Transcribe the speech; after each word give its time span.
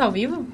Ao 0.00 0.10
vivo? 0.10 0.46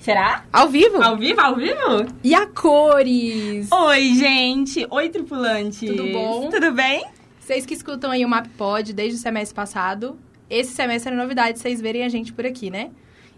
Será? 0.00 0.44
Ao 0.52 0.68
vivo? 0.68 1.00
Ao 1.00 1.16
vivo, 1.16 1.40
ao 1.40 1.54
vivo? 1.54 2.12
E 2.24 2.34
a 2.34 2.48
cores? 2.48 3.70
Oi, 3.70 4.14
gente! 4.14 4.84
Oi, 4.90 5.08
tripulante! 5.08 5.86
Tudo 5.86 6.12
bom? 6.12 6.50
Tudo 6.50 6.72
bem? 6.72 7.06
Vocês 7.38 7.64
que 7.64 7.74
escutam 7.74 8.10
aí 8.10 8.24
o 8.24 8.28
MapPod 8.28 8.92
desde 8.92 9.16
o 9.16 9.22
semestre 9.22 9.54
passado, 9.54 10.18
esse 10.50 10.72
semestre 10.72 11.12
é 11.12 11.16
novidade 11.16 11.60
vocês 11.60 11.80
verem 11.80 12.02
a 12.02 12.08
gente 12.08 12.32
por 12.32 12.44
aqui, 12.44 12.70
né? 12.70 12.90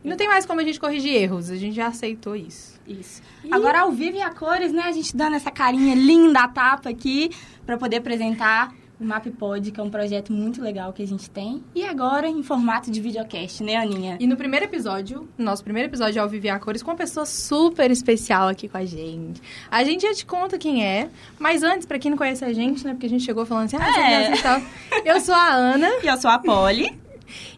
E 0.03 0.09
não 0.09 0.17
tem 0.17 0.27
mais 0.27 0.47
como 0.47 0.61
a 0.61 0.65
gente 0.65 0.81
corrigir 0.81 1.15
erros, 1.15 1.51
a 1.51 1.57
gente 1.57 1.77
já 1.77 1.89
aceitou 1.89 2.35
isso. 2.35 2.81
Isso. 2.89 3.21
E... 3.45 3.53
Agora, 3.53 3.81
ao 3.81 3.93
vivo 3.93 4.17
e 4.17 4.23
a 4.23 4.31
cores, 4.31 4.73
né? 4.73 4.85
A 4.85 4.93
gente 4.93 5.15
dando 5.15 5.37
essa 5.37 5.51
carinha 5.51 5.95
linda, 5.95 6.41
a 6.41 6.49
tapa 6.49 6.89
aqui, 6.89 7.31
para 7.67 7.77
poder 7.77 7.97
apresentar 7.99 8.75
o 9.01 9.05
MapPod, 9.05 9.71
que 9.73 9.81
é 9.81 9.83
um 9.83 9.91
projeto 9.91 10.33
muito 10.33 10.61
legal 10.61 10.93
que 10.93 11.03
a 11.03 11.07
gente 11.07 11.31
tem. 11.31 11.65
E 11.75 11.85
agora 11.85 12.29
em 12.29 12.43
formato 12.43 12.91
de 12.91 13.01
videocast, 13.01 13.63
né, 13.63 13.77
Aninha? 13.77 14.19
E 14.21 14.27
no 14.27 14.37
primeiro 14.37 14.67
episódio, 14.67 15.27
nosso 15.39 15.65
primeiro 15.65 15.89
episódio 15.89 16.21
ao 16.21 16.29
Viver 16.29 16.51
a 16.51 16.59
Cores, 16.59 16.83
com 16.83 16.91
uma 16.91 16.97
pessoa 16.97 17.25
super 17.25 17.91
especial 17.91 18.49
aqui 18.49 18.69
com 18.69 18.77
a 18.77 18.85
gente. 18.85 19.41
A 19.71 19.83
gente 19.83 20.03
já 20.03 20.13
te 20.13 20.27
conta 20.27 20.59
quem 20.59 20.85
é, 20.85 21.09
mas 21.39 21.63
antes, 21.63 21.87
para 21.87 21.99
quem 21.99 22.11
não 22.11 22.19
conhece 22.19 22.45
a 22.45 22.53
gente, 22.53 22.85
né, 22.85 22.93
porque 22.93 23.07
a 23.07 23.11
gente 23.11 23.25
chegou 23.25 23.47
falando 23.47 23.67
assim, 23.67 23.77
ah, 23.77 24.01
é. 24.01 24.37
você 24.37 24.43
tá... 24.43 24.63
eu 25.05 25.21
sou 25.21 25.35
a 25.35 25.49
Ana. 25.49 25.89
e 26.03 26.07
eu 26.07 26.17
sou 26.19 26.31
a 26.31 26.39
Polly. 26.39 26.99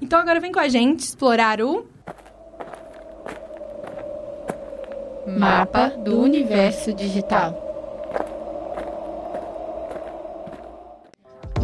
então 0.01 0.21
agora 0.21 0.39
vem 0.39 0.53
com 0.53 0.61
a 0.61 0.69
gente 0.69 1.01
explorar 1.01 1.61
o... 1.61 1.87
Mapa 5.27 5.89
do 5.89 6.21
Universo 6.21 6.93
Digital. 6.93 7.72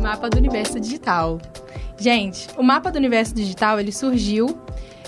Mapa 0.08 0.30
do 0.30 0.38
Universo 0.38 0.80
Digital. 0.80 1.38
Gente, 1.98 2.48
o 2.56 2.62
Mapa 2.62 2.90
do 2.90 2.96
Universo 2.96 3.34
Digital, 3.34 3.78
ele 3.78 3.92
surgiu 3.92 4.58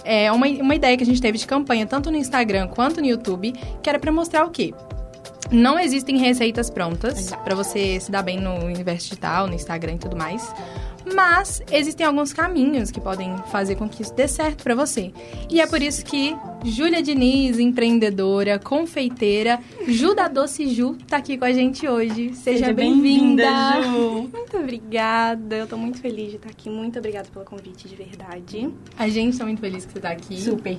é 0.05 0.31
uma, 0.31 0.47
uma 0.47 0.75
ideia 0.75 0.95
que 0.95 1.03
a 1.03 1.07
gente 1.07 1.23
teve 1.23 1.39
de 1.39 1.47
campanha, 1.47 1.87
tanto 1.87 2.11
no 2.11 2.19
Instagram 2.19 2.69
quanto 2.69 3.01
no 3.01 3.07
YouTube, 3.07 3.53
que 3.83 3.89
era 3.89 3.99
para 3.99 4.13
mostrar 4.13 4.45
o 4.45 4.51
quê? 4.51 4.75
Não 5.51 5.79
existem 5.79 6.19
receitas 6.19 6.69
prontas 6.69 7.31
para 7.45 7.55
você 7.55 7.99
se 7.99 8.11
dar 8.11 8.23
bem 8.23 8.39
no 8.39 8.63
universo 8.67 9.09
digital, 9.09 9.47
no 9.47 9.55
Instagram 9.55 9.95
e 9.95 9.99
tudo 9.99 10.17
mais. 10.17 10.55
Mas 11.15 11.63
existem 11.73 12.07
alguns 12.07 12.35
caminhos 12.35 12.91
que 12.91 13.01
podem 13.01 13.35
fazer 13.51 13.77
com 13.77 13.89
que 13.89 14.03
isso 14.03 14.13
dê 14.13 14.29
certo 14.29 14.63
para 14.63 14.75
você. 14.75 15.15
E 15.49 15.63
é 15.63 15.67
por 15.67 15.81
isso 15.81 16.05
que 16.05 16.37
Júlia 16.65 17.03
Diniz, 17.03 17.59
empreendedora, 17.59 18.59
confeiteira, 18.59 19.61
Ju 19.89 20.15
da 20.15 20.29
Doce 20.29 20.69
Ju, 20.69 20.97
tá 21.07 21.17
aqui 21.17 21.39
com 21.39 21.45
a 21.45 21.53
gente 21.53 21.89
hoje. 21.89 22.35
Seja, 22.35 22.59
Seja 22.59 22.73
bem-vinda. 22.73 23.45
Bem 23.45 23.83
Ju. 23.85 24.29
Muito 24.33 24.57
obrigada. 24.57 25.57
Eu 25.57 25.67
tô 25.67 25.77
muito 25.77 26.01
feliz 26.01 26.31
de 26.31 26.37
estar 26.37 26.51
aqui. 26.51 26.69
Muito 26.69 26.99
obrigada 26.99 27.29
pelo 27.33 27.45
convite, 27.45 27.89
de 27.89 27.97
verdade. 27.97 28.69
A 28.99 29.09
gente 29.09 29.39
tá 29.39 29.45
muito 29.45 29.61
feliz 29.61 29.87
que 29.87 29.93
você 29.93 30.01
tá 30.01 30.11
aqui. 30.11 30.41
Super. 30.41 30.77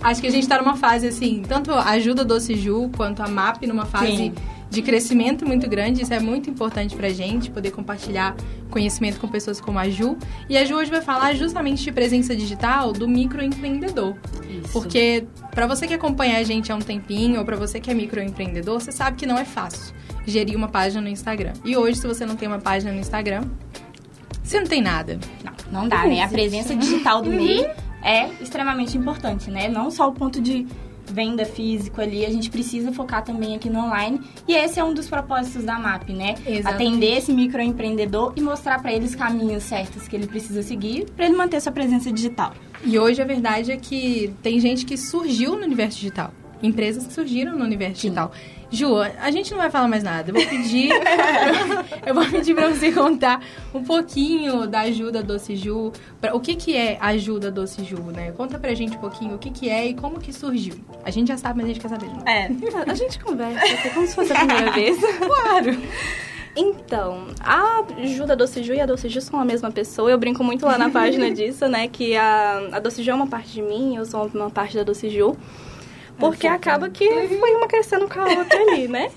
Acho 0.00 0.20
que 0.20 0.26
a 0.26 0.30
gente 0.30 0.46
tá 0.46 0.58
numa 0.58 0.76
fase 0.76 1.08
assim, 1.08 1.42
tanto 1.46 1.72
a 1.72 1.98
Ju 1.98 2.14
da 2.14 2.22
Doce 2.22 2.54
Ju 2.54 2.90
quanto 2.96 3.22
a 3.22 3.28
MAP 3.28 3.66
numa 3.66 3.86
fase 3.86 4.16
Sim 4.16 4.34
de 4.70 4.82
crescimento 4.82 5.46
muito 5.46 5.68
grande. 5.68 6.02
Isso 6.02 6.12
é 6.12 6.20
muito 6.20 6.50
importante 6.50 6.96
pra 6.96 7.08
gente, 7.08 7.50
poder 7.50 7.70
compartilhar 7.70 8.36
conhecimento 8.70 9.20
com 9.20 9.28
pessoas 9.28 9.60
como 9.60 9.78
a 9.78 9.88
Ju. 9.88 10.16
E 10.48 10.56
a 10.56 10.64
Ju 10.64 10.76
hoje 10.76 10.90
vai 10.90 11.00
falar 11.00 11.34
justamente 11.34 11.82
de 11.82 11.92
presença 11.92 12.34
digital 12.34 12.92
do 12.92 13.06
microempreendedor. 13.06 14.14
Isso. 14.48 14.72
Porque 14.72 15.24
para 15.52 15.66
você 15.66 15.86
que 15.86 15.94
acompanha 15.94 16.38
a 16.38 16.42
gente 16.42 16.70
há 16.72 16.74
um 16.74 16.80
tempinho, 16.80 17.38
ou 17.38 17.44
para 17.44 17.56
você 17.56 17.80
que 17.80 17.90
é 17.90 17.94
microempreendedor, 17.94 18.80
você 18.80 18.92
sabe 18.92 19.16
que 19.16 19.26
não 19.26 19.38
é 19.38 19.44
fácil 19.44 19.94
gerir 20.26 20.56
uma 20.56 20.68
página 20.68 21.02
no 21.02 21.08
Instagram. 21.08 21.52
E 21.64 21.76
hoje, 21.76 21.98
se 21.98 22.06
você 22.06 22.24
não 22.24 22.36
tem 22.36 22.48
uma 22.48 22.58
página 22.58 22.92
no 22.92 22.98
Instagram, 22.98 23.42
você 24.42 24.58
não 24.58 24.66
tem 24.66 24.82
nada. 24.82 25.18
Não, 25.44 25.82
não 25.82 25.88
dá, 25.88 26.06
né? 26.06 26.22
A 26.22 26.28
presença 26.28 26.74
digital 26.74 27.22
do 27.22 27.30
MEI 27.30 27.66
é 28.02 28.28
extremamente 28.40 28.96
importante, 28.96 29.50
né? 29.50 29.68
Não 29.68 29.90
só 29.90 30.08
o 30.08 30.12
ponto 30.12 30.40
de 30.40 30.66
venda 31.14 31.44
físico 31.44 32.00
ali, 32.00 32.26
a 32.26 32.30
gente 32.30 32.50
precisa 32.50 32.92
focar 32.92 33.24
também 33.24 33.54
aqui 33.54 33.70
no 33.70 33.78
online. 33.78 34.20
E 34.48 34.54
esse 34.54 34.80
é 34.80 34.84
um 34.84 34.92
dos 34.92 35.08
propósitos 35.08 35.64
da 35.64 35.78
MAP, 35.78 36.10
né? 36.10 36.34
Exatamente. 36.44 36.66
Atender 36.66 37.16
esse 37.18 37.32
microempreendedor 37.32 38.32
e 38.36 38.40
mostrar 38.40 38.82
para 38.82 38.92
ele 38.92 39.06
os 39.06 39.14
caminhos 39.14 39.62
certos 39.62 40.08
que 40.08 40.16
ele 40.16 40.26
precisa 40.26 40.62
seguir 40.62 41.06
para 41.16 41.26
ele 41.26 41.36
manter 41.36 41.60
sua 41.60 41.72
presença 41.72 42.10
digital. 42.12 42.52
E 42.84 42.98
hoje 42.98 43.22
a 43.22 43.24
verdade 43.24 43.70
é 43.70 43.76
que 43.76 44.34
tem 44.42 44.58
gente 44.58 44.84
que 44.84 44.96
surgiu 44.96 45.56
no 45.56 45.64
universo 45.64 45.96
digital. 45.98 46.32
Empresas 46.66 47.06
que 47.06 47.12
surgiram 47.12 47.56
no 47.56 47.64
universo 47.64 48.00
Sim. 48.00 48.08
digital. 48.08 48.32
Ju, 48.70 48.96
a 48.98 49.30
gente 49.30 49.52
não 49.52 49.58
vai 49.58 49.70
falar 49.70 49.86
mais 49.86 50.02
nada. 50.02 50.30
Eu 50.30 50.34
vou 50.34 50.46
pedir. 50.46 50.90
eu 52.04 52.14
vou 52.14 52.24
pedir 52.26 52.54
pra 52.54 52.68
você 52.68 52.90
contar 52.90 53.40
um 53.72 53.84
pouquinho 53.84 54.66
da 54.66 54.80
ajuda 54.80 55.22
Doce 55.22 55.54
Ju. 55.54 55.92
Pra, 56.20 56.34
o 56.34 56.40
que, 56.40 56.56
que 56.56 56.76
é 56.76 56.98
a 57.00 57.08
ajuda 57.08 57.50
Doce 57.50 57.84
Ju, 57.84 58.02
né? 58.10 58.32
Conta 58.32 58.58
pra 58.58 58.74
gente 58.74 58.96
um 58.96 59.00
pouquinho 59.00 59.36
o 59.36 59.38
que, 59.38 59.50
que 59.50 59.68
é 59.68 59.86
e 59.86 59.94
como 59.94 60.18
que 60.18 60.32
surgiu. 60.32 60.74
A 61.04 61.10
gente 61.10 61.28
já 61.28 61.36
sabe, 61.36 61.58
mas 61.58 61.66
a 61.66 61.68
gente 61.68 61.80
quer 61.80 61.88
saber 61.88 62.08
de 62.08 62.14
novo. 62.14 62.28
É, 62.28 62.50
a 62.90 62.94
gente 62.94 63.18
conversa, 63.20 63.64
é 63.64 63.90
como 63.90 64.06
se 64.06 64.14
fosse 64.14 64.32
a 64.32 64.36
primeira 64.36 64.72
vez. 64.72 64.98
claro. 65.18 65.78
Então, 66.56 67.26
a 67.40 67.82
Ju 68.04 68.26
da 68.26 68.36
Doce 68.36 68.62
Ju 68.62 68.74
e 68.74 68.80
a 68.80 68.86
Doce 68.86 69.08
Ju 69.08 69.20
são 69.20 69.40
a 69.40 69.44
mesma 69.44 69.72
pessoa. 69.72 70.10
Eu 70.10 70.18
brinco 70.18 70.44
muito 70.44 70.64
lá 70.64 70.78
na 70.78 70.88
página 70.88 71.30
disso, 71.30 71.66
né? 71.68 71.88
Que 71.88 72.16
a, 72.16 72.68
a 72.72 72.78
Doce 72.78 73.02
Ju 73.02 73.10
é 73.10 73.14
uma 73.14 73.26
parte 73.26 73.52
de 73.52 73.62
mim, 73.62 73.96
eu 73.96 74.04
sou 74.04 74.30
uma 74.32 74.50
parte 74.50 74.76
da 74.76 74.84
Doce 74.84 75.10
Ju. 75.10 75.36
Porque 76.18 76.46
acaba 76.46 76.88
que 76.88 77.08
foi 77.28 77.54
uma 77.54 77.66
crescendo 77.66 78.08
com 78.08 78.20
a 78.20 78.28
outra 78.28 78.58
ali, 78.60 78.88
né? 78.88 79.10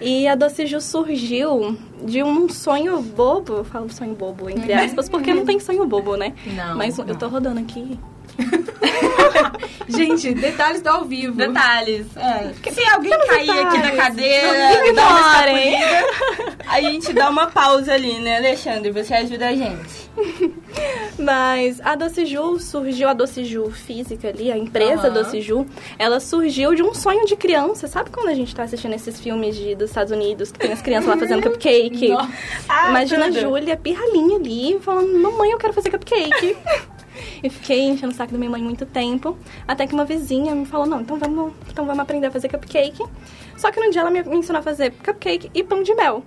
E 0.00 0.28
a 0.28 0.34
Doce 0.34 0.66
Ju 0.66 0.80
surgiu 0.80 1.76
de 2.04 2.22
um 2.22 2.48
sonho 2.48 3.00
bobo, 3.02 3.54
eu 3.54 3.64
falo 3.64 3.90
sonho 3.90 4.14
bobo, 4.14 4.48
entre 4.48 4.72
aspas, 4.72 5.08
porque 5.08 5.34
não 5.34 5.44
tem 5.44 5.58
sonho 5.58 5.84
bobo, 5.86 6.16
né? 6.16 6.34
Não. 6.46 6.76
Mas 6.76 6.98
não. 6.98 7.06
eu 7.06 7.16
tô 7.16 7.28
rodando 7.28 7.58
aqui. 7.60 7.98
Gente, 9.88 10.34
detalhes 10.34 10.82
do 10.82 10.88
ao 10.88 11.04
vivo. 11.04 11.36
Detalhes. 11.36 12.06
É. 12.16 12.52
Se 12.70 12.84
alguém 12.90 13.10
cair 13.26 13.46
detalhes. 13.46 13.66
aqui 13.66 13.82
da 13.82 13.96
cadeira, 13.96 14.92
dá 14.94 15.08
uma 15.08 15.38
a 16.68 16.80
gente 16.80 17.12
dá 17.12 17.30
uma 17.30 17.46
pausa 17.46 17.94
ali, 17.94 18.18
né, 18.20 18.36
Alexandre? 18.36 18.90
Você 18.92 19.14
ajuda 19.14 19.48
a 19.48 19.54
gente. 19.54 20.10
Mas 21.18 21.80
a 21.80 21.94
Doce 21.94 22.26
Ju 22.26 22.58
surgiu, 22.60 23.08
a 23.08 23.14
Doce 23.14 23.44
Ju 23.44 23.70
física 23.70 24.28
ali, 24.28 24.52
a 24.52 24.58
empresa 24.58 25.08
uhum. 25.08 25.14
Doce 25.14 25.40
Ju, 25.40 25.66
ela 25.98 26.20
surgiu 26.20 26.74
de 26.74 26.82
um 26.82 26.94
sonho 26.94 27.24
de 27.24 27.34
criança. 27.34 27.88
Sabe 27.88 28.10
quando 28.10 28.28
a 28.28 28.34
gente 28.34 28.54
tá 28.54 28.64
assistindo 28.64 28.94
esses 28.94 29.18
filmes 29.18 29.56
de, 29.56 29.74
dos 29.74 29.90
Estados 29.90 30.12
Unidos, 30.12 30.52
que 30.52 30.58
tem 30.58 30.72
as 30.72 30.82
crianças 30.82 31.08
lá 31.08 31.16
fazendo 31.16 31.42
cupcake? 31.42 32.12
Ah, 32.68 32.90
Imagina 32.90 33.26
tudo. 33.26 33.38
a 33.38 33.40
Júlia, 33.40 33.76
pirralhinha 33.76 34.36
ali, 34.36 34.78
falando, 34.80 35.18
mamãe, 35.18 35.50
eu 35.50 35.58
quero 35.58 35.72
fazer 35.72 35.90
cupcake. 35.90 36.56
e 37.42 37.50
fiquei 37.50 37.80
enchendo 37.88 38.12
o 38.12 38.16
saco 38.16 38.32
da 38.32 38.38
minha 38.38 38.50
mãe 38.50 38.62
muito 38.62 38.86
tempo, 38.86 39.36
até 39.66 39.86
que 39.86 39.94
uma 39.94 40.04
vizinha 40.04 40.54
me 40.54 40.66
falou, 40.66 40.86
não, 40.86 41.00
então 41.00 41.18
vamos, 41.18 41.52
então 41.70 41.84
vamos 41.86 42.00
aprender 42.00 42.26
a 42.26 42.30
fazer 42.30 42.48
cupcake. 42.48 43.04
Só 43.56 43.70
que 43.70 43.80
no 43.80 43.90
dia 43.90 44.00
ela 44.00 44.10
me 44.10 44.20
ensinou 44.20 44.60
a 44.60 44.62
fazer 44.62 44.92
cupcake 45.04 45.50
e 45.54 45.62
pão 45.62 45.82
de 45.82 45.94
mel. 45.94 46.24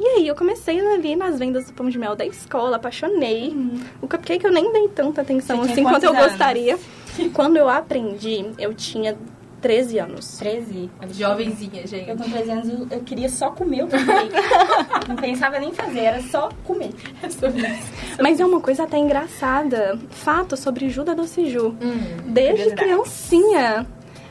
E 0.00 0.06
aí 0.06 0.28
eu 0.28 0.34
comecei 0.34 0.78
ali 0.80 1.16
nas 1.16 1.38
vendas 1.38 1.66
do 1.66 1.72
pão 1.72 1.88
de 1.88 1.98
mel 1.98 2.14
da 2.14 2.24
escola, 2.24 2.76
apaixonei. 2.76 3.48
Uhum. 3.48 3.80
O 4.00 4.06
cupcake 4.08 4.44
eu 4.44 4.52
nem 4.52 4.72
dei 4.72 4.88
tanta 4.88 5.22
atenção 5.22 5.60
assim 5.62 5.82
quanto 5.82 6.04
eu 6.04 6.10
anos? 6.10 6.24
gostaria. 6.24 6.78
Quando 7.34 7.56
eu 7.56 7.68
aprendi, 7.68 8.46
eu 8.58 8.72
tinha 8.72 9.18
13 9.60 9.98
anos. 9.98 10.38
13? 10.38 10.90
Jovenzinha, 11.10 11.86
gente. 11.86 12.08
Eu 12.08 12.16
com 12.16 12.28
13 12.28 12.50
anos, 12.50 12.92
eu 12.92 13.00
queria 13.00 13.28
só 13.28 13.50
comer 13.50 13.84
o 13.84 13.88
cupcake. 13.88 14.34
Não 15.08 15.16
pensava 15.16 15.58
nem 15.58 15.72
fazer, 15.72 16.00
era 16.00 16.22
só 16.22 16.48
comer. 16.64 16.90
É. 17.22 17.78
Mas 18.22 18.40
é 18.40 18.44
uma 18.46 18.60
coisa 18.60 18.84
até 18.84 18.98
engraçada. 18.98 19.98
Fato 20.10 20.56
sobre 20.56 20.88
Ju 20.88 21.04
da 21.04 21.14
Doce 21.14 21.50
Ju. 21.50 21.76
Hum, 21.80 22.22
Desde 22.26 22.74
criancinha 22.74 23.86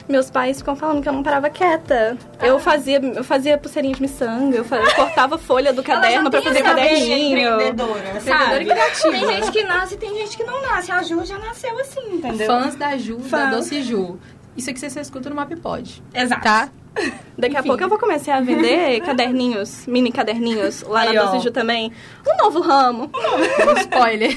meus 0.07 0.29
pais 0.29 0.57
ficam 0.59 0.75
falando 0.75 1.01
que 1.01 1.09
eu 1.09 1.13
não 1.13 1.21
parava 1.21 1.49
quieta. 1.49 2.17
Ah. 2.39 2.47
Eu 2.47 2.59
fazia, 2.59 2.99
eu 2.99 3.23
fazia 3.23 3.57
pulseirinha 3.57 3.93
de 3.93 4.01
miçanga, 4.01 4.57
eu, 4.57 4.63
eu 4.65 4.95
cortava 4.95 5.37
folha 5.37 5.73
do 5.73 5.83
caderno 5.83 6.31
para 6.31 6.41
fazer 6.41 6.63
caderninho. 6.63 7.37
Empreendedora, 7.37 8.21
sabe? 8.21 8.65
criativa. 8.65 9.11
Tem 9.11 9.27
gente 9.27 9.51
que 9.51 9.63
nasce 9.63 9.95
e 9.95 9.97
tem 9.97 10.15
gente 10.15 10.37
que 10.37 10.43
não 10.43 10.61
nasce. 10.61 10.91
A 10.91 11.03
Ju 11.03 11.25
já 11.25 11.37
nasceu 11.37 11.77
assim, 11.79 12.13
entendeu? 12.13 12.47
Fãs 12.47 12.75
da 12.75 12.97
Ju, 12.97 13.19
Fã. 13.19 13.37
da 13.37 13.57
Doce 13.57 13.81
Ju. 13.81 14.17
Isso 14.57 14.71
aqui 14.71 14.79
você 14.79 14.99
escuta 14.99 15.29
no 15.29 15.35
MapPod. 15.35 16.03
Exato. 16.13 16.41
Tá? 16.41 16.69
Daqui 17.37 17.53
Enfim. 17.53 17.57
a 17.57 17.63
pouco 17.63 17.83
eu 17.83 17.89
vou 17.89 17.99
começar 17.99 18.37
a 18.37 18.41
vender 18.41 18.99
caderninhos, 19.05 19.85
mini 19.85 20.11
caderninhos, 20.11 20.81
lá 20.81 21.01
Aí, 21.01 21.13
na 21.13 21.23
Doce 21.23 21.43
Ju 21.43 21.51
também. 21.51 21.91
Um 22.27 22.43
novo 22.43 22.59
ramo. 22.61 23.11
Um 23.13 23.79
spoiler. 23.79 24.35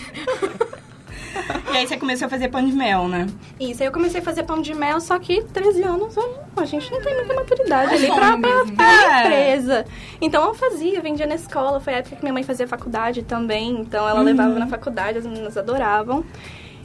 E 1.73 1.77
aí 1.77 1.87
você 1.87 1.97
começou 1.97 2.27
a 2.27 2.29
fazer 2.29 2.49
pão 2.49 2.65
de 2.65 2.73
mel, 2.73 3.09
né? 3.09 3.27
Isso, 3.59 3.83
aí 3.83 3.89
eu 3.89 3.93
comecei 3.93 4.21
a 4.21 4.23
fazer 4.23 4.43
pão 4.43 4.61
de 4.61 4.75
mel, 4.75 5.01
só 5.01 5.19
que 5.19 5.43
13 5.43 5.83
anos 5.85 6.15
a 6.57 6.65
gente 6.65 6.91
não 6.91 7.01
tem 7.01 7.15
muita 7.15 7.35
maturidade 7.35 7.95
ali 7.95 8.07
pra, 8.09 8.37
pra, 8.37 8.67
pra 8.77 8.93
é. 8.93 9.21
empresa. 9.21 9.87
Então 10.21 10.45
eu 10.45 10.55
fazia, 10.55 11.01
vendia 11.01 11.27
na 11.27 11.37
escola, 11.37 11.81
foi 11.81 11.95
a 11.95 11.97
época 11.99 12.17
que 12.17 12.23
minha 12.23 12.33
mãe 12.33 12.43
fazia 12.43 12.67
faculdade 12.67 13.23
também, 13.23 13.81
então 13.81 14.07
ela 14.09 14.19
uhum. 14.19 14.25
levava 14.25 14.59
na 14.59 14.67
faculdade, 14.67 15.19
as 15.19 15.27
meninas 15.27 15.57
adoravam. 15.57 16.25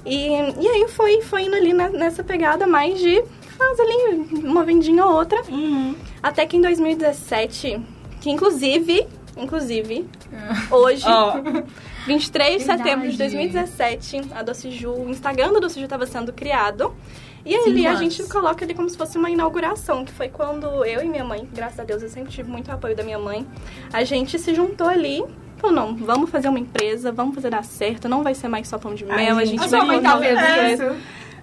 E, 0.05 0.27
e 0.27 0.67
aí 0.67 0.87
foi, 0.87 1.21
foi 1.21 1.43
indo 1.43 1.55
ali 1.55 1.73
nessa 1.73 2.23
pegada 2.23 2.67
mais 2.67 2.99
de 2.99 3.23
faz 3.57 3.79
ali 3.79 4.43
uma 4.43 4.63
vendinha 4.63 5.05
ou 5.05 5.13
outra. 5.13 5.41
Uhum. 5.49 5.95
Até 6.21 6.45
que 6.45 6.57
em 6.57 6.61
2017, 6.61 7.81
que 8.21 8.29
inclusive, 8.29 9.07
inclusive, 9.37 10.07
ah. 10.33 10.75
hoje, 10.75 11.05
oh. 11.07 11.63
23 12.05 12.57
de 12.57 12.63
setembro 12.63 13.09
de 13.09 13.17
2017, 13.17 14.21
a 14.33 14.43
Doce 14.43 14.69
Ju, 14.71 14.91
o 14.91 15.09
Instagram 15.09 15.53
da 15.53 15.59
Doce 15.59 15.79
Ju 15.79 15.85
estava 15.85 16.05
sendo 16.05 16.31
criado. 16.31 16.93
E 17.45 17.55
ali 17.55 17.85
a 17.85 17.93
gente 17.93 18.23
coloca 18.23 18.65
ali 18.65 18.73
como 18.73 18.89
se 18.89 18.97
fosse 18.97 19.19
uma 19.19 19.29
inauguração, 19.29 20.03
que 20.03 20.11
foi 20.11 20.29
quando 20.29 20.83
eu 20.83 21.03
e 21.03 21.07
minha 21.07 21.23
mãe, 21.23 21.47
graças 21.53 21.79
a 21.79 21.83
Deus 21.83 22.01
eu 22.01 22.09
sempre 22.09 22.31
tive 22.31 22.49
muito 22.49 22.71
apoio 22.71 22.95
da 22.95 23.03
minha 23.03 23.19
mãe, 23.19 23.45
a 23.93 24.03
gente 24.03 24.39
se 24.39 24.55
juntou 24.55 24.87
ali. 24.87 25.23
Falou, 25.65 25.71
não, 25.71 25.95
vamos 25.95 26.29
fazer 26.29 26.47
uma 26.49 26.59
empresa, 26.59 27.11
vamos 27.11 27.33
fazer 27.33 27.49
dar 27.49 27.63
certo, 27.63 28.07
não 28.07 28.21
vai 28.21 28.35
ser 28.35 28.47
mais 28.47 28.67
só 28.67 28.77
pão 28.77 28.93
de 28.93 29.03
Ai, 29.09 29.25
mel, 29.25 29.37
a 29.37 29.45
gente, 29.45 29.61
gente 29.61 29.75
a 29.75 29.79
vai 29.83 29.95
ouvindo 29.95 30.11
coisa. 30.11 30.73
isso? 30.73 30.95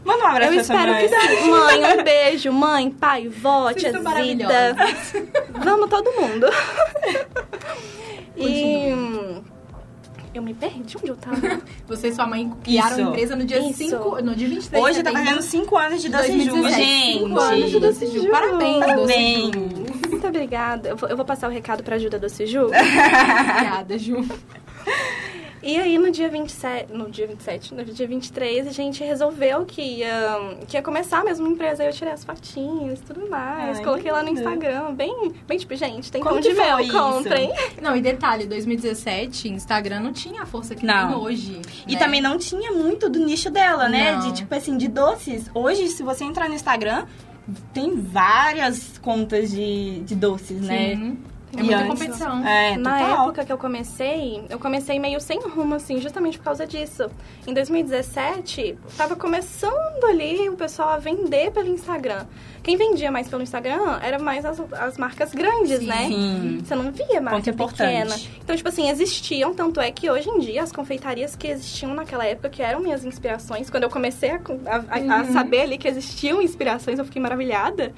Manda 0.05 0.25
um 0.25 0.27
abraço 0.27 0.53
Eu 0.53 0.61
espero 0.61 0.93
mãe. 0.93 1.09
que 1.09 1.09
sim. 1.09 1.51
Mãe, 1.51 1.99
um 2.01 2.03
beijo. 2.05 2.53
Mãe, 2.53 2.91
pai, 2.91 3.29
vó, 3.29 3.73
tia 3.73 4.01
maravilhosas. 4.01 5.13
Vamos 5.65 5.89
todo 5.91 6.11
mundo. 6.13 6.47
e... 8.37 8.43
Continua. 8.43 8.97
hum, 8.97 9.43
Eu 10.35 10.43
me 10.43 10.55
perdi 10.55 10.97
onde 10.97 11.09
eu 11.09 11.17
tava. 11.17 11.61
Você 11.87 12.09
e 12.09 12.13
sua 12.15 12.27
mãe 12.27 12.51
criaram 12.65 12.91
Isso. 12.97 13.01
a 13.01 13.11
empresa 13.11 13.37
no 13.37 13.45
dia 13.45 13.59
Isso. 13.61 13.75
5, 13.75 14.23
no 14.23 14.35
dia 14.35 14.49
23 14.49 14.83
Hoje 14.85 15.03
tá 15.03 15.13
fazendo 15.13 15.43
5 15.43 15.77
anos 15.79 16.03
de 16.03 16.09
Doce 16.09 16.33
Ju, 16.33 16.51
2017. 16.51 16.85
gente. 16.85 17.19
Cinco 17.19 17.39
anos 17.41 17.71
de 17.71 17.81
Doce 17.81 18.07
Ju. 18.07 18.29
Parabéns, 18.31 18.75
Doce 18.81 18.87
Parabéns. 18.87 19.55
Ju. 19.55 19.82
Muito 20.23 20.37
obrigada. 20.37 20.89
Eu 20.91 20.97
vou, 20.97 21.09
eu 21.09 21.17
vou 21.17 21.27
passar 21.27 21.49
o 21.49 21.51
recado 21.51 21.83
pra 21.83 21.97
ajuda 21.97 22.17
do 22.17 22.29
Ju. 22.29 22.67
Obrigada, 22.71 23.99
Ju. 23.99 24.25
E 25.61 25.79
aí, 25.79 25.97
no 25.99 26.11
dia 26.11 26.29
27, 26.29 26.93
no 26.93 27.09
dia 27.09 27.27
27, 27.27 27.75
no 27.75 27.85
dia 27.85 28.07
23, 28.07 28.67
a 28.67 28.73
gente 28.73 29.03
resolveu 29.03 29.65
que 29.65 29.81
ia, 29.81 30.57
que 30.67 30.77
ia 30.77 30.83
começar 30.83 31.25
mesmo 31.25 31.47
uma 31.47 31.55
empresa. 31.55 31.83
Aí 31.83 31.89
eu 31.89 31.93
tirei 31.93 32.13
as 32.13 32.25
fotinhas 32.25 33.01
e 33.01 33.03
tudo 33.03 33.29
mais. 33.29 33.79
Ai, 33.79 33.85
coloquei 33.85 34.11
lá 34.13 34.23
no. 34.23 34.31
Instagram, 34.31 34.95
bem, 34.95 35.33
bem 35.47 35.59
tipo, 35.59 35.75
gente, 35.75 36.11
tem 36.11 36.21
Como 36.21 36.35
pão 36.35 36.41
de 36.41 36.49
que 36.49 36.55
mel, 36.55 36.79
comprem. 36.89 37.53
Não, 37.81 37.97
e 37.97 38.01
detalhe, 38.01 38.47
2017, 38.47 39.49
Instagram 39.49 40.01
não 40.01 40.13
tinha 40.13 40.43
a 40.43 40.47
força 40.47 40.75
que 40.75 40.87
Não. 40.87 41.09
tem 41.09 41.17
hoje. 41.17 41.61
E 41.87 41.95
né? 41.95 41.99
também 41.99 42.21
não 42.21 42.39
tinha 42.39 42.73
muito 42.73 43.09
do 43.09 43.19
nicho 43.19 43.51
dela, 43.51 43.89
né? 43.89 44.13
Não. 44.13 44.21
De 44.21 44.33
tipo 44.33 44.55
assim, 44.55 44.77
de 44.77 44.89
doces. 44.89 45.51
Hoje, 45.55 45.89
se 45.89 46.03
você 46.03 46.25
entrar 46.25 46.49
no 46.49 46.55
Instagram, 46.55 47.07
tem 47.73 48.01
várias 48.01 48.99
contas 48.99 49.51
de, 49.51 50.01
de 50.01 50.15
doces, 50.15 50.61
né? 50.61 50.95
É 51.55 51.61
E 51.61 51.63
muita 51.63 51.77
antes- 51.83 51.89
competição. 52.01 52.47
É, 52.47 52.77
Na 52.79 52.99
total. 52.99 53.25
época 53.25 53.45
que 53.45 53.53
eu 53.53 53.59
comecei, 53.59 54.43
eu 54.49 54.59
comecei 54.59 54.99
meio 54.99 55.21
sem 55.21 55.39
rumo, 55.41 55.75
assim, 55.75 56.01
justamente 56.01 56.39
por 56.39 56.45
causa 56.45 56.67
disso. 56.67 57.11
Em 57.47 57.53
2017, 57.53 58.79
tava 58.97 59.17
começando 59.17 60.05
ali 60.05 60.49
o 60.49 60.57
pessoal 60.57 60.89
a 60.91 60.97
vender 60.97 61.51
pelo 61.53 61.69
Instagram. 61.69 62.25
Quem 62.63 62.77
vendia 62.77 63.11
mais 63.11 63.29
pelo 63.29 63.43
Instagram 63.43 63.99
era 64.01 64.19
mais 64.19 64.45
as, 64.45 64.61
as 64.73 64.97
marcas 64.97 65.33
grandes, 65.35 65.81
Sim. 65.81 65.87
né? 65.87 66.07
Sim. 66.07 66.61
Você 66.65 66.75
não 66.75 66.91
via 66.93 67.21
marca 67.21 67.37
Ponto 67.39 67.51
importante. 67.51 67.87
pequena. 67.91 68.17
Então, 68.43 68.57
tipo 68.57 68.69
assim, 68.69 68.89
existiam, 68.89 69.53
tanto 69.55 69.81
é 69.81 69.91
que 69.91 70.09
hoje 70.11 70.29
em 70.31 70.39
dia 70.39 70.63
as 70.63 70.73
confeitarias 70.73 71.37
que 71.37 71.49
existiam 71.49 71.93
naquela 71.93 72.25
época, 72.25 72.49
que 72.49 72.63
eram 72.63 72.81
minhas 72.81 73.05
inspirações, 73.05 73.69
quando 73.69 73.83
eu 73.83 73.91
comecei 73.91 74.31
a, 74.31 74.37
a- 74.37 75.17
a- 75.17 75.21
a 75.21 75.25
saber 75.27 75.63
ali 75.63 75.77
que 75.77 75.89
existiam 75.89 76.41
inspirações, 76.41 76.99
eu 76.99 77.05
fiquei 77.05 77.21
maravilhada. 77.21 77.93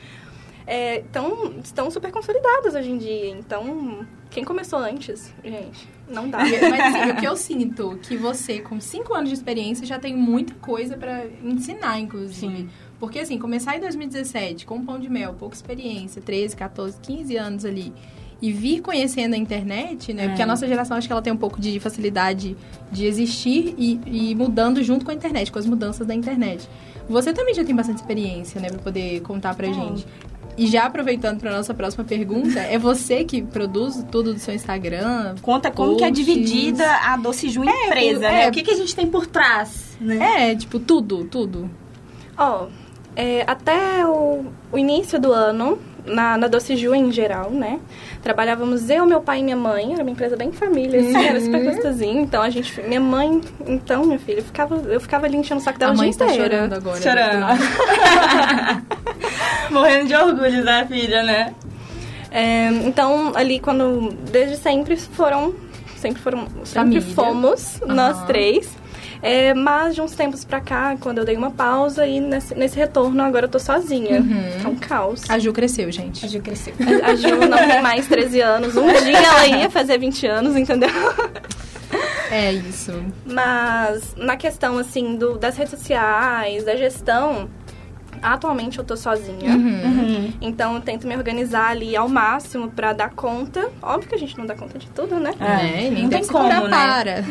É, 0.67 0.99
então, 1.01 1.55
estão 1.63 1.91
super 1.91 2.11
consolidadas 2.11 2.75
hoje 2.75 2.91
em 2.91 2.99
dia. 2.99 3.29
Então, 3.31 4.07
quem 4.31 4.45
começou 4.45 4.79
antes, 4.79 5.33
gente, 5.45 5.89
não 6.09 6.29
dá. 6.29 6.39
Mas 6.71 6.95
assim, 6.95 7.11
o 7.11 7.17
que 7.17 7.27
eu 7.27 7.37
sinto 7.37 7.99
que 8.03 8.17
você, 8.17 8.61
com 8.61 8.81
5 8.81 9.13
anos 9.15 9.29
de 9.29 9.35
experiência, 9.35 9.87
já 9.87 9.99
tem 9.99 10.17
muita 10.17 10.55
coisa 10.55 10.97
pra 10.97 11.25
ensinar, 11.43 11.99
inclusive. 12.01 12.57
Sim. 12.57 12.69
Porque 12.99 13.19
assim, 13.19 13.39
começar 13.39 13.77
em 13.77 13.81
2017 13.81 14.65
com 14.65 14.83
pão 14.85 14.99
de 14.99 15.11
mel, 15.11 15.35
pouca 15.35 15.55
experiência, 15.55 16.23
13, 16.23 16.57
14, 16.57 16.99
15 17.03 17.37
anos 17.37 17.65
ali, 17.65 17.93
e 18.41 18.51
vir 18.53 18.81
conhecendo 18.81 19.35
a 19.35 19.37
internet, 19.37 20.13
né? 20.15 20.25
É. 20.25 20.29
Porque 20.29 20.43
a 20.43 20.47
nossa 20.47 20.67
geração 20.67 20.97
acho 20.97 21.07
que 21.07 21.13
ela 21.13 21.23
tem 21.23 21.33
um 21.33 21.37
pouco 21.37 21.61
de 21.61 21.79
facilidade 21.79 22.57
de 22.91 23.05
existir 23.07 23.75
e, 23.77 24.01
e 24.07 24.35
mudando 24.35 24.83
junto 24.83 25.05
com 25.05 25.11
a 25.11 25.15
internet, 25.15 25.53
com 25.53 25.59
as 25.59 25.67
mudanças 25.67 26.07
da 26.07 26.15
internet. 26.15 26.67
Você 27.09 27.35
também 27.35 27.55
já 27.55 27.63
tem 27.63 27.75
bastante 27.75 27.99
experiência, 27.99 28.59
né, 28.61 28.69
pra 28.69 28.79
poder 28.79 29.21
contar 29.21 29.55
pra 29.55 29.67
É. 29.67 29.73
gente. 29.73 30.07
E 30.56 30.67
já 30.67 30.85
aproveitando 30.85 31.41
pra 31.41 31.51
nossa 31.51 31.75
próxima 31.75 32.05
pergunta, 32.05 32.61
é 32.61 32.79
você 32.79 33.25
que 33.25 33.43
produz 33.43 34.05
tudo 34.11 34.33
do 34.33 34.39
seu 34.39 34.55
Instagram? 34.55 35.35
Conta 35.43 35.71
como 35.71 35.97
que 35.97 36.05
é 36.05 36.11
dividida 36.11 36.89
a 37.03 37.17
Doce 37.17 37.49
Ju 37.49 37.65
empresa, 37.65 38.27
é. 38.27 38.33
né? 38.33 38.49
O 38.49 38.53
que, 38.53 38.62
que 38.62 38.71
a 38.71 38.77
gente 38.77 38.95
tem 38.95 39.06
por 39.06 39.27
trás, 39.27 39.97
né? 40.01 40.51
É, 40.51 40.55
tipo, 40.55 40.79
tudo, 40.79 41.25
tudo. 41.25 41.69
Ó, 42.37 42.69
é, 43.17 43.45
até 43.47 44.06
o, 44.06 44.45
o 44.71 44.79
início 44.79 45.21
do 45.21 45.33
ano, 45.33 45.79
na, 46.06 46.37
na 46.37 46.47
Doce 46.49 46.77
Ju 46.77 46.95
em 46.95 47.11
geral, 47.12 47.51
né? 47.51 47.81
Trabalhávamos 48.23 48.89
eu, 48.91 49.05
meu 49.06 49.21
pai 49.21 49.41
e 49.41 49.43
minha 49.43 49.56
mãe. 49.56 49.93
Era 49.95 50.03
uma 50.03 50.11
empresa 50.11 50.37
bem 50.37 50.53
família, 50.53 51.01
assim, 51.01 51.17
era 51.27 51.41
super 51.41 51.59
Uhum. 51.61 51.65
gostosinho. 51.67 52.21
Então 52.21 52.43
a 52.43 52.51
gente. 52.51 52.81
Minha 52.83 53.01
mãe, 53.01 53.41
então, 53.67 54.05
minha 54.05 54.19
filha, 54.19 54.39
eu 54.39 54.45
ficava, 54.45 54.77
eu 54.77 55.01
ficava 55.01 55.27
ali 55.27 55.37
enchendo 55.37 55.61
o 55.61 55.65
saco 55.65 55.79
dela 55.79 55.93
a 55.93 55.95
dia 55.95 56.03
mãe 56.03 56.11
está 56.11 56.25
inteiro. 56.27 56.45
chorando 56.45 56.73
agora. 56.75 57.01
Chorando. 57.03 57.47
Morrendo 59.71 60.06
de 60.09 60.15
orgulho 60.15 60.65
da 60.65 60.87
filha, 60.87 61.23
né? 61.23 61.55
É, 62.31 62.69
então, 62.85 63.33
ali 63.35 63.59
quando. 63.61 64.11
Desde 64.31 64.56
sempre 64.56 64.97
foram. 64.97 65.55
Sempre 65.97 66.21
foram. 66.23 66.47
Sempre 66.65 67.01
Família. 67.01 67.03
fomos, 67.03 67.81
nós 67.87 68.17
Aham. 68.19 68.27
três. 68.27 68.77
É, 69.25 69.55
mas 69.55 69.94
de 69.94 70.03
uns 70.03 70.12
tempos 70.12 70.44
pra 70.44 70.61
cá, 70.61 70.99
quando 71.00 71.17
eu 71.17 71.25
dei 71.25 71.35
uma 71.35 71.50
pausa 71.50 72.06
e 72.06 72.21
nesse, 72.21 72.55
nesse 72.55 72.76
retorno 72.76 73.23
agora 73.23 73.47
eu 73.47 73.49
tô 73.49 73.59
sozinha. 73.59 74.21
Uhum. 74.21 74.44
É 74.62 74.69
um 74.69 74.76
caos. 74.76 75.23
A 75.31 75.38
Ju 75.38 75.50
cresceu, 75.50 75.91
gente. 75.91 76.26
A 76.26 76.29
Ju 76.29 76.41
cresceu. 76.41 76.75
A 77.03 77.11
a 77.11 77.15
Ju 77.15 77.35
não 77.49 77.56
tem 77.56 77.81
mais 77.81 78.06
13 78.06 78.43
anos. 78.43 78.76
Um 78.76 78.87
dia 78.87 79.17
ela 79.17 79.47
ia 79.47 79.71
fazer 79.71 79.97
20 79.99 80.26
anos, 80.26 80.56
entendeu? 80.56 80.91
É 82.31 82.53
isso. 82.53 82.93
Mas 83.25 84.15
na 84.15 84.37
questão, 84.37 84.76
assim, 84.76 85.17
do, 85.17 85.38
das 85.38 85.56
redes 85.56 85.70
sociais, 85.70 86.65
da 86.65 86.77
gestão, 86.77 87.49
atualmente 88.32 88.79
eu 88.79 88.85
tô 88.85 88.97
sozinha. 88.97 89.55
Uhum. 89.55 90.32
Então 90.41 90.75
eu 90.75 90.81
tento 90.81 91.06
me 91.06 91.17
organizar 91.17 91.71
ali 91.71 91.94
ao 91.97 92.09
máximo 92.09 92.71
pra 92.71 92.93
dar 92.93 93.11
conta. 93.11 93.71
Óbvio 93.82 94.09
que 94.09 94.15
a 94.15 94.19
gente 94.19 94.37
não 94.38 94.47
dá 94.47 94.55
conta 94.55 94.79
de 94.79 94.88
tudo, 94.88 95.17
né? 95.21 95.32
É, 95.41 95.87
e 95.87 95.91
nem 95.91 96.03
não 96.05 96.11
tem 96.11 96.26
como, 96.26 96.49
né? 96.49 96.61
para. 96.69 97.25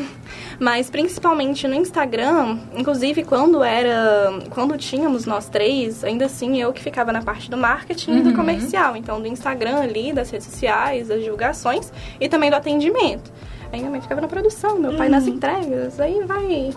Mas 0.60 0.90
principalmente 0.90 1.68
no 1.68 1.74
Instagram, 1.76 2.60
inclusive 2.76 3.24
quando 3.24 3.64
era. 3.64 4.32
Quando 4.52 4.78
tínhamos 4.78 5.26
nós 5.26 5.50
três, 5.50 6.04
ainda 6.04 6.26
assim 6.26 6.62
eu 6.62 6.72
que 6.72 6.82
ficava 6.82 7.12
na 7.12 7.22
parte 7.22 7.50
do 7.50 7.58
marketing 7.58 8.18
e 8.18 8.22
do 8.22 8.30
Uhum. 8.30 8.36
comercial. 8.36 8.96
Então 8.96 9.20
do 9.22 9.28
Instagram 9.28 9.78
ali, 9.82 10.14
das 10.14 10.30
redes 10.30 10.48
sociais, 10.48 11.08
das 11.08 11.22
divulgações 11.22 11.92
e 12.20 12.30
também 12.30 12.50
do 12.50 12.56
atendimento. 12.56 13.32
Aí 13.72 13.80
minha 13.80 13.90
mãe 13.90 14.02
ficava 14.02 14.22
na 14.22 14.28
produção, 14.28 14.78
meu 14.78 14.94
pai 14.96 15.10
nas 15.10 15.26
entregas, 15.28 16.00
aí 16.00 16.22
vai. 16.26 16.70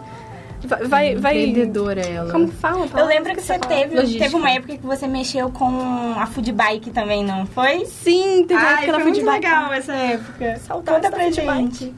Vai. 0.67 1.15
Vai. 1.17 1.39
Empreendedora 1.39 2.01
ela. 2.01 2.31
como 2.33 2.49
fala? 2.49 2.87
Eu 2.97 3.07
lembro 3.07 3.35
que 3.35 3.41
você 3.41 3.59
fala? 3.59 3.67
teve, 3.67 3.95
Logística. 3.97 4.25
teve 4.25 4.37
uma 4.37 4.51
época 4.51 4.77
que 4.77 4.87
você 4.87 5.07
mexeu 5.07 5.51
com 5.51 6.15
a 6.19 6.27
food 6.27 6.53
bike 6.53 6.91
também, 6.91 7.25
não 7.25 7.47
foi? 7.47 7.85
Sim, 7.87 8.45
teve 8.47 8.55
uma 8.61 8.63
Ai, 8.63 8.73
época 8.73 8.85
que 8.85 8.91
ela 8.91 9.01
foi 9.01 9.13
de 9.13 9.21
muito 9.23 9.33
bike. 9.33 9.47
legal 9.47 9.73
essa 9.73 9.93
época. 9.95 10.57
Saudades 10.59 10.95
Conta 11.03 11.11
pra 11.17 11.25
food 11.25 11.35
gente. 11.35 11.95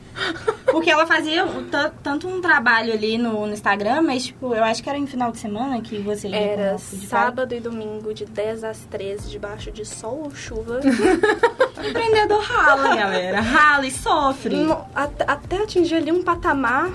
Porque 0.67 0.91
ela 0.91 1.07
fazia 1.07 1.47
tanto 2.03 2.29
um 2.29 2.41
trabalho 2.41 2.93
ali 2.93 3.17
no, 3.17 3.47
no 3.47 3.53
Instagram, 3.53 4.03
mas 4.03 4.27
tipo, 4.27 4.55
eu 4.55 4.63
acho 4.63 4.83
que 4.83 4.89
era 4.89 4.99
em 4.99 5.07
final 5.07 5.33
de 5.33 5.39
semana 5.39 5.81
que 5.81 5.99
você 5.99 6.29
com 6.29 6.35
Era 6.35 6.79
sábado 6.79 7.55
e 7.55 7.61
domingo, 7.61 8.13
de 8.13 8.25
10 8.27 8.65
às 8.65 8.79
13, 8.81 9.31
debaixo 9.31 9.71
de 9.71 9.85
sol 9.85 10.23
ou 10.25 10.31
chuva. 10.35 10.81
Empreendedor 11.83 12.43
rala, 12.43 12.95
galera. 12.97 13.41
Rala 13.41 13.87
e 13.87 13.91
sofre. 13.91 14.57
No- 14.57 14.85
até, 14.95 15.25
até 15.27 15.63
atingir 15.63 15.95
ali 15.97 16.13
um 16.13 16.23
patamar. 16.23 16.91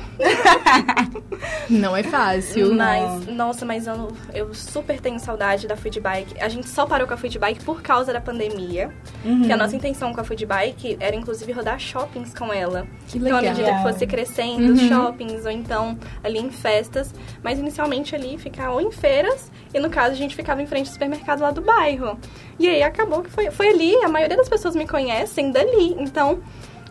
Não 1.69 1.95
é 1.95 2.03
fácil. 2.03 2.73
Mas, 2.75 3.25
nossa, 3.27 3.65
mas 3.65 3.87
eu, 3.87 4.11
eu 4.33 4.53
super 4.53 4.99
tenho 4.99 5.19
saudade 5.19 5.67
da 5.67 5.75
food 5.75 5.99
bike. 5.99 6.39
A 6.39 6.49
gente 6.49 6.67
só 6.69 6.85
parou 6.85 7.07
com 7.07 7.13
a 7.13 7.17
food 7.17 7.37
bike 7.39 7.63
por 7.63 7.81
causa 7.81 8.11
da 8.13 8.21
pandemia. 8.21 8.91
Uhum. 9.23 9.43
Que 9.43 9.51
a 9.51 9.57
nossa 9.57 9.75
intenção 9.75 10.13
com 10.13 10.21
a 10.21 10.23
food 10.23 10.45
bike 10.45 10.97
era, 10.99 11.15
inclusive, 11.15 11.51
rodar 11.51 11.79
shoppings 11.79 12.33
com 12.33 12.51
ela. 12.53 12.85
Que 13.13 13.19
Então, 13.19 13.37
à 13.37 13.41
legal. 13.41 13.55
medida 13.55 13.75
que 13.77 13.83
fosse 13.83 14.07
crescendo, 14.07 14.69
Uhum. 14.69 14.89
shoppings, 14.89 15.45
ou 15.45 15.51
então 15.51 15.97
ali 16.23 16.39
em 16.39 16.49
festas. 16.49 17.13
Mas 17.43 17.59
inicialmente 17.59 18.15
ali 18.15 18.37
ficar 18.37 18.71
ou 18.71 18.81
em 18.81 18.91
feiras, 18.91 19.51
e 19.73 19.79
no 19.79 19.89
caso 19.89 20.11
a 20.13 20.17
gente 20.17 20.35
ficava 20.35 20.61
em 20.61 20.65
frente 20.65 20.87
ao 20.87 20.93
supermercado 20.93 21.41
lá 21.41 21.51
do 21.51 21.61
bairro. 21.61 22.17
E 22.59 22.67
aí 22.67 22.81
acabou 22.83 23.21
que 23.21 23.29
foi, 23.29 23.51
foi 23.51 23.69
ali, 23.69 23.95
a 24.03 24.09
maioria 24.09 24.35
das 24.37 24.49
pessoas 24.49 24.75
me 24.75 24.87
conhecem 24.87 25.51
dali. 25.51 25.95
Então, 25.99 26.39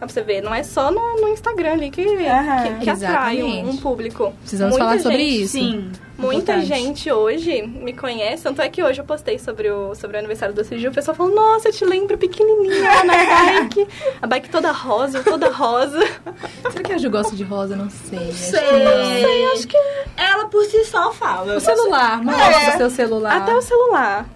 pra 0.06 0.14
você 0.14 0.23
ver, 0.23 0.40
não 0.42 0.54
é 0.54 0.62
só 0.62 0.90
no, 0.90 1.21
no 1.21 1.28
Instagram 1.28 1.73
ali 1.73 1.90
que, 1.90 2.02
Aham, 2.26 2.62
que, 2.78 2.85
que 2.85 2.90
atrai 2.90 3.42
um, 3.42 3.71
um 3.71 3.76
público. 3.76 4.32
Precisamos 4.40 4.73
Muita 4.76 4.85
falar 4.87 4.99
sobre 5.00 5.18
gente- 5.18 5.42
isso. 5.42 5.52
Sim. 5.52 5.90
Muita 6.18 6.52
importante. 6.59 6.66
gente 6.82 7.11
hoje 7.11 7.62
me 7.62 7.92
conhece, 7.92 8.44
tanto 8.44 8.62
é 8.62 8.68
que 8.68 8.80
hoje 8.80 9.00
eu 9.00 9.04
postei 9.04 9.40
sobre 9.40 9.68
o, 9.71 9.92
sobre 9.97 10.16
o 10.16 10.21
aniversário 10.21 10.54
do 10.54 10.62
Ciju, 10.62 10.90
o 10.90 10.92
pessoal 10.92 11.16
falou, 11.16 11.35
nossa, 11.35 11.68
eu 11.68 11.73
te 11.73 11.85
lembro 11.85 12.16
pequenininha 12.16 12.80
lá 12.80 13.02
na 13.04 13.14
bike, 13.62 13.88
a 14.21 14.26
bike 14.28 14.49
toda 14.50 14.71
rosa, 14.71 15.21
toda 15.25 15.50
rosa. 15.50 15.99
Será 16.71 16.85
que 16.85 16.92
a 16.92 16.99
Ju 16.99 17.11
gosta 17.11 17.35
de 17.35 17.42
rosa? 17.42 17.75
Não 17.75 17.90
sei. 17.90 18.18
Acho 18.18 18.28
que 18.28 18.35
Sei. 18.37 19.44
Acho 19.52 19.66
que 19.66 19.76
Ela 20.16 20.47
por 20.49 20.64
si 20.66 20.85
só 20.85 21.12
fala. 21.12 21.47
não. 21.47 21.56
O 21.56 21.61
celular. 21.61 22.23
Mostra 22.23 22.75
o 22.75 22.76
seu 22.76 22.90
celular. 22.90 23.37
até 23.38 23.54
o 23.56 23.62
celular, 23.62 24.26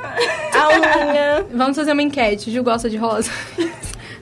a 0.54 0.68
unha. 0.70 1.46
Vamos 1.52 1.76
fazer 1.76 1.92
uma 1.92 2.02
enquete. 2.02 2.50
Ju 2.50 2.64
gosta 2.64 2.90
de 2.90 2.96
rosa? 2.96 3.30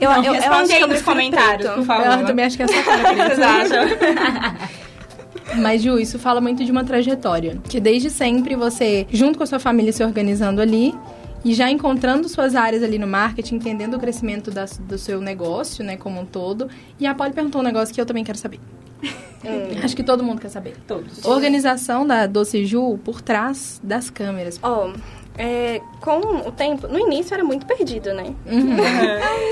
Eu, 0.00 0.10
Não, 0.10 0.24
eu, 0.24 0.34
eu 0.34 0.52
acho 0.52 0.68
que 0.76 0.82
eu 0.82 0.88
nos 0.88 1.02
comentários, 1.02 1.66
preto. 1.66 1.74
por 1.78 1.84
favor. 1.86 2.20
Eu 2.20 2.26
também 2.26 2.44
acho 2.44 2.56
que 2.56 2.62
é 2.62 2.66
essa 2.66 2.82
cara 2.82 3.14
vocês 3.14 3.38
acham? 3.40 3.84
Mas, 5.56 5.82
Ju, 5.82 5.98
isso 5.98 6.18
fala 6.18 6.40
muito 6.40 6.64
de 6.64 6.72
uma 6.72 6.84
trajetória. 6.84 7.58
Que 7.68 7.78
desde 7.80 8.10
sempre 8.10 8.56
você, 8.56 9.06
junto 9.10 9.36
com 9.38 9.44
a 9.44 9.46
sua 9.46 9.58
família, 9.58 9.92
se 9.92 10.02
organizando 10.02 10.60
ali 10.60 10.94
e 11.44 11.52
já 11.54 11.70
encontrando 11.70 12.28
suas 12.28 12.54
áreas 12.54 12.82
ali 12.82 12.98
no 12.98 13.06
marketing, 13.06 13.56
entendendo 13.56 13.94
o 13.94 14.00
crescimento 14.00 14.50
da- 14.50 14.64
do 14.80 14.96
seu 14.98 15.20
negócio, 15.20 15.84
né, 15.84 15.96
como 15.96 16.20
um 16.20 16.24
todo. 16.24 16.68
E 16.98 17.06
a 17.06 17.14
Polly 17.14 17.32
perguntou 17.32 17.60
um 17.60 17.64
negócio 17.64 17.94
que 17.94 18.00
eu 18.00 18.06
também 18.06 18.24
quero 18.24 18.38
saber. 18.38 18.58
Acho 19.84 19.94
que 19.94 20.02
todo 20.02 20.24
mundo 20.24 20.40
quer 20.40 20.48
saber. 20.48 20.74
Todos. 20.88 21.22
Organização 21.24 22.06
da 22.06 22.26
Doce 22.26 22.64
Ju 22.64 22.98
por 23.04 23.20
trás 23.20 23.78
das 23.84 24.08
câmeras. 24.08 24.58
Ó, 24.62 24.90
é, 25.36 25.80
com 26.00 26.18
o 26.46 26.52
tempo, 26.52 26.86
no 26.86 26.98
início 26.98 27.34
era 27.34 27.42
muito 27.42 27.66
perdido, 27.66 28.12
né? 28.12 28.32
Uhum. 28.46 28.76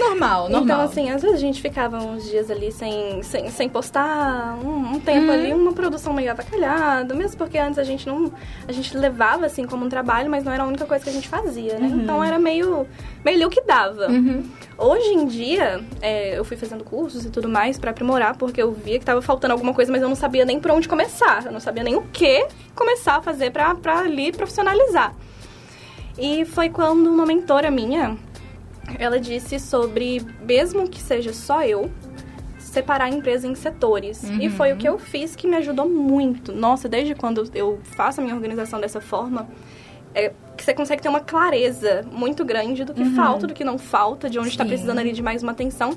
normal, 0.00 0.48
normal. 0.48 0.62
Então, 0.62 0.80
assim, 0.80 1.10
às 1.10 1.22
vezes 1.22 1.36
a 1.36 1.40
gente 1.40 1.60
ficava 1.60 1.98
uns 1.98 2.24
dias 2.30 2.50
ali 2.50 2.70
sem, 2.70 3.22
sem, 3.22 3.50
sem 3.50 3.68
postar, 3.68 4.56
um, 4.64 4.94
um 4.94 5.00
tempo 5.00 5.26
Uhum. 5.26 5.32
ali, 5.32 5.52
uma 5.52 5.72
produção 5.72 6.12
meio 6.12 6.30
avacalhada, 6.30 7.14
mesmo 7.14 7.36
porque 7.36 7.58
antes 7.58 7.78
a 7.78 7.84
gente 7.84 8.06
não. 8.06 8.32
A 8.66 8.72
gente 8.72 8.96
levava 8.96 9.46
assim 9.46 9.64
como 9.64 9.84
um 9.84 9.88
trabalho, 9.88 10.30
mas 10.30 10.44
não 10.44 10.52
era 10.52 10.62
a 10.62 10.66
única 10.66 10.84
coisa 10.86 11.02
que 11.02 11.10
a 11.10 11.12
gente 11.12 11.28
fazia, 11.28 11.78
né? 11.78 11.88
Então 11.92 12.22
era 12.22 12.38
meio, 12.38 12.86
meio 13.24 13.36
ali 13.36 13.44
o 13.46 13.50
que 13.50 13.60
dava. 13.62 14.08
Uhum. 14.08 14.44
Hoje 14.78 15.08
em 15.14 15.26
dia, 15.26 15.80
é, 16.00 16.38
eu 16.38 16.44
fui 16.44 16.56
fazendo 16.56 16.84
cursos 16.84 17.24
e 17.24 17.30
tudo 17.30 17.48
mais 17.48 17.78
pra 17.78 17.90
aprimorar, 17.90 18.36
porque 18.36 18.62
eu 18.62 18.72
via 18.72 18.98
que 18.98 19.04
tava 19.04 19.20
faltando 19.22 19.52
alguma 19.52 19.74
coisa, 19.74 19.90
mas 19.90 20.02
eu 20.02 20.08
não 20.08 20.16
sabia 20.16 20.44
nem 20.44 20.60
por 20.60 20.70
onde 20.70 20.88
começar. 20.88 21.44
Eu 21.44 21.52
não 21.52 21.60
sabia 21.60 21.82
nem 21.82 21.96
o 21.96 22.02
que 22.12 22.46
começar 22.74 23.16
a 23.16 23.22
fazer 23.22 23.50
pra, 23.50 23.74
pra 23.74 24.00
ali 24.00 24.30
profissionalizar. 24.32 25.12
E 26.19 26.45
foi 26.45 26.69
quando 26.69 27.07
uma 27.09 27.25
mentora 27.25 27.71
minha, 27.71 28.16
ela 28.99 29.19
disse 29.19 29.59
sobre, 29.59 30.21
mesmo 30.47 30.88
que 30.88 31.00
seja 31.00 31.33
só 31.33 31.64
eu, 31.64 31.90
separar 32.59 33.04
a 33.04 33.09
empresa 33.09 33.47
em 33.47 33.54
setores. 33.54 34.23
E 34.40 34.49
foi 34.49 34.73
o 34.73 34.76
que 34.76 34.88
eu 34.88 34.99
fiz 34.99 35.37
que 35.37 35.47
me 35.47 35.57
ajudou 35.57 35.88
muito. 35.88 36.52
Nossa, 36.52 36.88
desde 36.88 37.14
quando 37.14 37.50
eu 37.54 37.78
faço 37.83 38.21
a 38.21 38.25
minha 38.25 38.35
organização 38.35 38.81
dessa 38.81 39.00
forma, 39.00 39.49
é 40.14 40.33
que 40.57 40.64
você 40.64 40.75
consegue 40.75 41.02
ter 41.02 41.09
uma 41.09 41.21
clareza 41.21 42.04
muito 42.11 42.45
grande 42.45 42.85
do 42.85 42.92
que 42.95 43.04
falta, 43.14 43.47
do 43.47 43.54
que 43.54 43.64
não 43.64 43.78
falta, 43.78 44.28
de 44.28 44.38
onde 44.38 44.49
está 44.49 44.64
precisando 44.64 44.99
ali 44.99 45.12
de 45.12 45.23
mais 45.23 45.42
uma 45.42 45.52
atenção. 45.52 45.97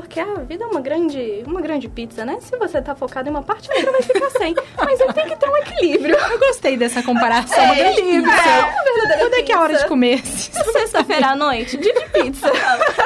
Porque 0.00 0.20
a 0.20 0.34
vida 0.40 0.62
é 0.62 0.66
uma 0.66 0.82
grande, 0.82 1.42
uma 1.46 1.62
grande 1.62 1.88
pizza, 1.88 2.22
né? 2.22 2.36
Se 2.42 2.54
você 2.58 2.82
tá 2.82 2.94
focado 2.94 3.30
em 3.30 3.30
uma 3.30 3.42
parte, 3.42 3.72
a 3.72 3.76
outra 3.76 3.92
vai 3.92 4.02
ficar 4.02 4.30
sem. 4.32 4.54
Mas 4.76 5.00
aí 5.00 5.10
tem 5.14 5.26
que 5.26 5.36
ter 5.36 5.48
um 5.48 5.56
equilíbrio. 5.56 6.14
Eu 6.14 6.38
gostei 6.38 6.76
dessa 6.76 7.02
comparação. 7.02 7.58
É, 7.58 7.64
uma 7.64 7.74
grande 7.74 8.02
pizza. 8.02 8.20
verdadeira 8.20 9.18
Quando 9.18 9.34
é 9.34 9.42
que 9.42 9.52
é 9.52 9.54
a 9.54 9.60
hora 9.62 9.74
de 9.78 9.86
comer? 9.86 10.22
Sexta-feira 10.22 11.28
à 11.28 11.34
noite, 11.34 11.78
dia 11.78 11.94
de 11.94 12.10
pizza. 12.10 12.52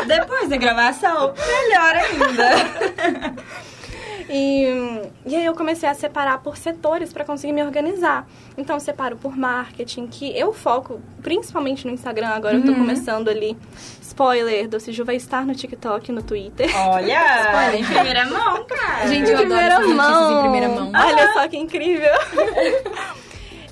Depois 0.04 0.48
da 0.48 0.56
gravação, 0.56 1.32
melhor 1.46 1.94
ainda. 1.94 3.40
E, 4.32 4.64
e 5.26 5.34
aí 5.34 5.44
eu 5.44 5.54
comecei 5.54 5.88
a 5.88 5.94
separar 5.94 6.38
por 6.38 6.56
setores 6.56 7.12
para 7.12 7.24
conseguir 7.24 7.52
me 7.52 7.62
organizar. 7.64 8.28
Então 8.56 8.76
eu 8.76 8.80
separo 8.80 9.16
por 9.16 9.36
marketing, 9.36 10.06
que 10.06 10.36
eu 10.38 10.52
foco 10.52 11.00
principalmente 11.20 11.84
no 11.86 11.92
Instagram, 11.92 12.28
agora 12.28 12.54
eu 12.56 12.64
tô 12.64 12.72
começando 12.74 13.28
ali. 13.28 13.56
Spoiler, 14.00 14.68
Doce 14.68 14.92
Ju 14.92 15.04
vai 15.04 15.16
estar 15.16 15.44
no 15.44 15.54
TikTok 15.54 16.10
e 16.10 16.14
no 16.14 16.22
Twitter. 16.22 16.68
Olha, 17.56 17.76
em 17.76 17.84
primeira 17.84 18.24
mão, 18.26 18.64
cara. 18.64 19.06
Gente, 19.08 19.30
eu 19.30 19.38
adoro 19.38 19.48
primeira 19.48 19.74
notícias 19.80 19.96
mão. 19.96 20.38
em 20.38 20.40
primeira 20.42 20.68
mão. 20.68 20.92
Olha 20.94 21.32
só 21.32 21.48
que 21.48 21.56
incrível. 21.56 22.10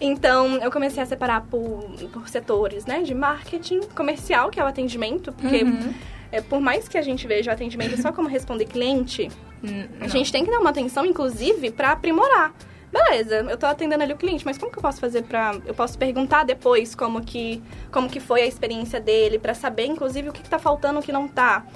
Então, 0.01 0.59
eu 0.59 0.71
comecei 0.71 1.03
a 1.03 1.07
separar 1.07 1.41
por, 1.51 1.83
por 2.13 2.29
setores, 2.29 2.87
né? 2.87 3.03
De 3.03 3.13
marketing 3.15 3.81
comercial, 3.97 4.49
que 4.49 4.61
é 4.61 4.63
o 4.63 4.67
atendimento, 4.69 5.33
porque 5.33 5.65
Uhum. 5.65 5.93
é, 6.31 6.41
por 6.41 6.61
mais 6.61 6.87
que 6.87 6.97
a 6.97 7.03
gente 7.03 7.27
veja 7.27 7.51
o 7.51 7.55
atendimento 7.55 8.01
só 8.01 8.13
como 8.13 8.29
responder 8.29 8.67
cliente, 8.67 9.29
Hum, 9.63 9.89
a 10.01 10.09
gente 10.09 10.31
tem 10.31 10.45
que 10.45 10.51
dar 10.51 10.61
uma 10.61 10.71
atenção, 10.71 11.05
inclusive, 11.05 11.71
pra 11.71 11.93
aprimorar. 11.93 12.53
Beleza, 12.91 13.47
eu 13.51 13.57
tô 13.59 13.67
atendendo 13.67 14.03
ali 14.03 14.15
o 14.15 14.17
cliente, 14.17 14.47
mas 14.47 14.57
como 14.57 14.73
que 14.73 14.79
eu 14.79 14.83
posso 14.83 14.99
fazer 14.99 15.23
pra... 15.23 15.55
Eu 15.67 15.75
posso 15.75 15.99
perguntar 15.99 16.45
depois 16.45 16.95
como 16.95 17.21
que, 17.21 17.63
como 17.93 18.09
que 18.09 18.19
foi 18.19 18.43
a 18.43 18.47
experiência 18.47 18.99
dele, 18.99 19.39
pra 19.39 19.53
saber, 19.53 19.85
inclusive, 19.85 20.31
o 20.31 20.33
que, 20.33 20.43
que 20.43 20.49
tá 20.49 20.59
faltando, 20.59 21.01
o 21.01 21.03
que 21.03 21.13
não 21.13 21.29
tá. 21.29 21.67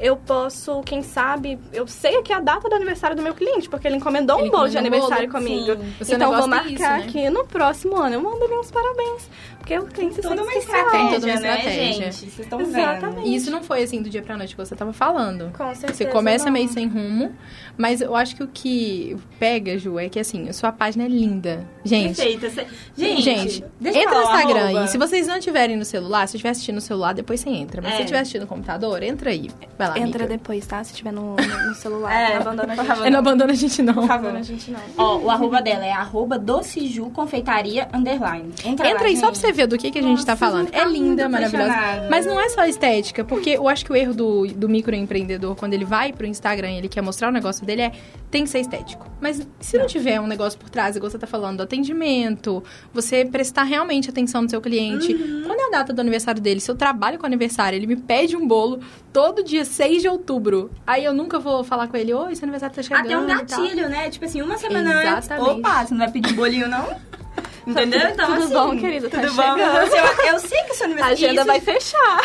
Eu 0.00 0.16
posso, 0.16 0.80
quem 0.82 1.02
sabe, 1.02 1.58
eu 1.72 1.86
sei 1.88 2.16
aqui 2.18 2.32
a 2.32 2.38
data 2.40 2.68
do 2.68 2.74
aniversário 2.74 3.16
do 3.16 3.22
meu 3.22 3.34
cliente, 3.34 3.68
porque 3.68 3.88
ele 3.88 3.96
encomendou 3.96 4.38
Ele 4.38 4.48
um 4.48 4.50
bolo 4.52 4.68
de 4.68 4.78
aniversário 4.78 5.28
bolo, 5.28 5.44
comigo. 5.44 5.76
seu 6.02 6.16
Então, 6.16 6.30
vou 6.30 6.40
tem 6.42 6.50
marcar 6.50 6.70
isso, 6.72 6.82
né? 6.82 7.04
aqui 7.04 7.30
no 7.30 7.44
próximo 7.44 7.96
ano. 7.96 8.14
Eu 8.14 8.22
mando 8.22 8.44
ali 8.44 8.54
uns 8.54 8.70
parabéns. 8.70 9.28
Porque 9.58 9.78
o 9.78 9.84
cliente 9.86 10.22
Toda 10.22 10.36
sente 10.36 10.40
uma 10.48 10.54
estratégia, 10.54 11.20
Toda 11.20 11.26
uma 11.26 11.40
né, 11.40 11.56
estratégia. 11.58 11.92
gente? 11.92 12.14
Vocês 12.14 12.38
estão 12.38 12.58
vendo. 12.58 12.70
Exatamente. 12.70 13.28
E 13.28 13.34
isso 13.36 13.50
não 13.50 13.62
foi 13.62 13.82
assim 13.82 14.00
do 14.00 14.08
dia 14.08 14.22
pra 14.22 14.34
noite 14.36 14.56
que 14.56 14.64
você 14.64 14.74
tava 14.74 14.94
falando. 14.94 15.52
Com 15.54 15.74
certeza 15.74 15.92
Você 15.94 16.06
começa 16.06 16.46
não. 16.46 16.52
meio 16.52 16.68
sem 16.70 16.86
rumo, 16.88 17.34
mas 17.76 18.00
eu 18.00 18.14
acho 18.16 18.34
que 18.34 18.42
o 18.42 18.48
que 18.48 19.14
pega, 19.38 19.76
Ju, 19.76 19.98
é 19.98 20.08
que 20.08 20.18
assim, 20.18 20.48
a 20.48 20.54
sua 20.54 20.72
página 20.72 21.04
é 21.04 21.08
linda. 21.08 21.68
Gente, 21.84 22.16
Perfeita. 22.16 22.48
Cê- 22.48 22.66
Gente, 22.96 23.20
Gente, 23.22 23.64
entra 23.84 24.14
no 24.14 24.22
Instagram 24.22 24.60
arroba. 24.64 24.80
aí. 24.82 24.88
Se 24.88 24.96
vocês 24.96 25.26
não 25.26 25.38
tiverem 25.38 25.76
no 25.76 25.84
celular, 25.84 26.26
se 26.28 26.36
estiver 26.36 26.50
assistindo 26.50 26.76
no 26.76 26.80
celular, 26.80 27.12
depois 27.12 27.38
você 27.40 27.50
entra. 27.50 27.82
Mas 27.82 27.92
É. 27.92 27.96
se 27.96 28.02
estiver 28.04 28.20
assistindo 28.20 28.42
no 28.42 28.46
computador, 28.48 29.02
entra 29.02 29.28
aí. 29.30 29.50
Vai 29.76 29.87
lá, 29.88 29.98
Entra 29.98 30.24
amiga. 30.24 30.38
depois, 30.38 30.66
tá? 30.66 30.82
Se 30.84 30.94
tiver 30.94 31.12
no, 31.12 31.36
no, 31.36 31.74
celular. 31.74 32.08
É, 32.18 32.34
não 32.34 32.40
abandona 32.40 32.72
a 32.72 32.76
gente. 32.76 32.86
favor. 32.86 33.06
É, 33.06 33.10
não 33.10 33.18
abandona 33.18 33.52
a 33.52 33.56
gente, 33.56 33.82
não. 33.82 33.94
Por 33.94 34.06
favor. 34.06 34.36
a 34.36 34.42
gente 34.42 34.70
não. 34.70 34.80
Ó, 34.96 35.18
o 35.18 35.30
arroba 35.30 35.62
dela 35.62 35.84
é 35.84 35.92
arroba 35.92 36.38
doceju 36.38 37.10
confeitaria 37.10 37.88
underline. 37.92 38.52
Entra, 38.64 38.88
Entra 38.88 39.02
lá, 39.02 39.08
aí 39.08 39.16
só 39.16 39.26
pra 39.26 39.34
gente. 39.34 39.38
você 39.40 39.52
ver 39.52 39.66
do 39.66 39.78
que, 39.78 39.90
que 39.90 39.98
a 39.98 40.02
gente 40.02 40.12
Nossa, 40.12 40.26
tá 40.26 40.36
falando. 40.36 40.68
É 40.72 40.84
linda, 40.84 41.28
maravilhosa. 41.28 42.08
Mas 42.10 42.26
não 42.26 42.40
é 42.40 42.48
só 42.48 42.64
estética, 42.64 43.24
porque 43.24 43.50
eu 43.50 43.68
acho 43.68 43.84
que 43.84 43.92
o 43.92 43.96
erro 43.96 44.14
do, 44.14 44.46
do 44.46 44.68
microempreendedor, 44.68 45.54
quando 45.54 45.74
ele 45.74 45.84
vai 45.84 46.12
pro 46.12 46.26
Instagram 46.26 46.70
e 46.72 46.78
ele 46.78 46.88
quer 46.88 47.02
mostrar 47.02 47.28
o 47.28 47.32
negócio 47.32 47.64
dele, 47.64 47.82
é 47.82 47.92
tem 48.30 48.44
que 48.44 48.50
ser 48.50 48.60
estético. 48.60 49.10
Mas 49.20 49.46
se 49.60 49.78
não 49.78 49.86
tiver 49.86 50.20
um 50.20 50.26
negócio 50.26 50.58
por 50.58 50.68
trás, 50.68 50.96
igual 50.96 51.10
você 51.10 51.18
tá 51.18 51.26
falando, 51.26 51.58
do 51.58 51.62
atendimento, 51.62 52.62
você 52.92 53.24
prestar 53.24 53.64
realmente 53.64 54.10
atenção 54.10 54.42
no 54.42 54.50
seu 54.50 54.60
cliente. 54.60 55.12
Uhum. 55.12 55.42
Quando 55.46 55.60
é 55.60 55.66
a 55.66 55.70
data 55.70 55.92
do 55.92 56.00
aniversário 56.00 56.40
dele, 56.40 56.60
se 56.60 56.70
eu 56.70 56.74
trabalho 56.74 57.18
com 57.18 57.26
aniversário, 57.26 57.76
ele 57.76 57.86
me 57.86 57.96
pede 57.96 58.36
um 58.36 58.46
bolo 58.46 58.80
todo 59.12 59.42
dia 59.42 59.64
6 59.78 60.02
de 60.02 60.08
outubro. 60.08 60.72
Aí 60.84 61.04
eu 61.04 61.14
nunca 61.14 61.38
vou 61.38 61.62
falar 61.62 61.86
com 61.86 61.96
ele, 61.96 62.12
oi, 62.12 62.34
seu 62.34 62.46
aniversário 62.46 62.74
tá 62.74 62.82
chegando. 62.82 63.04
Até 63.06 63.16
um 63.16 63.26
gatilho, 63.26 63.88
né? 63.88 64.10
Tipo 64.10 64.24
assim, 64.24 64.42
uma 64.42 64.58
semana 64.58 64.90
antes. 64.90 65.26
Exatamente. 65.26 65.60
Opa, 65.60 65.86
você 65.86 65.94
não 65.94 65.98
vai 66.00 66.10
pedir 66.10 66.34
bolinho, 66.34 66.66
não? 66.66 66.84
Entendeu? 67.64 68.00
Então, 68.08 68.26
Tudo 68.26 68.42
assim, 68.44 68.52
bom, 68.54 68.76
querido? 68.76 69.08
Tá 69.08 69.20
Tudo 69.20 69.34
bom? 69.34 69.42
chegando. 69.42 69.94
Eu, 69.94 70.32
eu 70.32 70.38
sei 70.40 70.62
que 70.62 70.74
seu 70.74 70.84
A 70.84 70.86
aniversário... 70.86 71.12
agenda 71.16 71.40
Isso, 71.42 71.46
vai 71.46 71.60
fechar. 71.60 72.20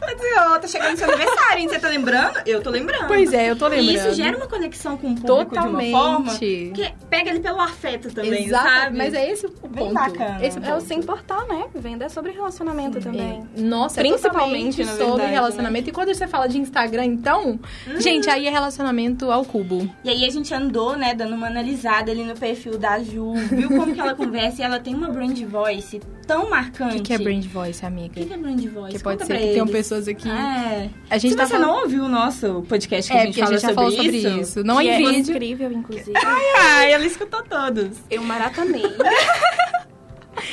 Tá 0.34 0.66
chegando 0.66 0.96
seu 0.96 1.08
aniversário, 1.08 1.58
hein? 1.60 1.68
Você 1.68 1.78
tá 1.78 1.88
lembrando? 1.88 2.40
Eu 2.46 2.62
tô 2.62 2.70
lembrando. 2.70 3.06
Pois 3.06 3.32
é, 3.32 3.50
eu 3.50 3.56
tô 3.56 3.66
E 3.68 3.70
lembrando. 3.80 3.96
isso 4.08 4.14
gera 4.14 4.36
uma 4.36 4.46
conexão 4.46 4.96
com 4.96 5.08
o 5.08 5.14
público 5.14 5.54
Totalmente. 5.54 5.86
de 5.88 5.94
uma 5.94 6.00
forma 6.12 6.38
que 6.38 6.92
pega 7.08 7.30
ele 7.30 7.40
pelo 7.40 7.60
afeto 7.60 8.10
também, 8.12 8.46
Exato, 8.46 8.68
sabe? 8.68 8.96
mas 8.98 9.14
é 9.14 9.30
esse 9.30 9.46
o 9.46 9.50
ponto. 9.50 9.94
bacana. 9.94 10.38
Esse 10.44 10.58
É 10.62 10.74
o 10.74 10.80
se 10.80 10.94
importar, 10.94 11.46
né? 11.46 11.64
Venda 11.74 12.04
é 12.04 12.08
sobre 12.08 12.32
relacionamento 12.32 13.00
também. 13.00 13.46
É. 13.56 13.60
Nossa, 13.60 14.00
Principalmente, 14.00 14.82
é 14.82 14.84
na 14.84 14.92
totalmente 14.92 14.98
sobre 14.98 15.10
verdade, 15.12 15.32
relacionamento. 15.32 15.88
E 15.88 15.92
quando 15.92 16.14
você 16.14 16.26
fala 16.26 16.46
de 16.48 16.58
Instagram, 16.58 17.04
então, 17.06 17.58
gente, 17.98 18.28
aí 18.28 18.46
é 18.46 18.50
relacionamento 18.50 19.30
ao 19.30 19.44
cubo. 19.44 19.88
E 20.04 20.10
aí 20.10 20.24
a 20.24 20.30
gente 20.30 20.52
andou, 20.54 20.96
né, 20.96 21.14
dando 21.14 21.34
uma 21.34 21.46
analisada 21.46 22.10
ali 22.10 22.24
no 22.24 22.34
perfil 22.34 22.78
da 22.78 22.98
Ju, 23.02 23.32
viu 23.50 23.68
como 23.68 23.92
que 23.94 24.00
ela 24.00 24.14
conversa 24.16 24.60
e 24.62 24.64
ela 24.64 24.78
tem 24.78 24.94
uma 24.94 25.08
brand 25.08 25.38
voice 25.44 26.00
tão 26.30 26.44
O 26.46 26.50
marcante. 26.50 26.94
que, 26.96 27.02
que 27.02 27.12
é 27.14 27.18
brand 27.18 27.44
voice, 27.46 27.82
O 27.82 27.86
amiga? 27.86 28.14
que 28.14 28.24
que 28.26 28.32
é 28.32 28.36
brand 28.36 28.60
voice? 28.66 28.96
Que 28.96 29.02
pode 29.02 29.18
Conta 29.18 29.24
ser 29.26 29.32
pra 29.34 29.42
que 29.42 29.52
tenham 29.52 29.66
pessoas 29.66 30.06
aqui. 30.08 30.28
É. 30.30 30.88
A 31.10 31.18
gente 31.18 31.32
Se 31.32 31.36
tá 31.36 31.46
você 31.46 31.52
falando... 31.54 31.66
não 31.68 31.82
ouviu 31.82 32.04
o 32.04 32.08
nosso 32.08 32.64
podcast 32.68 33.10
que 33.10 33.16
É, 33.16 33.22
a 33.22 33.26
gente 33.26 33.42
a 33.42 33.46
gente 33.46 33.60
já 33.60 33.74
falou 33.74 33.90
sobre 33.90 34.16
isso, 34.16 34.28
isso. 34.40 34.64
Não 34.64 34.78
que 34.78 34.88
é 34.88 34.94
é 34.94 34.98
vídeo. 34.98 35.32
incrível, 35.34 35.72
inclusive. 35.72 36.12
Ah, 36.16 36.84
ela 36.84 37.04
escutou 37.04 37.42
todos. 37.42 37.98
Eu 38.10 38.22
maratonei. 38.22 38.82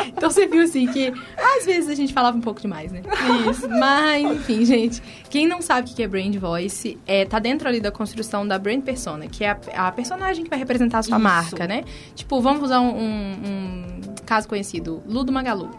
Então 0.05 0.29
você 0.29 0.47
viu 0.47 0.63
assim 0.63 0.87
que 0.87 1.11
às 1.37 1.65
vezes 1.65 1.89
a 1.89 1.95
gente 1.95 2.13
falava 2.13 2.37
um 2.37 2.41
pouco 2.41 2.61
demais, 2.61 2.91
né? 2.91 3.01
Isso. 3.49 3.67
Mas, 3.69 4.23
enfim, 4.31 4.65
gente. 4.65 5.01
Quem 5.29 5.47
não 5.47 5.61
sabe 5.61 5.91
o 5.91 5.93
que 5.95 6.01
é 6.03 6.07
brand 6.07 6.35
voice, 6.35 6.97
é, 7.05 7.25
tá 7.25 7.39
dentro 7.39 7.67
ali 7.67 7.79
da 7.79 7.91
construção 7.91 8.47
da 8.47 8.57
brand 8.57 8.81
persona, 8.81 9.27
que 9.27 9.43
é 9.43 9.49
a, 9.75 9.87
a 9.87 9.91
personagem 9.91 10.43
que 10.43 10.49
vai 10.49 10.59
representar 10.59 10.99
a 10.99 11.03
sua 11.03 11.17
Isso. 11.17 11.23
marca, 11.23 11.67
né? 11.67 11.83
Tipo, 12.15 12.39
vamos 12.41 12.63
usar 12.63 12.79
um, 12.79 12.95
um- 12.97 13.33
um 13.43 14.15
caso 14.25 14.47
conhecido, 14.47 15.01
Ludo 15.07 15.31
Magalu. 15.31 15.69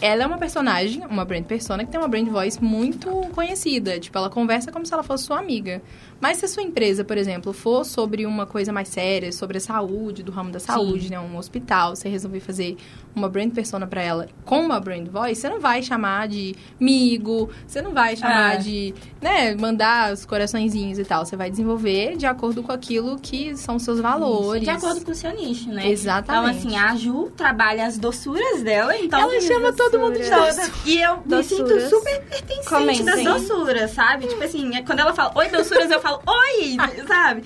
Ela 0.00 0.22
é 0.22 0.26
uma 0.28 0.38
personagem, 0.38 1.04
uma 1.06 1.24
brand 1.24 1.42
persona, 1.44 1.84
que 1.84 1.90
tem 1.90 1.98
uma 2.00 2.06
brand 2.06 2.28
voice 2.28 2.62
muito 2.62 3.10
conhecida. 3.34 3.98
Tipo, 3.98 4.16
ela 4.18 4.30
conversa 4.30 4.70
como 4.70 4.86
se 4.86 4.94
ela 4.94 5.02
fosse 5.02 5.24
sua 5.24 5.40
amiga. 5.40 5.82
Mas 6.20 6.38
se 6.38 6.44
a 6.44 6.48
sua 6.48 6.62
empresa, 6.62 7.04
por 7.04 7.16
exemplo, 7.16 7.52
for 7.52 7.84
sobre 7.84 8.26
uma 8.26 8.44
coisa 8.46 8.72
mais 8.72 8.88
séria, 8.88 9.30
sobre 9.32 9.58
a 9.58 9.60
saúde, 9.60 10.22
do 10.22 10.32
ramo 10.32 10.50
da 10.50 10.58
saúde, 10.60 11.10
né? 11.10 11.18
Um 11.20 11.36
hospital, 11.36 11.94
você 11.94 12.08
resolver 12.08 12.40
fazer 12.40 12.76
uma 13.14 13.28
brand 13.28 13.50
persona 13.52 13.86
pra 13.86 14.00
ela 14.02 14.28
com 14.44 14.60
uma 14.60 14.78
brand 14.80 15.06
voice, 15.08 15.40
você 15.40 15.48
não 15.48 15.58
vai 15.60 15.82
chamar 15.82 16.28
de 16.28 16.54
amigo, 16.80 17.50
você 17.66 17.82
não 17.82 17.92
vai 17.92 18.16
chamar 18.16 18.54
É. 18.54 18.56
de, 18.58 18.94
né, 19.20 19.54
mandar 19.56 20.12
os 20.12 20.24
coraçõezinhos 20.24 20.98
e 20.98 21.04
tal. 21.04 21.24
Você 21.24 21.36
vai 21.36 21.50
desenvolver 21.50 22.16
de 22.16 22.26
acordo 22.26 22.62
com 22.62 22.72
aquilo 22.72 23.18
que 23.18 23.56
são 23.56 23.78
seus 23.78 24.00
valores. 24.00 24.62
De 24.62 24.70
acordo 24.70 25.04
com 25.04 25.10
o 25.12 25.14
seu 25.14 25.32
nicho, 25.34 25.68
né? 25.70 25.88
Exatamente. 25.88 26.58
Então, 26.66 26.70
assim, 26.70 26.76
a 26.76 26.96
Ju 26.96 27.30
trabalha 27.36 27.86
as 27.86 27.98
doçuras 27.98 28.62
dela, 28.62 28.96
então... 28.96 29.20
Ela 29.20 29.40
chama 29.40 29.72
todo 29.72 29.98
mundo 29.98 30.14
de 30.18 30.28
doçuras. 30.30 30.56
doce. 30.56 30.72
E 30.86 30.98
eu 31.00 31.16
me 31.24 31.42
sinto 31.44 31.62
Doçuras. 31.64 31.90
super 31.90 32.22
pertencente 32.24 32.68
Comentem. 32.68 33.04
das 33.04 33.24
doçuras, 33.24 33.90
sabe? 33.92 34.26
Tipo 34.26 34.42
assim, 34.44 34.74
é 34.76 34.82
quando 34.82 35.00
ela 35.00 35.12
fala 35.14 35.32
oi 35.36 35.48
doçuras, 35.48 35.90
eu 35.90 36.00
falo 36.00 36.07
oi, 36.14 36.76
sabe? 37.06 37.44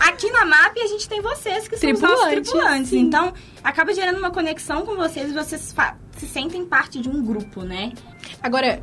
aqui 0.00 0.30
na 0.30 0.44
MAP 0.44 0.78
a 0.78 0.86
gente 0.86 1.08
tem 1.08 1.20
vocês 1.20 1.68
que 1.68 1.76
são 1.76 1.90
os 1.90 2.00
nossos 2.00 2.16
Tripulantes, 2.24 2.50
tripulantes. 2.50 2.88
sim. 2.90 2.98
Então, 3.00 3.32
acaba 3.62 3.92
gerando 3.94 4.18
uma 4.18 4.30
conexão 4.30 4.86
com 4.86 4.94
vocês 4.96 5.30
e 5.30 5.34
vocês 5.34 5.74
se 6.16 6.26
sentem 6.26 6.64
parte 6.64 7.00
de 7.00 7.08
um 7.08 7.24
grupo, 7.24 7.62
né? 7.62 7.92
Agora, 8.42 8.82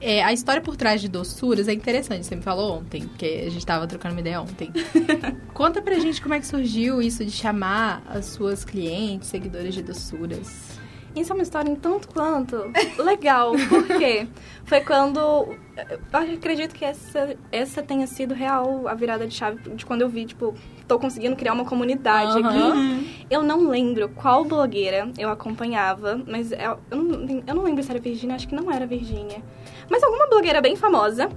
é, 0.00 0.22
a 0.22 0.32
história 0.32 0.60
por 0.62 0.76
trás 0.76 1.00
de 1.00 1.08
doçuras 1.08 1.68
é 1.68 1.72
interessante. 1.72 2.26
Você 2.26 2.36
me 2.36 2.42
falou 2.42 2.78
ontem, 2.78 3.06
porque 3.06 3.44
a 3.46 3.50
gente 3.50 3.64
tava 3.64 3.86
trocando 3.86 4.14
uma 4.14 4.20
ideia 4.20 4.40
ontem. 4.40 4.72
Conta 5.54 5.82
pra 5.82 5.98
gente 5.98 6.20
como 6.22 6.34
é 6.34 6.40
que 6.40 6.46
surgiu 6.46 7.02
isso 7.02 7.24
de 7.24 7.30
chamar 7.32 8.02
as 8.06 8.26
suas 8.26 8.64
clientes, 8.64 9.28
seguidoras 9.28 9.74
de 9.74 9.82
doçuras. 9.82 10.77
Isso 11.18 11.32
é 11.32 11.34
uma 11.34 11.42
história 11.42 11.70
em 11.70 11.74
tanto 11.76 12.08
quanto 12.08 12.70
legal. 12.98 13.52
Por 13.68 13.86
quê? 13.86 14.26
Foi 14.64 14.80
quando. 14.80 15.18
Eu 15.18 16.34
acredito 16.34 16.74
que 16.74 16.84
essa, 16.84 17.36
essa 17.50 17.82
tenha 17.82 18.06
sido 18.06 18.34
real 18.34 18.86
a 18.86 18.94
virada 18.94 19.26
de 19.26 19.34
chave 19.34 19.58
de 19.70 19.86
quando 19.86 20.02
eu 20.02 20.08
vi, 20.08 20.26
tipo, 20.26 20.54
tô 20.86 20.98
conseguindo 20.98 21.36
criar 21.36 21.52
uma 21.52 21.64
comunidade 21.64 22.38
Aham. 22.38 22.48
aqui. 22.48 23.16
Eu 23.30 23.42
não 23.42 23.68
lembro 23.68 24.08
qual 24.10 24.44
blogueira 24.44 25.10
eu 25.18 25.28
acompanhava, 25.30 26.20
mas 26.26 26.52
eu, 26.52 26.78
eu, 26.90 26.96
não, 26.96 27.42
eu 27.46 27.54
não 27.54 27.62
lembro 27.62 27.82
se 27.82 27.90
era 27.90 28.00
Virgínia, 28.00 28.36
acho 28.36 28.48
que 28.48 28.54
não 28.54 28.70
era 28.70 28.86
Virgínia. 28.86 29.42
Mas 29.88 30.02
alguma 30.02 30.26
blogueira 30.26 30.60
bem 30.60 30.76
famosa 30.76 31.28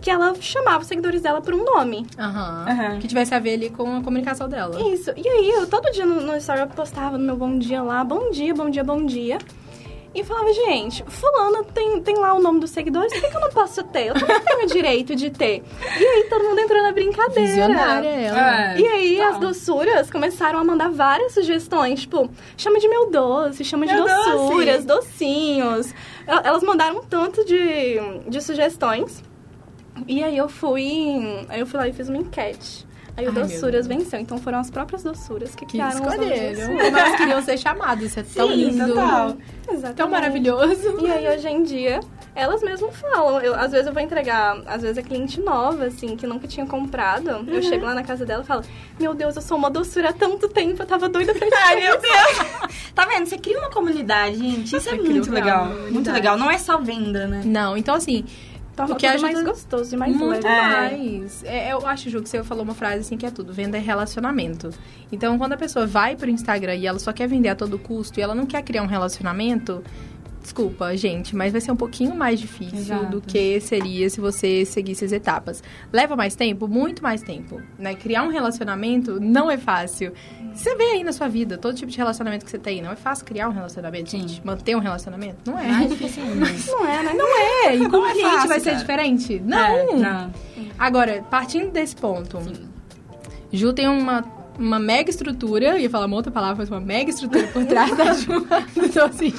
que 0.00 0.10
ela 0.10 0.34
chamava 0.40 0.78
os 0.80 0.86
seguidores 0.86 1.20
dela 1.22 1.40
por 1.40 1.54
um 1.54 1.64
nome. 1.64 2.06
Aham. 2.18 2.64
Aham. 2.68 2.98
Que 2.98 3.06
tivesse 3.08 3.34
a 3.34 3.38
ver 3.38 3.54
ali 3.54 3.70
com 3.70 3.96
a 3.98 4.02
comunicação 4.02 4.48
dela. 4.48 4.80
Isso. 4.92 5.10
E 5.16 5.28
aí, 5.28 5.50
eu 5.50 5.66
todo 5.66 5.90
dia 5.92 6.06
no, 6.06 6.20
no 6.20 6.36
story 6.36 6.60
eu 6.60 6.66
postava 6.68 7.18
no 7.18 7.24
meu 7.24 7.36
bom 7.36 7.58
dia 7.58 7.82
lá, 7.82 8.02
bom 8.02 8.30
dia, 8.30 8.54
bom 8.54 8.70
dia, 8.70 8.82
bom 8.84 9.04
dia. 9.04 9.38
E 10.12 10.24
falava, 10.24 10.52
gente, 10.52 11.04
fulana 11.06 11.62
tem, 11.72 12.00
tem 12.02 12.16
lá 12.16 12.34
o 12.34 12.40
nome 12.40 12.58
dos 12.58 12.70
seguidores, 12.70 13.12
por 13.12 13.20
que, 13.20 13.28
que 13.28 13.36
eu 13.36 13.40
não 13.40 13.50
posso 13.50 13.80
ter? 13.84 14.08
Eu 14.08 14.14
também 14.14 14.40
tenho 14.40 14.64
o 14.64 14.66
direito 14.66 15.14
de 15.14 15.30
ter. 15.30 15.62
E 16.00 16.04
aí 16.04 16.26
todo 16.28 16.42
mundo 16.46 16.58
entrou 16.58 16.82
na 16.82 16.90
brincadeira. 16.90 17.46
Visionária 17.48 18.08
ela. 18.08 18.72
É. 18.74 18.80
E 18.80 18.86
aí 18.88 19.16
Tá. 19.18 19.28
as 19.28 19.38
doçuras 19.38 20.10
começaram 20.10 20.58
a 20.58 20.64
mandar 20.64 20.90
várias 20.90 21.32
sugestões, 21.32 22.00
tipo, 22.00 22.28
chama 22.56 22.80
de 22.80 22.88
meu 22.88 23.08
doce, 23.08 23.62
chama 23.64 23.86
de 23.86 23.94
Meu 23.94 24.02
doce. 24.02 24.30
doçuras, 24.32 24.84
docinhos. 24.84 25.94
El- 26.26 26.40
Elas 26.42 26.62
mandaram 26.64 26.96
um 26.96 27.02
tanto 27.04 27.44
de, 27.44 28.00
de 28.26 28.40
sugestões. 28.40 29.22
E 30.06 30.22
aí 30.22 30.36
eu 30.36 30.48
fui. 30.48 31.44
Aí 31.48 31.60
eu 31.60 31.66
fui 31.66 31.78
lá 31.78 31.88
e 31.88 31.92
fiz 31.92 32.08
uma 32.08 32.18
enquete. 32.18 32.86
Aí 33.16 33.26
o 33.26 33.28
Ai, 33.28 33.34
Doçuras 33.34 33.86
venceu. 33.86 34.20
Então 34.20 34.38
foram 34.38 34.58
as 34.58 34.70
próprias 34.70 35.02
doçuras 35.02 35.54
que 35.54 35.66
Que 35.66 35.72
criaram 35.72 36.00
os 36.00 36.12
escolheram. 36.12 36.66
Como 36.66 36.80
elas 36.98 37.16
queriam 37.16 37.42
ser 37.42 37.58
chamadas. 37.58 38.04
Isso 38.04 38.20
é 38.20 38.22
tão 38.22 38.48
Sim, 38.48 38.54
lindo. 38.54 38.86
total. 38.88 39.36
Exatamente. 39.68 39.96
Tão 39.96 40.10
maravilhoso. 40.10 40.98
E 41.00 41.10
aí, 41.10 41.28
hoje 41.28 41.48
em 41.48 41.62
dia, 41.62 42.00
elas 42.34 42.62
mesmas 42.62 42.96
falam. 42.96 43.40
Eu, 43.40 43.54
às 43.54 43.72
vezes 43.72 43.86
eu 43.86 43.92
vou 43.92 44.02
entregar, 44.02 44.62
às 44.66 44.82
vezes 44.82 44.98
é 44.98 45.02
cliente 45.02 45.40
nova, 45.40 45.84
assim, 45.84 46.16
que 46.16 46.26
nunca 46.26 46.46
tinha 46.46 46.66
comprado. 46.66 47.28
Uhum. 47.30 47.44
Eu 47.48 47.62
chego 47.62 47.84
lá 47.84 47.94
na 47.94 48.02
casa 48.02 48.24
dela 48.24 48.42
e 48.42 48.46
falo, 48.46 48.62
meu 48.98 49.12
Deus, 49.14 49.36
eu 49.36 49.42
sou 49.42 49.58
uma 49.58 49.70
doçura 49.70 50.10
há 50.10 50.12
tanto 50.12 50.48
tempo, 50.48 50.82
eu 50.82 50.86
tava 50.86 51.08
doida 51.08 51.34
pra 51.34 51.46
te 51.46 51.54
Ai, 51.54 51.76
meu 51.80 52.00
Deus! 52.00 52.72
tá 52.94 53.04
vendo? 53.06 53.26
Você 53.26 53.38
cria 53.38 53.58
uma 53.58 53.70
comunidade, 53.70 54.36
gente. 54.38 54.74
Isso 54.76 54.88
é 54.88 54.94
muito 54.94 55.30
legal. 55.30 55.66
Muito 55.90 56.10
legal. 56.10 56.38
Não 56.38 56.50
é 56.50 56.58
só 56.58 56.78
venda, 56.78 57.26
né? 57.26 57.42
Não, 57.44 57.76
então 57.76 57.94
assim, 57.94 58.24
Torna 58.76 58.94
que 58.94 59.10
tudo 59.10 59.22
mais 59.22 59.42
gostoso 59.42 59.94
e 59.94 59.98
mais 59.98 60.16
muito 60.16 60.44
leve. 60.44 60.96
mais. 60.96 61.44
É, 61.44 61.72
eu 61.72 61.86
acho, 61.86 62.08
Ju, 62.08 62.22
que 62.22 62.28
você 62.28 62.42
falou 62.42 62.64
uma 62.64 62.74
frase 62.74 63.00
assim 63.00 63.16
que 63.16 63.26
é 63.26 63.30
tudo. 63.30 63.52
Venda 63.52 63.76
é 63.76 63.80
relacionamento. 63.80 64.70
Então, 65.12 65.36
quando 65.38 65.52
a 65.52 65.56
pessoa 65.56 65.86
vai 65.86 66.16
pro 66.16 66.30
Instagram 66.30 66.76
e 66.76 66.86
ela 66.86 66.98
só 66.98 67.12
quer 67.12 67.26
vender 67.28 67.48
a 67.50 67.54
todo 67.54 67.78
custo 67.78 68.18
e 68.18 68.22
ela 68.22 68.34
não 68.34 68.46
quer 68.46 68.62
criar 68.62 68.82
um 68.82 68.86
relacionamento... 68.86 69.82
Desculpa, 70.50 70.96
gente, 70.96 71.36
mas 71.36 71.52
vai 71.52 71.60
ser 71.60 71.70
um 71.70 71.76
pouquinho 71.76 72.12
mais 72.12 72.40
difícil 72.40 72.76
Exato. 72.76 73.06
do 73.06 73.20
que 73.20 73.60
seria 73.60 74.10
se 74.10 74.20
você 74.20 74.64
seguisse 74.64 75.04
as 75.04 75.12
etapas. 75.12 75.62
Leva 75.92 76.16
mais 76.16 76.34
tempo? 76.34 76.66
Muito 76.66 77.04
mais 77.04 77.22
tempo. 77.22 77.62
Né? 77.78 77.94
Criar 77.94 78.24
um 78.24 78.30
relacionamento 78.30 79.20
não 79.20 79.48
é 79.48 79.56
fácil. 79.56 80.12
Você 80.52 80.74
vê 80.74 80.82
aí 80.86 81.04
na 81.04 81.12
sua 81.12 81.28
vida, 81.28 81.56
todo 81.56 81.76
tipo 81.76 81.88
de 81.88 81.96
relacionamento 81.96 82.44
que 82.44 82.50
você 82.50 82.58
tem. 82.58 82.82
Não 82.82 82.90
é 82.90 82.96
fácil 82.96 83.24
criar 83.24 83.48
um 83.48 83.52
relacionamento, 83.52 84.10
Sim. 84.10 84.26
gente. 84.26 84.44
Manter 84.44 84.74
um 84.74 84.80
relacionamento? 84.80 85.48
Não 85.48 85.56
é. 85.56 85.68
Mais 85.68 85.88
difícil. 85.88 86.24
Não 86.26 86.84
é, 86.84 87.02
né? 87.04 87.14
Não 87.14 87.38
é. 87.38 87.76
E 87.76 87.88
com 87.88 87.92
Não 87.92 88.02
o 88.02 88.06
é 88.06 88.12
cliente 88.12 88.30
fácil, 88.30 88.48
vai 88.48 88.58
ser 88.58 88.70
cara. 88.70 88.80
diferente? 88.80 89.42
Não. 89.44 89.76
É, 89.76 89.94
não. 89.94 90.32
Agora, 90.76 91.22
partindo 91.30 91.70
desse 91.70 91.94
ponto, 91.94 92.38
Ju 93.52 93.72
tem 93.72 93.88
uma, 93.88 94.24
uma 94.58 94.78
mega 94.78 95.10
estrutura, 95.10 95.78
ia 95.78 95.88
falar 95.88 96.06
uma 96.06 96.16
outra 96.16 96.30
palavra, 96.30 96.56
mas 96.58 96.68
uma 96.68 96.80
mega 96.80 97.10
estrutura 97.10 97.46
por 97.48 97.64
trás 97.64 97.96
da 97.96 98.12
Ju. 98.12 98.46
Então, 98.76 99.06
assim, 99.06 99.32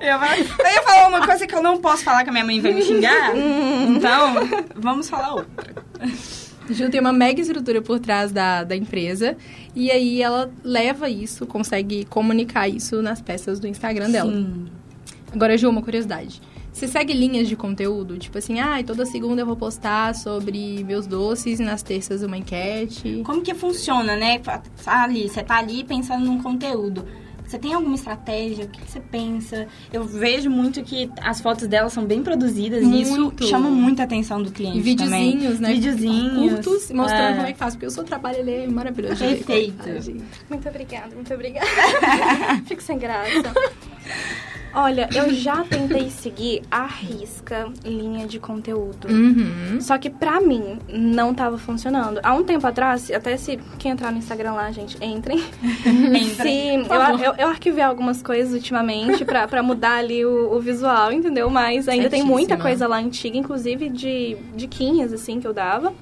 Eu 0.00 0.06
ia, 0.06 0.18
falar, 0.18 0.38
eu 0.38 0.44
ia 0.72 0.82
falar 0.82 1.08
uma 1.08 1.26
coisa 1.26 1.46
que 1.46 1.54
eu 1.54 1.62
não 1.62 1.78
posso 1.78 2.02
falar 2.04 2.24
que 2.24 2.30
a 2.30 2.32
minha 2.32 2.44
mãe 2.44 2.60
vai 2.60 2.72
me 2.72 2.82
xingar. 2.82 3.32
então, 3.36 4.34
vamos 4.74 5.08
falar 5.08 5.34
outra. 5.34 5.74
Ju 6.68 6.90
tem 6.90 7.00
uma 7.00 7.12
mega 7.12 7.40
estrutura 7.40 7.80
por 7.80 8.00
trás 8.00 8.32
da, 8.32 8.64
da 8.64 8.74
empresa. 8.74 9.36
E 9.74 9.90
aí 9.90 10.20
ela 10.22 10.50
leva 10.64 11.08
isso, 11.08 11.46
consegue 11.46 12.04
comunicar 12.06 12.68
isso 12.68 13.00
nas 13.02 13.20
peças 13.20 13.60
do 13.60 13.66
Instagram 13.68 14.10
dela. 14.10 14.32
Sim. 14.32 14.66
Agora, 15.32 15.56
Ju, 15.56 15.68
uma 15.68 15.82
curiosidade. 15.82 16.40
Você 16.76 16.86
segue 16.86 17.14
linhas 17.14 17.48
de 17.48 17.56
conteúdo? 17.56 18.18
Tipo 18.18 18.36
assim, 18.36 18.60
ah, 18.60 18.76
toda 18.86 19.06
segunda 19.06 19.40
eu 19.40 19.46
vou 19.46 19.56
postar 19.56 20.14
sobre 20.14 20.84
meus 20.84 21.06
doces 21.06 21.58
e 21.58 21.62
nas 21.62 21.82
terças 21.82 22.22
uma 22.22 22.36
enquete. 22.36 23.22
Como 23.24 23.40
que 23.40 23.54
funciona, 23.54 24.14
né? 24.14 24.38
Ali, 24.84 25.26
você 25.26 25.42
tá 25.42 25.56
ali 25.56 25.82
pensando 25.84 26.26
num 26.26 26.38
conteúdo. 26.42 27.06
Você 27.46 27.58
tem 27.58 27.72
alguma 27.72 27.94
estratégia? 27.94 28.66
O 28.66 28.68
que 28.68 28.90
você 28.90 29.00
pensa? 29.00 29.66
Eu 29.90 30.04
vejo 30.04 30.50
muito 30.50 30.82
que 30.82 31.10
as 31.22 31.40
fotos 31.40 31.66
dela 31.66 31.88
são 31.88 32.04
bem 32.04 32.22
produzidas 32.22 32.82
e 32.84 33.00
isso 33.02 33.18
Muito. 33.18 33.46
chama 33.46 33.70
muita 33.70 34.02
atenção 34.02 34.42
do 34.42 34.52
cliente 34.52 34.76
E 34.76 34.80
videozinhos, 34.82 35.54
também. 35.54 35.60
né? 35.60 35.72
Videozinhos. 35.72 36.52
Curtos, 36.52 36.90
mostrando 36.90 37.22
É. 37.30 37.34
como 37.36 37.46
é 37.46 37.52
que 37.54 37.58
faz. 37.58 37.74
Porque 37.74 37.86
o 37.86 37.90
seu 37.90 38.04
trabalho, 38.04 38.40
ele 38.40 38.50
é 38.50 38.66
maravilhoso. 38.66 39.24
é 39.24 39.28
Perfeito. 39.34 39.82
Muito 40.50 40.68
obrigada, 40.68 41.14
muito 41.14 41.32
obrigada. 41.32 41.66
Fico 42.66 42.82
sem 42.82 42.98
graça. 42.98 43.54
Olha, 44.78 45.08
eu 45.14 45.32
já 45.32 45.64
tentei 45.64 46.10
seguir 46.10 46.60
a 46.70 46.84
risca 46.84 47.66
linha 47.82 48.26
de 48.26 48.38
conteúdo. 48.38 49.08
Uhum. 49.08 49.80
Só 49.80 49.96
que 49.96 50.10
pra 50.10 50.38
mim 50.38 50.78
não 50.86 51.32
tava 51.32 51.56
funcionando. 51.56 52.20
Há 52.22 52.34
um 52.34 52.44
tempo 52.44 52.66
atrás, 52.66 53.10
até 53.10 53.38
se 53.38 53.58
quem 53.78 53.92
entrar 53.92 54.12
no 54.12 54.18
Instagram 54.18 54.52
lá, 54.52 54.70
gente, 54.70 55.02
entrem. 55.02 55.42
Por 56.86 56.94
eu, 56.94 57.18
eu, 57.24 57.34
eu 57.38 57.48
arquivei 57.48 57.82
algumas 57.82 58.22
coisas 58.22 58.52
ultimamente 58.52 59.24
pra, 59.24 59.48
pra 59.48 59.62
mudar 59.62 59.96
ali 59.96 60.26
o, 60.26 60.52
o 60.54 60.60
visual, 60.60 61.10
entendeu? 61.10 61.48
Mas 61.48 61.88
ainda 61.88 62.10
tem 62.10 62.22
muita 62.22 62.48
Certíssima. 62.50 62.62
coisa 62.62 62.86
lá 62.86 62.98
antiga, 62.98 63.38
inclusive 63.38 63.88
de 63.88 64.36
diquinhas, 64.54 65.10
assim, 65.10 65.40
que 65.40 65.46
eu 65.46 65.54
dava. 65.54 65.94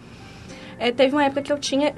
É, 0.81 0.91
teve 0.91 1.15
uma 1.15 1.25
época 1.25 1.43
que 1.43 1.53
eu 1.53 1.59
tinha 1.61 1.95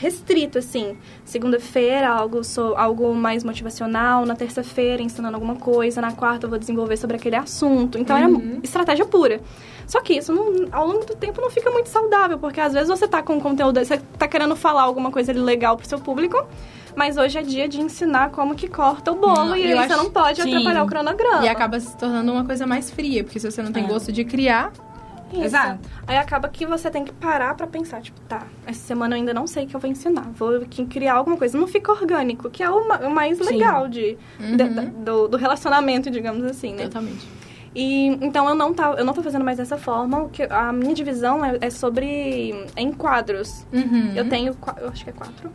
restrito, 0.00 0.58
assim. 0.58 0.96
Segunda-feira, 1.24 2.08
algo, 2.08 2.42
so, 2.42 2.74
algo 2.76 3.14
mais 3.14 3.44
motivacional. 3.44 4.24
Na 4.24 4.34
terça-feira, 4.34 5.02
ensinando 5.02 5.36
alguma 5.36 5.56
coisa. 5.56 6.00
Na 6.00 6.12
quarta, 6.12 6.46
eu 6.46 6.50
vou 6.50 6.58
desenvolver 6.58 6.96
sobre 6.96 7.16
aquele 7.16 7.36
assunto. 7.36 7.98
Então, 7.98 8.16
era 8.16 8.28
estratégia 8.62 9.04
pura. 9.04 9.40
Só 9.86 10.00
que 10.00 10.14
isso, 10.14 10.32
não- 10.32 10.66
ao 10.72 10.86
longo 10.86 11.04
do 11.04 11.14
tempo, 11.14 11.40
não 11.40 11.50
fica 11.50 11.70
muito 11.70 11.88
saudável. 11.88 12.38
Porque, 12.38 12.60
às 12.60 12.72
vezes, 12.72 12.88
você 12.88 13.06
tá 13.06 13.22
com 13.22 13.38
conteúdo... 13.40 13.78
Você 13.84 13.98
tá 14.18 14.26
querendo 14.26 14.56
falar 14.56 14.82
alguma 14.82 15.10
coisa 15.10 15.32
legal 15.32 15.76
pro 15.76 15.86
seu 15.86 15.98
público. 16.00 16.46
Mas 16.96 17.16
hoje 17.16 17.38
é 17.38 17.42
dia 17.42 17.68
de 17.68 17.80
ensinar 17.80 18.30
como 18.30 18.54
que 18.54 18.66
corta 18.68 19.12
o 19.12 19.14
bolo. 19.14 19.44
Não, 19.50 19.56
e 19.56 19.70
eu 19.70 19.78
aí, 19.78 19.86
você 19.88 19.96
não 19.96 20.10
pode 20.10 20.42
Sim. 20.42 20.50
atrapalhar 20.54 20.82
o 20.82 20.86
cronograma. 20.86 21.44
E 21.44 21.48
acaba 21.48 21.78
se 21.78 21.96
tornando 21.96 22.32
uma 22.32 22.44
coisa 22.44 22.66
mais 22.66 22.90
fria. 22.90 23.22
Porque 23.22 23.38
se 23.38 23.48
você 23.50 23.62
não 23.62 23.70
tem 23.70 23.84
É. 23.84 23.86
gosto 23.86 24.10
de 24.10 24.24
criar... 24.24 24.72
Isso. 25.32 25.44
Exato. 25.44 25.78
Aí 26.06 26.16
acaba 26.16 26.48
que 26.48 26.66
você 26.66 26.90
tem 26.90 27.04
que 27.04 27.12
parar 27.12 27.54
pra 27.54 27.66
pensar, 27.66 28.00
tipo, 28.00 28.20
tá, 28.22 28.42
essa 28.66 28.80
semana 28.80 29.14
eu 29.14 29.18
ainda 29.20 29.32
não 29.34 29.46
sei 29.46 29.64
o 29.64 29.66
que 29.66 29.74
eu 29.76 29.80
vou 29.80 29.90
ensinar. 29.90 30.26
Vou 30.34 30.60
criar 30.88 31.14
alguma 31.14 31.36
coisa. 31.36 31.56
Não 31.58 31.66
fica 31.66 31.92
orgânico, 31.92 32.48
que 32.50 32.62
é 32.62 32.70
o, 32.70 32.86
ma- 32.88 32.98
o 32.98 33.10
mais 33.10 33.38
legal 33.38 33.88
de, 33.88 34.16
Uhum. 34.40 34.56
de- 34.56 34.68
da- 34.68 34.82
do, 34.84 35.28
do 35.28 35.36
relacionamento, 35.36 36.10
digamos 36.10 36.44
assim, 36.44 36.74
né? 36.74 36.84
Totalmente. 36.84 37.26
E 37.74 38.06
então 38.20 38.48
eu 38.48 38.54
não, 38.56 38.74
tá, 38.74 38.94
eu 38.98 39.04
não 39.04 39.12
tô 39.14 39.22
fazendo 39.22 39.44
mais 39.44 39.58
dessa 39.58 39.78
forma. 39.78 40.22
O 40.24 40.28
que, 40.28 40.42
a 40.42 40.72
minha 40.72 40.92
divisão 40.92 41.44
é, 41.44 41.56
é 41.60 41.70
sobre 41.70 42.66
enquadros. 42.76 43.64
Uhum. 43.72 44.12
Eu 44.16 44.28
tenho, 44.28 44.56
eu 44.80 44.88
acho 44.88 45.04
que 45.04 45.10
é 45.10 45.12
quatro. 45.12 45.50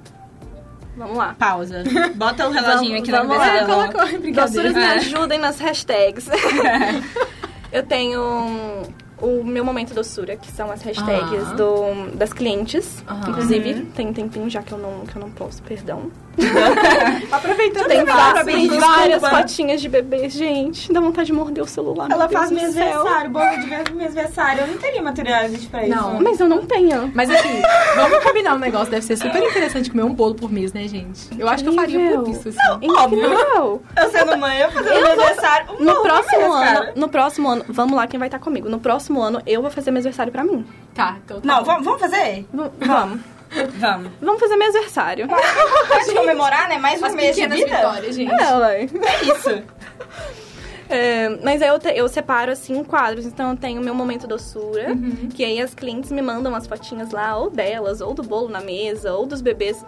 Vamos 0.96 1.18
lá. 1.18 1.36
Pausa. 1.38 1.84
Bota 2.16 2.48
o 2.48 2.52
reloginho 2.56 2.98
aqui 3.00 3.12
na 3.12 3.18
vamos 3.24 3.36
cabeça 3.38 3.62
lá. 3.68 3.68
dela. 3.68 3.92
colocou, 3.92 4.32
Doçuras 4.32 4.74
me 4.74 4.80
É. 4.82 4.94
ajudem 4.94 5.40
nas 5.40 5.60
hashtags. 5.60 6.30
eu 7.74 7.84
tenho 7.84 8.84
o 9.22 9.44
meu 9.44 9.64
momento 9.64 9.94
doçura, 9.94 10.36
que 10.36 10.52
são 10.52 10.70
as 10.72 10.82
hashtags 10.82 11.44
Aham. 11.44 11.56
do, 11.56 12.18
das 12.18 12.34
clientes. 12.34 13.04
Inclusive, 13.28 13.86
tem 13.96 14.08
um 14.08 14.14
tempinho 14.14 14.50
já 14.50 14.62
que 14.62 14.72
eu 14.72 14.78
não, 14.78 15.06
que 15.06 15.16
eu 15.16 15.22
não 15.22 15.30
posso, 15.32 15.62
perdão. 15.64 16.12
Aproveitando 17.32 17.88
Tem, 17.88 18.04
várias 18.04 19.22
fotinhas 19.22 19.80
de 19.82 19.88
bebês, 19.88 20.34
gente. 20.34 20.92
Dá 20.92 21.00
vontade 21.00 21.28
de 21.28 21.34
morder 21.34 21.64
o 21.64 21.68
celular. 21.68 22.12
Ela 22.12 22.28
faz 22.28 22.52
meu 22.52 22.66
aniversário, 22.66 23.30
bolo 23.30 23.60
de 23.62 23.68
meu 23.68 23.80
aniversário. 23.80 24.62
Eu 24.62 24.68
não 24.68 24.78
teria 24.78 25.02
materialidade 25.02 25.68
pra 25.68 25.86
isso. 25.88 25.96
Não. 25.96 26.20
Mas 26.22 26.40
eu 26.40 26.50
não 26.50 26.66
tenho. 26.66 27.10
Mas 27.14 27.30
aqui, 27.30 27.62
vamos 27.96 28.24
combinar 28.24 28.56
um 28.56 28.60
negócio. 28.60 28.92
Deve 28.92 29.06
ser 29.06 29.16
super 29.18 29.42
interessante 29.42 29.90
comer 29.90 30.04
um 30.04 30.14
bolo 30.14 30.36
por 30.36 30.52
mês, 30.52 30.74
né, 30.74 30.88
gente? 30.88 31.30
Eu 31.40 31.48
acho 31.48 31.64
que 31.64 31.70
eu 31.70 31.74
faria 31.74 32.20
por 32.20 32.28
isso, 32.28 32.50
assim. 32.50 32.60
Incrível. 32.82 33.82
Eu 33.98 34.12
sendo 34.12 34.38
mãe, 34.38 34.60
eu 34.60 34.72
fazendo 34.72 34.94
meu 34.94 35.12
aniversário. 35.12 35.68
um 35.80 35.84
No 35.86 36.02
próximo 36.02 36.40
mês, 36.42 36.52
ano, 36.54 36.80
cara. 36.80 36.94
no 36.96 37.10
próximo 37.10 37.50
ano, 37.50 37.66
vamos 37.70 37.96
lá 37.96 38.08
quem 38.08 38.20
vai 38.20 38.28
estar 38.28 38.40
comigo. 38.40 38.68
No 38.70 38.80
próximo 38.80 39.05
ano 39.22 39.42
eu 39.46 39.62
vou 39.62 39.70
fazer 39.72 39.92
meu 39.92 40.00
aniversário 40.00 40.32
pra 40.32 40.44
mim. 40.44 40.66
Tá, 40.94 41.18
então 41.24 41.42
tá 41.42 41.48
Não, 41.48 41.60
bom. 41.60 41.66
vamos, 41.66 41.86
vamos 41.86 42.00
fazer? 42.02 42.46
V- 42.54 42.72
Vamos. 42.86 43.20
Vamos. 43.80 44.12
Vamos 44.22 44.40
fazer 44.42 44.56
meu 44.58 44.68
aniversário. 44.68 45.28
Pode 45.28 46.12
comemorar, 46.16 46.68
né? 46.68 46.78
Mais 46.78 47.02
um 47.02 47.10
mês 47.16 47.36
de 47.36 47.48
vida. 47.48 47.76
vitórias, 47.78 48.16
gente. 48.16 48.34
É, 48.34 48.56
ué. 48.58 48.82
É 48.82 49.26
isso. 49.26 49.64
É, 50.90 51.30
mas 51.44 51.62
aí 51.62 51.70
eu, 51.70 51.80
te- 51.80 51.94
eu 51.96 52.08
separo 52.08 52.52
assim 52.52 52.78
em 52.78 52.84
quadros, 52.84 53.26
então 53.26 53.52
eu 53.52 53.58
tenho 53.58 53.82
meu 53.82 53.96
momento 53.96 54.28
doçura, 54.28 54.88
que 55.34 55.44
aí 55.44 55.60
as 55.60 55.74
clientes 55.74 56.12
me 56.12 56.22
mandam 56.22 56.52
umas 56.52 56.68
fotinhas 56.68 57.12
lá, 57.12 57.36
ou 57.38 57.50
delas, 57.50 58.02
ou 58.02 58.14
do 58.14 58.22
bolo 58.22 58.50
na 58.50 58.62
mesa, 58.62 59.14
ou 59.14 59.26
dos 59.26 59.42
bebês. 59.42 59.84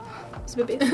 Os 0.45 0.55
bebês. 0.55 0.79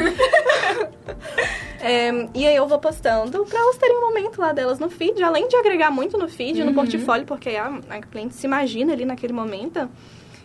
É, 1.85 2.09
e 2.33 2.47
aí 2.47 2.55
eu 2.55 2.65
vou 2.65 2.79
postando 2.79 3.45
pra 3.45 3.59
elas 3.59 3.77
terem 3.77 3.97
um 3.97 4.01
momento 4.07 4.39
lá 4.39 4.53
delas 4.53 4.79
no 4.79 4.89
feed, 4.89 5.21
além 5.21 5.49
de 5.49 5.55
agregar 5.57 5.91
muito 5.91 6.17
no 6.17 6.29
feed, 6.29 6.63
no 6.63 6.73
portfólio, 6.73 7.25
porque 7.25 7.49
a, 7.49 7.77
a 7.89 7.99
cliente 8.01 8.35
se 8.35 8.47
imagina 8.47 8.93
ali 8.93 9.03
naquele 9.03 9.33
momento. 9.33 9.89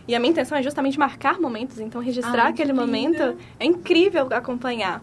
E 0.05 0.13
a 0.13 0.19
minha 0.19 0.31
intenção 0.31 0.57
é 0.57 0.61
justamente 0.61 0.99
marcar 0.99 1.39
momentos, 1.39 1.79
então 1.79 2.01
registrar 2.01 2.47
aquele 2.47 2.73
momento 2.73 3.37
é 3.57 3.65
incrível 3.65 4.27
acompanhar. 4.31 5.01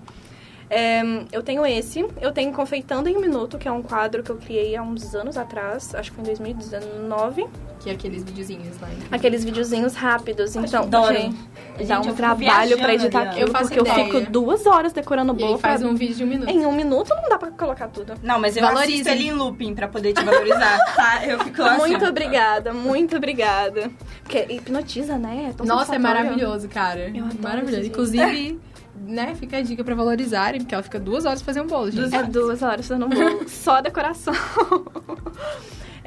É, 0.68 1.00
eu 1.32 1.42
tenho 1.42 1.64
esse, 1.64 2.04
eu 2.20 2.32
tenho 2.32 2.52
Confeitando 2.52 3.08
em 3.08 3.16
um 3.16 3.20
Minuto, 3.20 3.56
que 3.56 3.68
é 3.68 3.72
um 3.72 3.82
quadro 3.82 4.22
que 4.22 4.30
eu 4.30 4.36
criei 4.36 4.74
há 4.74 4.82
uns 4.82 5.14
anos 5.14 5.36
atrás, 5.36 5.94
acho 5.94 6.10
que 6.10 6.16
foi 6.16 6.24
em 6.24 6.26
2019. 6.26 7.46
Que 7.80 7.90
é 7.90 7.92
aqueles 7.92 8.24
videozinhos 8.24 8.80
lá. 8.80 8.88
Aqueles 9.12 9.44
videozinhos 9.44 9.94
rápidos, 9.94 10.56
então, 10.56 10.82
adoro. 10.82 11.14
gente, 11.14 11.36
Gente, 11.78 11.86
dá 11.88 11.94
eu 11.96 12.00
um 12.00 12.14
trabalho 12.14 12.78
pra 12.78 12.94
editar 12.94 13.22
aquilo, 13.22 13.40
Eu 13.46 13.52
faço 13.52 13.64
porque 13.66 13.78
eu 13.78 13.86
ideia. 13.86 14.04
fico 14.06 14.30
duas 14.32 14.66
horas 14.66 14.92
decorando 14.92 15.32
o 15.32 15.36
E 15.36 15.38
bolo. 15.38 15.58
faz 15.58 15.80
pra- 15.82 15.88
um 15.90 15.94
vídeo 15.94 16.16
de 16.16 16.24
um 16.24 16.26
minuto. 16.26 16.48
Em 16.50 16.66
um 16.66 16.72
minuto 16.72 17.14
não 17.14 17.28
dá 17.28 17.38
pra 17.38 17.50
colocar 17.52 17.86
tudo. 17.88 18.14
Não, 18.22 18.40
mas 18.40 18.56
eu 18.56 18.62
Valorize. 18.62 18.92
assisto 19.02 19.08
ele 19.10 19.28
em 19.28 19.32
looping 19.32 19.74
pra 19.74 19.86
poder 19.86 20.14
te 20.14 20.24
valorizar, 20.24 20.78
tá? 20.96 21.24
Eu 21.26 21.38
fico 21.40 21.62
assim, 21.62 21.78
Muito 21.78 22.04
obrigada, 22.06 22.72
muito 22.72 23.16
obrigada. 23.16 23.90
Porque 24.24 24.46
hipnotiza, 24.52 25.16
né? 25.16 25.52
tão 25.56 25.64
Nossa, 25.64 25.94
é 25.94 25.98
maravilhoso, 25.98 26.68
cara. 26.68 27.08
Eu 27.14 27.24
adoro 27.26 27.38
maravilhoso. 27.42 27.86
Inclusive, 27.86 28.58
né, 29.06 29.34
fica 29.34 29.58
a 29.58 29.62
dica 29.62 29.82
pra 29.84 29.94
valorizarem, 29.94 30.60
porque 30.60 30.74
ela 30.74 30.82
fica 30.82 30.98
duas 31.00 31.24
horas 31.24 31.40
fazer 31.42 31.60
um 31.60 31.66
bolo, 31.66 31.90
gente. 31.90 32.14
É 32.14 32.22
duas 32.24 32.62
horas 32.62 32.86
fazendo 32.88 33.06
um 33.06 33.08
bolo. 33.08 33.48
Só 33.48 33.80
decoração. 33.80 34.34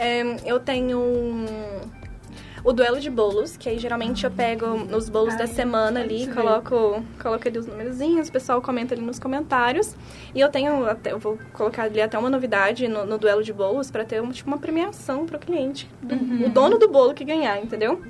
É, 0.01 0.21
eu 0.49 0.61
tenho 0.61 0.97
o 2.63 2.71
duelo 2.71 3.01
de 3.01 3.09
bolos, 3.09 3.57
que 3.57 3.67
aí 3.67 3.77
geralmente 3.77 4.23
eu 4.23 4.31
pego 4.31 4.65
os 4.95 5.09
bolos 5.09 5.35
da 5.37 5.45
semana 5.45 5.99
ali, 5.99 6.25
coloco, 6.27 7.03
coloco 7.21 7.45
ali 7.47 7.57
os 7.57 7.67
numerozinhos, 7.67 8.29
o 8.29 8.31
pessoal 8.31 8.61
comenta 8.61 8.93
ali 8.93 9.01
nos 9.03 9.19
comentários. 9.19 9.95
E 10.33 10.39
eu 10.39 10.49
tenho, 10.49 10.85
até, 10.85 11.11
eu 11.11 11.19
vou 11.19 11.37
colocar 11.51 11.83
ali 11.83 12.01
até 12.01 12.17
uma 12.17 12.29
novidade 12.29 12.87
no, 12.87 13.05
no 13.05 13.17
duelo 13.17 13.43
de 13.43 13.51
bolos 13.51 13.91
pra 13.91 14.05
ter 14.05 14.21
um, 14.21 14.31
tipo, 14.31 14.49
uma 14.49 14.57
premiação 14.57 15.25
pro 15.25 15.37
cliente. 15.37 15.89
do- 16.01 16.15
Uhum. 16.15 16.45
O 16.45 16.49
dono 16.49 16.77
do 16.77 16.87
bolo 16.89 17.13
que 17.13 17.25
ganhar, 17.25 17.61
entendeu? 17.61 18.01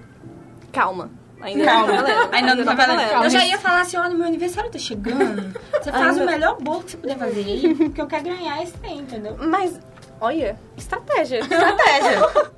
Calma. 0.72 1.10
Ainda 1.42 1.66
Calma. 1.66 1.88
não 1.94 2.04
tá 2.04 2.14
valendo. 2.14 2.34
Ainda 2.34 2.56
não 2.56 2.66
tá 2.66 2.74
valendo. 2.76 3.10
Calma. 3.10 3.26
Eu 3.26 3.30
já 3.30 3.46
ia 3.46 3.58
falar 3.58 3.82
assim, 3.82 3.98
olha, 3.98 4.14
meu 4.14 4.28
aniversário 4.28 4.70
tá 4.70 4.78
chegando. 4.80 5.54
Você 5.82 5.92
faz 5.92 6.18
Ainda- 6.18 6.24
o 6.24 6.26
melhor 6.26 6.58
bolo 6.60 6.84
que 6.84 6.92
você 6.92 6.98
puder 6.98 7.18
fazer 7.18 7.40
aí, 7.46 7.76
porque 7.76 8.02
eu 8.02 8.08
quero 8.08 8.24
ganhar 8.24 8.62
esse 8.64 8.74
trem, 8.74 9.00
entendeu? 9.00 9.38
Mas, 9.40 9.80
olha, 10.20 10.58
estratégia. 10.78 11.40
Estratégia. 11.42 12.50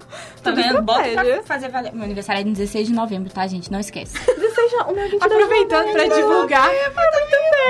Tá 0.41 0.49
vendo? 0.51 0.81
Bota 0.81 1.03
pra 1.11 1.43
fazer 1.43 1.69
valer. 1.69 1.93
Meu 1.93 2.03
aniversário 2.03 2.41
é 2.41 2.43
16 2.43 2.87
de 2.87 2.93
novembro, 2.93 3.31
tá, 3.31 3.45
gente? 3.45 3.71
Não 3.71 3.79
esquece. 3.79 4.17
Deseja 4.25 4.83
o 4.87 4.93
meu 4.93 5.07
22 5.07 5.19
de 5.19 5.23
Aproveitando 5.25 5.91
pra 5.91 6.03
divulgar 6.07 6.69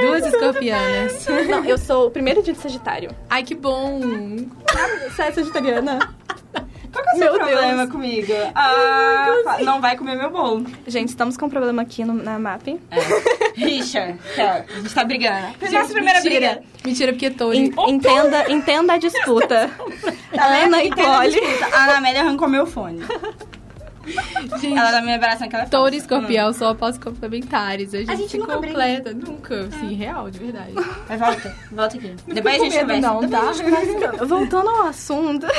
duas 0.02 0.26
escorpianas. 0.26 1.28
Não, 1.50 1.66
eu 1.66 1.78
sou 1.78 2.08
o 2.08 2.12
primeiro 2.12 2.42
dia 2.42 2.54
de 2.54 2.60
Sagitário. 2.60 3.12
Ai, 3.30 3.44
que 3.44 3.54
bom. 3.56 4.00
Você 5.10 5.22
é 5.24 5.32
sagitariana? 5.34 6.00
Qual 6.92 7.04
que 7.04 7.10
é 7.10 7.14
o 7.14 7.18
seu 7.18 7.32
Meu 7.32 7.40
problema 7.40 7.78
Deus. 7.78 7.90
comigo? 7.92 8.34
Ah, 8.54 9.28
fa- 9.44 9.60
não 9.64 9.80
vai 9.80 9.96
comer 9.98 10.16
meu 10.18 10.30
bolo. 10.30 10.66
Gente, 10.88 11.10
estamos 11.10 11.38
com 11.38 11.46
um 11.46 11.50
problema 11.50 11.82
aqui 11.82 12.04
no- 12.04 12.14
na 12.14 12.38
MAP. 12.38 12.80
Rixa, 13.56 14.18
tá, 14.36 14.66
a 14.70 14.80
gente 14.80 14.94
tá 14.94 15.04
brigando. 15.04 15.48
Nossa 15.72 15.94
primeira 15.94 16.20
Mentira. 16.22 16.50
briga. 16.54 16.64
Mentira, 16.86 17.12
porque 17.14 17.30
tô... 17.30 17.54
En- 17.54 17.72
entenda, 17.88 18.52
entenda 18.52 18.94
a 18.94 18.98
disputa. 18.98 19.70
Ana 20.38 20.84
e 20.84 20.88
Entenda 20.90 21.10
a 21.12 21.18
Polly. 21.18 21.32
disputa. 21.40 21.76
A 21.76 21.84
Ana 21.84 21.98
Amélia 21.98 22.22
arrancou 22.22 22.48
meu 22.50 22.66
fone. 22.66 23.04
Gente, 24.60 24.76
Ela 24.76 24.92
dá 24.92 25.02
minha 25.02 25.16
abração 25.16 25.48
que 25.48 25.56
ela. 25.56 25.68
Touro 25.68 25.94
e 25.94 25.98
escorpião 26.00 26.52
só 26.54 26.70
após 26.70 26.98
complementares. 26.98 27.94
A 27.94 28.00
gente, 28.00 28.16
gente 28.18 28.32
se 28.32 28.38
nunca 28.40 28.58
briga. 28.58 28.74
completa. 28.74 29.14
Nunca. 29.14 29.70
Sim, 29.80 29.94
real, 29.94 30.30
de 30.32 30.40
verdade. 30.40 30.74
Vai, 31.08 31.18
volta. 31.18 31.56
Volta 31.72 31.98
aqui. 31.98 32.16
Depois 32.28 32.56
a 32.56 32.64
gente 32.66 32.80
conversa. 32.80 33.08
não, 33.08 33.20
Depois 33.22 33.30
tá? 33.44 33.50
a 33.50 33.54
gente 33.86 33.94
conversa. 33.94 34.26
Voltando 34.26 34.70
ao 34.70 34.88
assunto. 34.88 35.46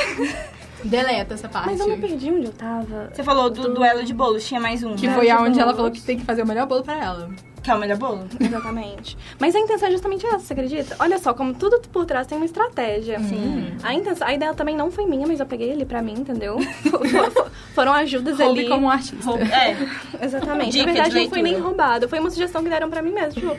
Deleta 0.83 1.33
essa 1.33 1.47
parte. 1.49 1.67
Mas 1.69 1.79
eu 1.79 1.87
não 1.87 1.99
perdi 1.99 2.29
onde 2.31 2.45
eu 2.47 2.53
tava. 2.53 3.09
Você 3.13 3.23
falou 3.23 3.49
do 3.49 3.73
duelo 3.73 4.03
de 4.03 4.13
bolos, 4.13 4.45
tinha 4.45 4.59
mais 4.59 4.83
um. 4.83 4.95
Que 4.95 5.07
né? 5.07 5.13
foi 5.15 5.25
de 5.25 5.31
aonde 5.31 5.59
ela 5.59 5.73
falou 5.73 5.89
que 5.91 6.01
tem 6.01 6.17
que 6.17 6.25
fazer 6.25 6.43
o 6.43 6.47
melhor 6.47 6.65
bolo 6.67 6.83
pra 6.83 6.97
ela. 6.97 7.29
Que 7.61 7.71
é 7.71 7.75
o 7.75 7.79
melhor 7.79 7.97
bolo? 7.97 8.25
Exatamente. 8.41 9.17
Mas 9.39 9.55
a 9.55 9.59
intenção 9.59 9.87
é 9.87 9.91
justamente 9.91 10.25
essa, 10.25 10.39
você 10.39 10.51
acredita? 10.51 10.97
Olha 10.99 11.17
só, 11.17 11.33
como 11.33 11.53
tudo 11.53 11.79
por 11.93 12.05
trás 12.05 12.27
tem 12.27 12.37
uma 12.37 12.43
estratégia. 12.45 13.17
Sim. 13.21 13.71
A, 13.81 13.93
intenção, 13.93 14.27
a 14.27 14.33
ideia 14.33 14.53
também 14.53 14.75
não 14.75 14.91
foi 14.91 15.05
minha, 15.05 15.25
mas 15.25 15.39
eu 15.39 15.45
peguei 15.45 15.69
ele 15.71 15.85
pra 15.85 16.01
mim, 16.01 16.11
entendeu? 16.13 16.59
For- 16.91 17.07
for- 17.31 17.51
foram 17.73 17.93
ajudas 17.93 18.37
Roube 18.37 18.59
ali. 18.59 18.67
como 18.69 18.87
um 18.87 18.89
artista. 18.89 19.25
Rou- 19.25 19.37
É. 19.39 19.77
Exatamente. 20.21 20.71
Dica 20.71 20.85
Na 20.87 20.91
verdade, 20.91 21.15
de 21.15 21.21
não 21.23 21.29
foi 21.29 21.41
nem 21.41 21.57
roubado. 21.57 22.09
Foi 22.09 22.19
uma 22.19 22.29
sugestão 22.29 22.61
que 22.61 22.69
deram 22.69 22.89
pra 22.89 23.01
mim 23.01 23.11
mesmo. 23.11 23.31
Tipo, 23.39 23.55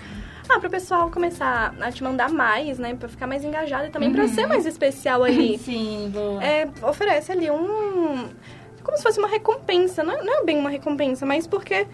ah, 0.48 0.60
pro 0.60 0.70
pessoal 0.70 1.10
começar 1.10 1.74
a 1.80 1.90
te 1.90 2.02
mandar 2.02 2.30
mais, 2.30 2.78
né? 2.78 2.94
Pra 2.94 3.08
ficar 3.08 3.26
mais 3.26 3.44
engajado 3.44 3.86
e 3.86 3.90
também 3.90 4.12
pra 4.12 4.28
ser 4.28 4.46
mais 4.46 4.66
especial 4.66 5.22
ali. 5.22 5.58
Sim, 5.62 6.10
boa. 6.12 6.42
é, 6.44 6.68
oferece 6.82 7.32
ali 7.32 7.50
um... 7.50 8.28
Como 8.82 8.96
se 8.96 9.02
fosse 9.02 9.18
uma 9.18 9.28
recompensa. 9.28 10.02
Não 10.02 10.12
é, 10.12 10.22
não 10.22 10.40
é 10.40 10.44
bem 10.44 10.58
uma 10.58 10.68
recompensa, 10.68 11.24
mas 11.24 11.46
porque 11.46 11.86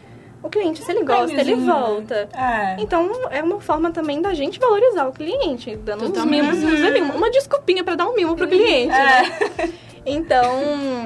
o 0.42 0.48
cliente, 0.48 0.82
se 0.82 0.90
ele 0.90 1.04
gosta, 1.04 1.38
ele 1.40 1.54
né? 1.54 1.72
volta. 1.72 2.28
É. 2.32 2.76
Então, 2.80 3.10
é 3.30 3.42
uma 3.42 3.60
forma 3.60 3.90
também 3.90 4.22
da 4.22 4.32
gente 4.32 4.58
valorizar 4.58 5.06
o 5.06 5.12
cliente, 5.12 5.76
dando 5.76 6.04
uns 6.04 6.10
Totalmente. 6.10 6.56
mimos 6.56 6.82
ali, 6.82 7.00
uma 7.00 7.30
desculpinha 7.30 7.84
pra 7.84 7.94
dar 7.94 8.08
um 8.08 8.14
mimo 8.14 8.34
pro 8.34 8.48
cliente, 8.48 8.88
né? 8.88 9.22
Então, 10.06 10.62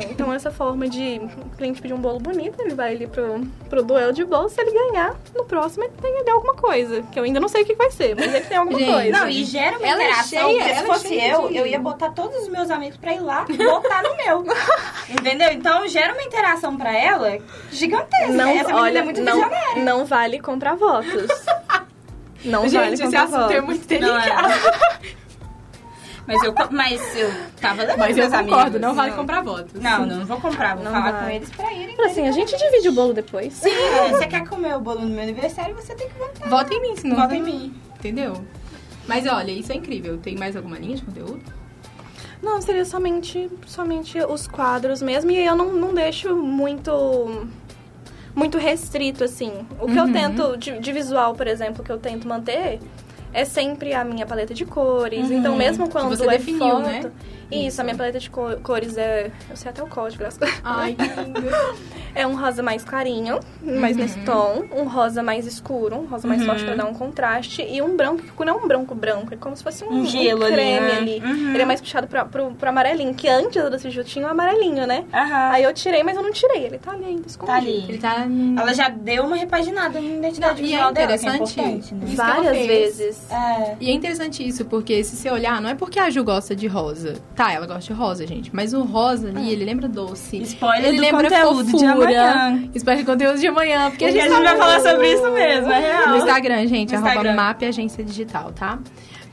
então 0.09 0.33
essa 0.33 0.53
forma 0.53 0.89
de 0.89 1.21
o 1.45 1.57
cliente 1.57 1.83
pedir 1.83 1.93
um 1.95 1.99
bolo 2.01 2.21
bonito, 2.21 2.61
ele 2.61 2.75
vai 2.75 2.95
ali 2.95 3.07
pro, 3.09 3.41
pro 3.69 3.83
duelo 3.83 4.13
de 4.13 4.25
bolo, 4.25 4.49
se 4.49 4.61
ele 4.61 4.71
ganhar, 4.71 5.17
no 5.35 5.45
próximo 5.45 5.83
ele 5.85 5.93
tem 6.01 6.17
ali 6.21 6.31
alguma 6.31 6.55
coisa, 6.55 7.03
que 7.11 7.19
eu 7.19 7.25
ainda 7.25 7.41
não 7.41 7.49
sei 7.49 7.63
o 7.63 7.67
que 7.67 7.75
vai 7.75 7.91
ser, 7.91 8.15
mas 8.15 8.33
ele 8.33 8.45
tem 8.45 8.57
alguma 8.57 8.79
Gente, 8.79 8.93
coisa. 8.93 9.11
Não, 9.19 9.29
e 9.29 9.45
gera 9.45 9.79
uma 9.79 9.87
Ela 9.87 10.01
é 10.03 10.07
interação, 10.07 10.39
cheia, 10.49 10.49
porque 10.59 10.63
se 10.63 10.71
ela 10.71 10.81
é 10.81 10.87
fosse 10.87 11.09
cheia 11.09 11.33
eu, 11.33 11.49
de- 11.49 11.57
eu 11.57 11.67
ia 11.67 11.79
botar 11.81 12.11
todos 12.11 12.37
os 12.43 12.49
meus 12.49 12.71
amigos 12.71 12.97
pra 12.97 13.13
ir 13.13 13.21
lá 13.21 13.45
e 13.49 13.57
botar 13.57 14.03
no 14.05 14.17
meu. 14.17 14.45
Entendeu? 15.11 15.51
Então 15.53 15.87
gera 15.89 16.13
uma 16.13 16.23
interação 16.23 16.77
pra 16.77 16.93
ela 16.97 17.37
gigantesca. 17.73 18.29
não, 18.33 18.49
Essa 18.51 18.77
olha, 18.77 19.01
é 19.01 19.03
muito 19.03 19.21
não, 19.21 19.35
visionária. 19.35 19.83
não 19.85 20.05
vale 20.07 20.39
comprar 20.39 20.77
votos. 20.77 21.29
Não 22.45 22.61
vale 22.69 22.69
Gente, 22.71 22.93
esse 22.95 23.03
comprar 23.05 23.23
assunto 23.25 23.39
votos. 23.41 23.55
é 23.57 23.61
muito 23.61 23.81
Não 23.81 23.87
delicado. 24.19 24.55
É. 26.27 26.33
Mas 26.33 26.43
eu, 26.43 26.55
mas 26.71 27.17
eu 27.17 27.31
tava 27.61 27.83
levando 27.83 27.99
Mas 27.99 28.17
eu 28.17 28.29
meus 28.29 28.41
concordo, 28.43 28.61
amigos, 28.61 28.81
não 28.81 28.95
vale 28.95 29.13
comprar 29.13 29.43
votos. 29.43 29.73
Não, 29.81 30.07
não, 30.07 30.17
não 30.19 30.27
vou 30.27 30.41
comprar, 30.41 30.75
vou 30.77 30.85
Não 30.85 30.93
falar 30.93 31.13
vai. 31.13 31.23
com 31.25 31.31
eles 31.31 31.51
pra 31.51 31.73
irem. 31.73 31.97
Fala 31.97 32.09
assim, 32.09 32.27
a 32.29 32.33
gente 32.33 32.57
divide 32.57 32.89
o 32.89 32.93
bolo 32.93 33.13
depois. 33.13 33.53
Sim, 33.53 33.71
você 34.11 34.27
quer 34.27 34.47
comer 34.49 34.75
o 34.77 34.81
bolo 34.81 35.01
no 35.01 35.09
meu 35.11 35.23
aniversário, 35.23 35.75
você 35.75 35.95
tem 35.95 36.09
que 36.09 36.19
votar. 36.19 36.49
Vota 36.49 36.73
em 36.75 36.81
mim, 36.81 36.97
senão... 36.97 37.17
Vota 37.17 37.35
em 37.37 37.43
mim. 37.43 37.75
Entendeu? 37.99 38.45
Mas 39.07 39.27
olha, 39.27 39.51
isso 39.51 39.71
é 39.71 39.75
incrível. 39.77 40.17
Tem 40.19 40.35
mais 40.37 40.57
alguma 40.57 40.79
linha 40.79 40.97
de 40.97 41.03
conteúdo? 41.03 41.43
Não, 42.43 42.61
seria 42.61 42.85
somente, 42.85 43.51
somente 43.67 44.19
os 44.19 44.47
quadros 44.47 45.01
mesmo. 45.03 45.31
E 45.31 45.45
eu 45.45 45.55
não, 45.57 45.73
não 45.73 45.95
deixo 45.95 46.35
muito 46.37 47.47
muito 48.35 48.59
restrito, 48.59 49.23
assim. 49.25 49.51
O 49.81 49.87
que 49.87 49.97
eu 49.97 50.05
Uhum. 50.05 50.13
tento, 50.13 50.57
de, 50.57 50.79
de 50.81 50.93
visual, 50.93 51.35
por 51.35 51.47
exemplo, 51.47 51.85
que 51.85 51.93
eu 51.93 51.99
tento 51.99 52.27
manter 52.27 52.81
é 53.35 53.45
sempre 53.45 53.93
a 53.93 54.05
minha 54.05 54.25
paleta 54.25 54.55
de 54.55 54.65
cores. 54.65 55.29
Uhum. 55.29 55.39
Então, 55.39 55.57
mesmo 55.57 55.91
quando 55.91 56.09
você 56.09 56.25
é 56.25 56.29
definiu, 56.29 56.61
foto... 56.61 56.87
né? 56.87 57.13
Isso, 57.51 57.67
Isso. 57.69 57.81
a 57.81 57.85
minha 57.85 57.97
paleta 57.97 58.19
de 58.19 58.31
co- 58.31 58.57
cores 58.63 58.97
é... 58.97 59.31
Eu 59.51 59.57
sei 59.57 59.71
até 59.71 59.83
o 59.83 59.87
código 59.87 60.23
das 60.25 60.37
coisas. 60.39 60.61
Ai, 60.65 60.95
que 60.95 61.03
lindo. 61.21 61.41
É 62.17 62.25
um 62.25 62.37
rosa 62.37 62.63
mais 62.63 62.85
clarinho, 62.85 63.41
mais 63.61 63.97
Uhum. 63.97 64.03
nesse 64.05 64.21
tom. 64.21 64.63
Um 64.73 64.85
rosa 64.85 65.21
mais 65.21 65.49
escuro, 65.49 65.97
um 65.97 66.07
rosa 66.07 66.29
mais 66.29 66.43
Uhum. 66.43 66.47
forte 66.47 66.65
pra 66.65 66.77
dar 66.77 66.85
um 66.85 66.95
contraste. 66.95 67.61
E 67.69 67.83
um 67.83 67.97
branco, 67.97 68.23
que 68.23 68.45
não 68.45 68.55
é 68.55 68.57
um 68.65 68.69
branco 68.69 68.95
branco, 68.95 69.35
é 69.35 69.37
como 69.37 69.57
se 69.57 69.65
fosse 69.65 69.83
um, 69.85 69.89
Um 70.03 70.07
gelo 70.07 70.43
um 70.43 70.45
ali, 70.45 70.55
creme 70.55 70.87
né? 70.87 70.97
ali. 70.97 71.23
Uhum. 71.25 71.51
Ele 71.55 71.63
é 71.63 71.65
mais 71.65 71.81
puxado 71.81 72.07
pra, 72.07 72.25
pro, 72.25 72.53
pro 72.53 72.69
amarelinho, 72.69 73.13
que 73.15 73.27
antes 73.29 73.61
do 73.61 73.69
Doce 73.69 73.91
Ju 73.91 74.05
tinha 74.05 74.29
o 74.29 74.31
amarelinho, 74.31 74.87
né? 74.87 75.05
Aham. 75.13 75.51
Aí 75.55 75.65
eu 75.65 75.75
tirei, 75.75 76.05
mas 76.05 76.17
eu 76.17 76.23
não 76.23 76.31
tirei. 76.31 76.67
Ele 76.67 76.79
tá 76.79 76.93
ali 76.93 77.05
ainda 77.05 77.27
escondido. 77.27 77.53
Tá 77.53 77.61
ali. 77.61 77.85
Ele 77.89 77.99
tá... 77.99 78.27
num- 78.27 78.61
Ela 78.61 78.73
já 78.73 78.89
deu 78.89 79.25
uma 79.25 79.35
repaginada 79.35 80.01
na 80.01 80.07
identidade 80.07 80.63
Não, 80.63 80.69
e 80.69 80.73
é 80.73 80.77
visual 80.77 80.93
dela, 80.93 81.07
que 81.09 81.13
é 81.13 81.17
interessante 81.17 81.61
importante, 81.61 81.95
né? 81.95 82.05
Isso 82.07 82.15
que 82.15 82.21
ela 82.21 82.33
Várias 82.45 82.67
vezes. 82.67 83.31
É. 83.33 83.77
E 83.81 83.91
é 83.91 83.93
interessante 83.93 84.47
isso, 84.47 84.65
porque 84.67 85.03
se 85.03 85.17
você 85.17 85.29
olhar, 85.33 85.61
não 85.61 85.69
é 85.71 85.75
porque 85.75 85.99
a 85.99 86.09
Ju 86.11 86.23
gosta 86.23 86.55
de 86.55 86.69
rosa. 86.69 87.15
Tá, 87.35 87.53
ela 87.53 87.67
gosta 87.67 87.93
de 87.93 87.99
rosa, 87.99 88.27
gente. 88.27 88.55
Mas 88.55 88.73
o 88.73 88.83
rosa 88.83 89.29
ali, 89.29 89.51
ele 89.51 89.65
lembra 89.65 89.89
doce. 89.89 90.37
Spoiler 90.43 90.87
ele 90.87 90.97
do 90.99 91.03
lembra 91.03 91.29
conteúdo 91.29 91.65
de 91.65 91.71
fofura. 91.73 91.93
amanhã. 91.93 92.69
Spoiler 92.75 93.05
de 93.05 93.11
conteúdo 93.11 93.39
de 93.41 93.47
amanhã. 93.49 93.91
Porque, 93.91 94.07
Porque 94.07 94.21
a 94.21 94.29
gente 94.29 94.43
vai 94.43 94.57
falar 94.57 94.81
sobre 94.81 95.13
isso 95.13 95.31
mesmo, 95.33 95.73
é 95.73 95.81
real. 95.81 96.09
No 96.11 96.17
Instagram, 96.19 96.67
gente, 96.69 96.91
No 96.93 96.97
arroba 96.99 97.11
Instagram. 97.11 97.35
MAP 97.35 97.63
Agência 97.65 98.05
Digital, 98.05 98.53
tá? 98.53 98.79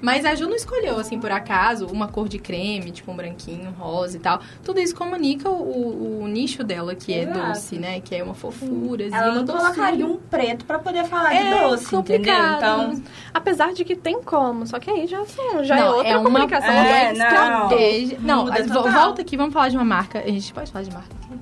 Mas 0.02 0.26
a 0.26 0.34
Ju 0.34 0.48
não 0.48 0.56
escolheu, 0.56 0.98
assim, 0.98 1.20
por 1.20 1.32
acaso, 1.32 1.86
uma 1.88 2.08
cor 2.08 2.28
de 2.28 2.40
creme, 2.40 2.90
tipo 2.92 3.12
um 3.12 3.16
branquinho, 3.16 3.70
um 3.70 3.72
rosa 3.72 4.18
e 4.18 4.20
tal. 4.20 4.42
Tudo 4.64 4.80
isso 4.80 4.96
comunica 4.96 5.48
o, 5.50 6.22
o 6.24 6.28
nicho 6.28 6.64
dela, 6.64 6.96
que 6.96 7.14
é 7.14 7.24
Exato. 7.24 7.40
doce, 7.48 7.76
né? 7.78 8.00
Que 8.02 8.16
é 8.16 8.24
uma 8.24 8.34
fofura, 8.34 9.04
Ela 9.06 9.36
não 9.36 9.46
colocaria 9.46 10.06
um 10.06 10.18
preto 10.18 10.66
pra 10.66 10.80
poder 10.80 11.06
falar 11.06 11.34
É 11.36 11.44
de 11.44 11.50
doce, 11.62 11.96
entendeu? 11.96 12.00
complicado. 12.34 12.58
Então, 12.94 13.04
Apesar 13.34 13.74
de 13.74 13.86
que 13.86 13.96
tem 13.96 14.22
como, 14.24 14.66
só 14.66 14.80
que 14.80 14.90
aí 14.90 15.06
já, 15.08 15.24
são, 15.26 15.64
já 15.64 15.76
Não, 15.76 15.84
é 15.84 15.90
outra 15.92 16.08
é 16.10 16.18
uma- 16.18 16.24
comunicação. 16.24 16.70
É, 16.72 17.14
não. 17.14 17.26
Estratégia. 17.26 18.18
Não, 18.22 18.46
total. 18.46 18.92
volta 18.92 19.22
aqui, 19.22 19.38
vamos 19.38 19.54
falar 19.54 19.70
de 19.70 19.78
uma 19.78 19.86
marca. 19.86 20.20
A 20.20 20.28
gente 20.28 20.52
pode 20.54 20.72
falar 20.72 20.84
de 20.84 20.92
marca 20.92 21.10
aqui? 21.14 21.40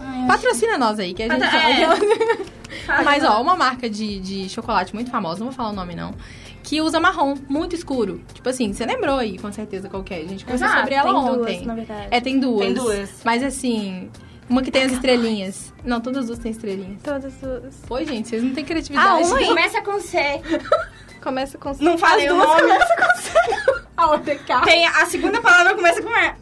ai, 0.00 0.26
Patrocina 0.26 0.78
nós 0.78 0.98
aí, 0.98 1.12
que 1.12 1.22
a 1.22 1.28
gente... 1.28 1.40
Patro- 1.40 1.58
é. 1.58 2.58
Mas, 3.04 3.24
ó, 3.24 3.40
uma 3.42 3.56
marca 3.56 3.88
de, 3.88 4.18
de 4.20 4.48
chocolate 4.48 4.94
muito 4.94 5.10
famosa, 5.10 5.38
não 5.40 5.46
vou 5.48 5.52
falar 5.54 5.70
o 5.70 5.72
nome, 5.72 5.94
não, 5.94 6.14
que 6.62 6.80
usa 6.80 7.00
marrom, 7.00 7.34
muito 7.48 7.74
escuro. 7.74 8.22
Tipo 8.34 8.48
assim, 8.48 8.72
você 8.72 8.84
lembrou 8.84 9.16
aí, 9.18 9.38
com 9.38 9.50
certeza, 9.52 9.88
qual 9.88 10.02
que 10.02 10.14
é. 10.14 10.18
A 10.18 10.26
gente 10.26 10.44
conversou 10.44 10.66
Exato, 10.66 10.80
sobre 10.80 10.94
ela 10.94 11.04
tem 11.10 11.14
ontem. 11.14 11.54
duas, 11.54 11.66
na 11.66 11.74
verdade. 11.74 12.08
É, 12.10 12.20
tem 12.20 12.38
duas. 12.38 12.60
Tem 12.66 12.74
duas. 12.74 13.10
Mas, 13.24 13.42
assim, 13.42 14.10
uma 14.48 14.62
que 14.62 14.70
tem 14.70 14.84
as 14.84 14.92
estrelinhas. 14.92 15.72
Não, 15.84 16.00
todas 16.00 16.20
as 16.20 16.26
duas 16.26 16.38
têm 16.38 16.50
estrelinhas. 16.52 17.02
Todas 17.02 17.34
duas. 17.34 17.74
Pô, 17.86 18.02
gente, 18.04 18.28
vocês 18.28 18.42
não 18.42 18.52
têm 18.52 18.64
criatividade. 18.64 19.08
Ah, 19.24 19.26
uma 19.26 19.38
aí. 19.38 19.46
Começa 19.46 19.82
com 19.82 20.00
C. 20.00 20.18
Começa 21.22 21.58
com... 21.58 21.72
Não 21.80 21.98
falei 21.98 22.26
As 22.28 22.32
o 22.32 22.36
duas 22.36 22.48
nome. 22.48 22.60
começam 22.62 22.96
com 22.96 23.20
C. 23.20 23.82
A 23.96 24.10
OTK. 24.12 24.64
Tem 24.64 24.86
a 24.86 25.06
segunda 25.06 25.40
palavra 25.40 25.74
começa 25.74 26.00
com 26.00 26.08
E. 26.10 26.34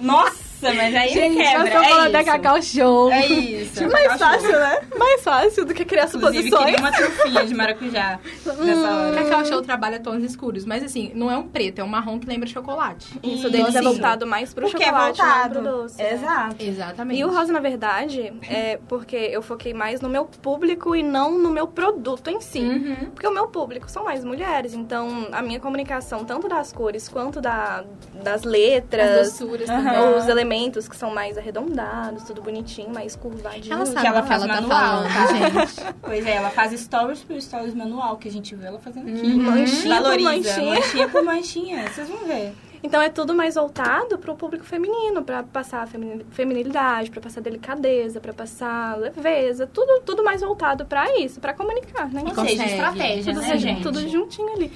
Nossa, 0.00 0.47
mas 0.62 0.94
aí 0.94 1.08
Gente, 1.10 1.36
quebra. 1.36 1.58
nós 1.58 1.68
estamos 1.68 1.86
é 1.86 1.90
falando 1.90 2.12
da 2.12 2.20
isso. 2.22 2.30
Cacau 2.30 2.62
Show. 2.62 3.10
É 3.12 3.26
isso. 3.26 3.88
Mais 3.90 4.18
fácil, 4.18 4.50
né? 4.52 4.80
Mais 4.98 5.22
fácil 5.22 5.64
do 5.64 5.74
que 5.74 5.84
criar 5.84 6.06
Inclusive, 6.06 6.50
suposições. 6.50 6.64
queria 6.64 6.78
uma 6.80 6.92
trufinha 6.92 7.46
de 7.46 7.54
maracujá 7.54 8.20
nessa 8.44 8.90
hora. 8.94 9.22
Cacau 9.24 9.44
Show 9.44 9.62
trabalha 9.62 10.00
tons 10.00 10.22
escuros, 10.22 10.64
mas 10.64 10.82
assim, 10.82 11.12
não 11.14 11.30
é 11.30 11.36
um 11.36 11.46
preto, 11.46 11.80
é 11.80 11.84
um 11.84 11.88
marrom 11.88 12.18
que 12.18 12.26
lembra 12.26 12.48
chocolate. 12.48 13.18
Isso 13.22 13.48
deles 13.50 13.74
é 13.74 13.82
voltado 13.82 14.26
mais 14.26 14.52
pro 14.52 14.68
Porque 14.68 14.82
é 14.82 14.86
chocolate, 14.86 15.18
não 15.20 15.26
voltado. 15.28 15.54
pro 15.60 15.62
doce. 15.62 15.98
né? 16.02 16.12
Exato. 16.12 16.56
Exatamente. 16.60 17.20
E 17.20 17.24
o 17.24 17.28
rosa, 17.32 17.52
na 17.52 17.60
verdade, 17.60 18.32
é 18.48 18.78
porque 18.88 19.16
eu 19.16 19.42
foquei 19.42 19.72
mais 19.74 20.00
no 20.00 20.08
meu 20.08 20.24
público 20.24 20.94
e 20.96 21.02
não 21.02 21.38
no 21.38 21.50
meu 21.50 21.66
produto 21.66 22.28
em 22.30 22.40
si. 22.40 22.60
Uhum. 22.60 23.10
Porque 23.14 23.26
o 23.26 23.32
meu 23.32 23.46
público 23.48 23.90
são 23.90 24.04
mais 24.04 24.24
mulheres, 24.24 24.74
então 24.74 25.28
a 25.32 25.40
minha 25.42 25.60
comunicação, 25.60 26.24
tanto 26.24 26.48
das 26.48 26.72
cores 26.72 27.08
quanto 27.08 27.40
da, 27.40 27.84
das 28.22 28.42
letras, 28.42 29.10
As 29.28 29.32
doçuras 29.38 29.66
também. 29.66 30.16
os 30.16 30.26
elementos 30.28 30.47
que 30.88 30.96
são 30.96 31.12
mais 31.14 31.36
arredondados, 31.36 32.22
tudo 32.24 32.40
bonitinho, 32.42 32.92
mais 32.92 33.14
curvadinho. 33.14 33.74
Ela 33.74 33.86
sabe 33.86 34.00
Que 34.00 34.06
ela 34.06 34.18
o 34.20 34.22
que 34.22 34.28
faz 34.28 34.42
ela 34.42 34.54
tá 34.54 34.60
manual. 34.60 35.04
falando, 35.08 35.28
gente. 35.68 35.94
Pois 36.02 36.26
é, 36.26 36.34
ela 36.36 36.50
faz 36.50 36.72
stories 36.80 37.22
por 37.22 37.40
stories 37.40 37.74
manual, 37.74 38.16
que 38.16 38.28
a 38.28 38.32
gente 38.32 38.54
vê 38.54 38.66
ela 38.66 38.78
fazendo 38.78 39.08
aqui. 39.10 39.26
Uhum. 39.26 39.42
Manchinha 39.42 39.96
por 39.96 40.02
Valoriza, 40.02 40.30
manchinha. 40.30 40.74
manchinha 40.74 41.08
por 41.08 41.22
manchinha. 41.22 41.88
Vocês 41.90 42.08
vão 42.08 42.18
ver. 42.26 42.54
Então 42.82 43.02
é 43.02 43.08
tudo 43.08 43.34
mais 43.34 43.56
voltado 43.56 44.18
pro 44.18 44.36
público 44.36 44.64
feminino, 44.64 45.22
pra 45.24 45.42
passar 45.42 45.86
femini- 45.88 46.24
feminilidade, 46.30 47.10
pra 47.10 47.20
passar 47.20 47.40
delicadeza, 47.40 48.20
pra 48.20 48.32
passar 48.32 48.96
leveza, 48.96 49.66
tudo, 49.66 50.00
tudo 50.02 50.22
mais 50.22 50.40
voltado 50.42 50.86
pra 50.86 51.18
isso, 51.18 51.40
pra 51.40 51.52
comunicar, 51.52 52.08
né? 52.12 52.22
Ou 52.24 52.34
seja, 52.46 52.64
estratégia, 52.64 53.34
tudo, 53.34 53.42
né, 53.46 53.58
gente? 53.58 53.82
tudo 53.82 54.08
juntinho 54.08 54.52
ali. 54.54 54.72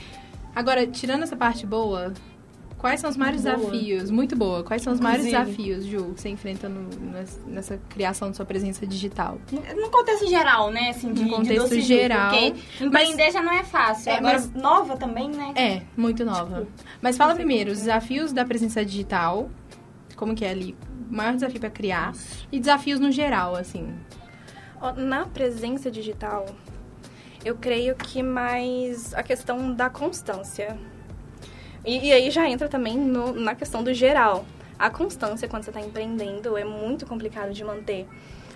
Agora, 0.55 0.85
tirando 0.87 1.23
essa 1.23 1.37
parte 1.37 1.65
boa, 1.65 2.13
quais 2.83 3.01
são 3.01 3.09
os 3.09 3.17
maiores 3.17 3.43
Boa. 3.43 3.57
desafios? 3.57 4.11
Muito 4.11 4.37
boa. 4.37 4.63
Quais 4.63 4.83
são 4.83 4.93
os 4.93 5.01
maiores 5.01 5.25
Inclusive. 5.25 5.57
desafios, 5.73 5.85
Ju, 5.87 6.13
que 6.15 6.21
você 6.21 6.29
enfrenta 6.29 6.69
no- 6.69 6.91
nessa, 7.13 7.41
nessa 7.47 7.81
criação 7.89 8.31
de 8.31 8.37
sua 8.37 8.45
presença 8.45 8.87
digital? 8.87 9.39
No 9.75 9.89
contexto 9.91 10.29
geral, 10.29 10.71
né? 10.71 10.91
Assim, 10.91 11.13
de, 11.15 11.21
No 11.23 11.29
de 11.31 11.35
contexto 11.35 11.63
doce 11.63 11.81
geral. 11.81 12.31
Porque 12.31 12.85
empreender 12.85 13.31
já 13.31 13.41
não 13.41 13.53
é 13.53 13.63
fácil. 13.65 14.11
É, 14.11 14.17
Agora, 14.19 14.35
mas- 14.35 14.53
nova 14.53 14.97
também, 14.99 15.31
né? 15.31 15.53
É, 15.57 15.83
muito 15.97 16.23
nova. 16.25 16.67
Mas 17.01 17.17
fala 17.17 17.35
primeiro, 17.35 17.71
os 17.73 17.79
desafios 17.79 18.33
da 18.33 18.45
presença 18.45 18.85
digital, 18.85 19.49
como 20.17 20.35
que 20.35 20.45
é 20.45 20.51
ali? 20.51 20.77
O 21.11 21.15
maior 21.15 21.35
desafio 21.35 21.61
pra 21.61 21.71
criar. 21.71 22.13
E 22.51 22.59
desafios 22.61 22.99
no 23.01 23.11
geral, 23.11 23.55
assim. 23.57 23.95
Na 24.97 25.25
presença 25.27 25.89
digital, 25.91 26.47
eu 27.45 27.55
creio 27.57 27.95
que 27.95 28.23
mais 28.23 29.15
a 29.15 29.23
questão 29.23 29.73
da 29.73 29.89
constância. 29.89 30.77
E, 31.85 32.09
e 32.09 32.13
aí 32.13 32.31
já 32.31 32.49
entra 32.49 32.69
também 32.69 32.97
no- 32.97 33.33
na 33.33 33.55
questão 33.55 33.83
do 33.83 33.93
geral. 33.93 34.45
A 34.79 34.91
constância, 34.91 35.49
quando 35.49 35.65
você 35.65 35.71
está 35.71 35.81
empreendendo, 35.81 36.57
é 36.57 36.65
muito 36.65 37.07
complicado 37.07 37.53
de 37.53 37.63
manter 37.65 38.07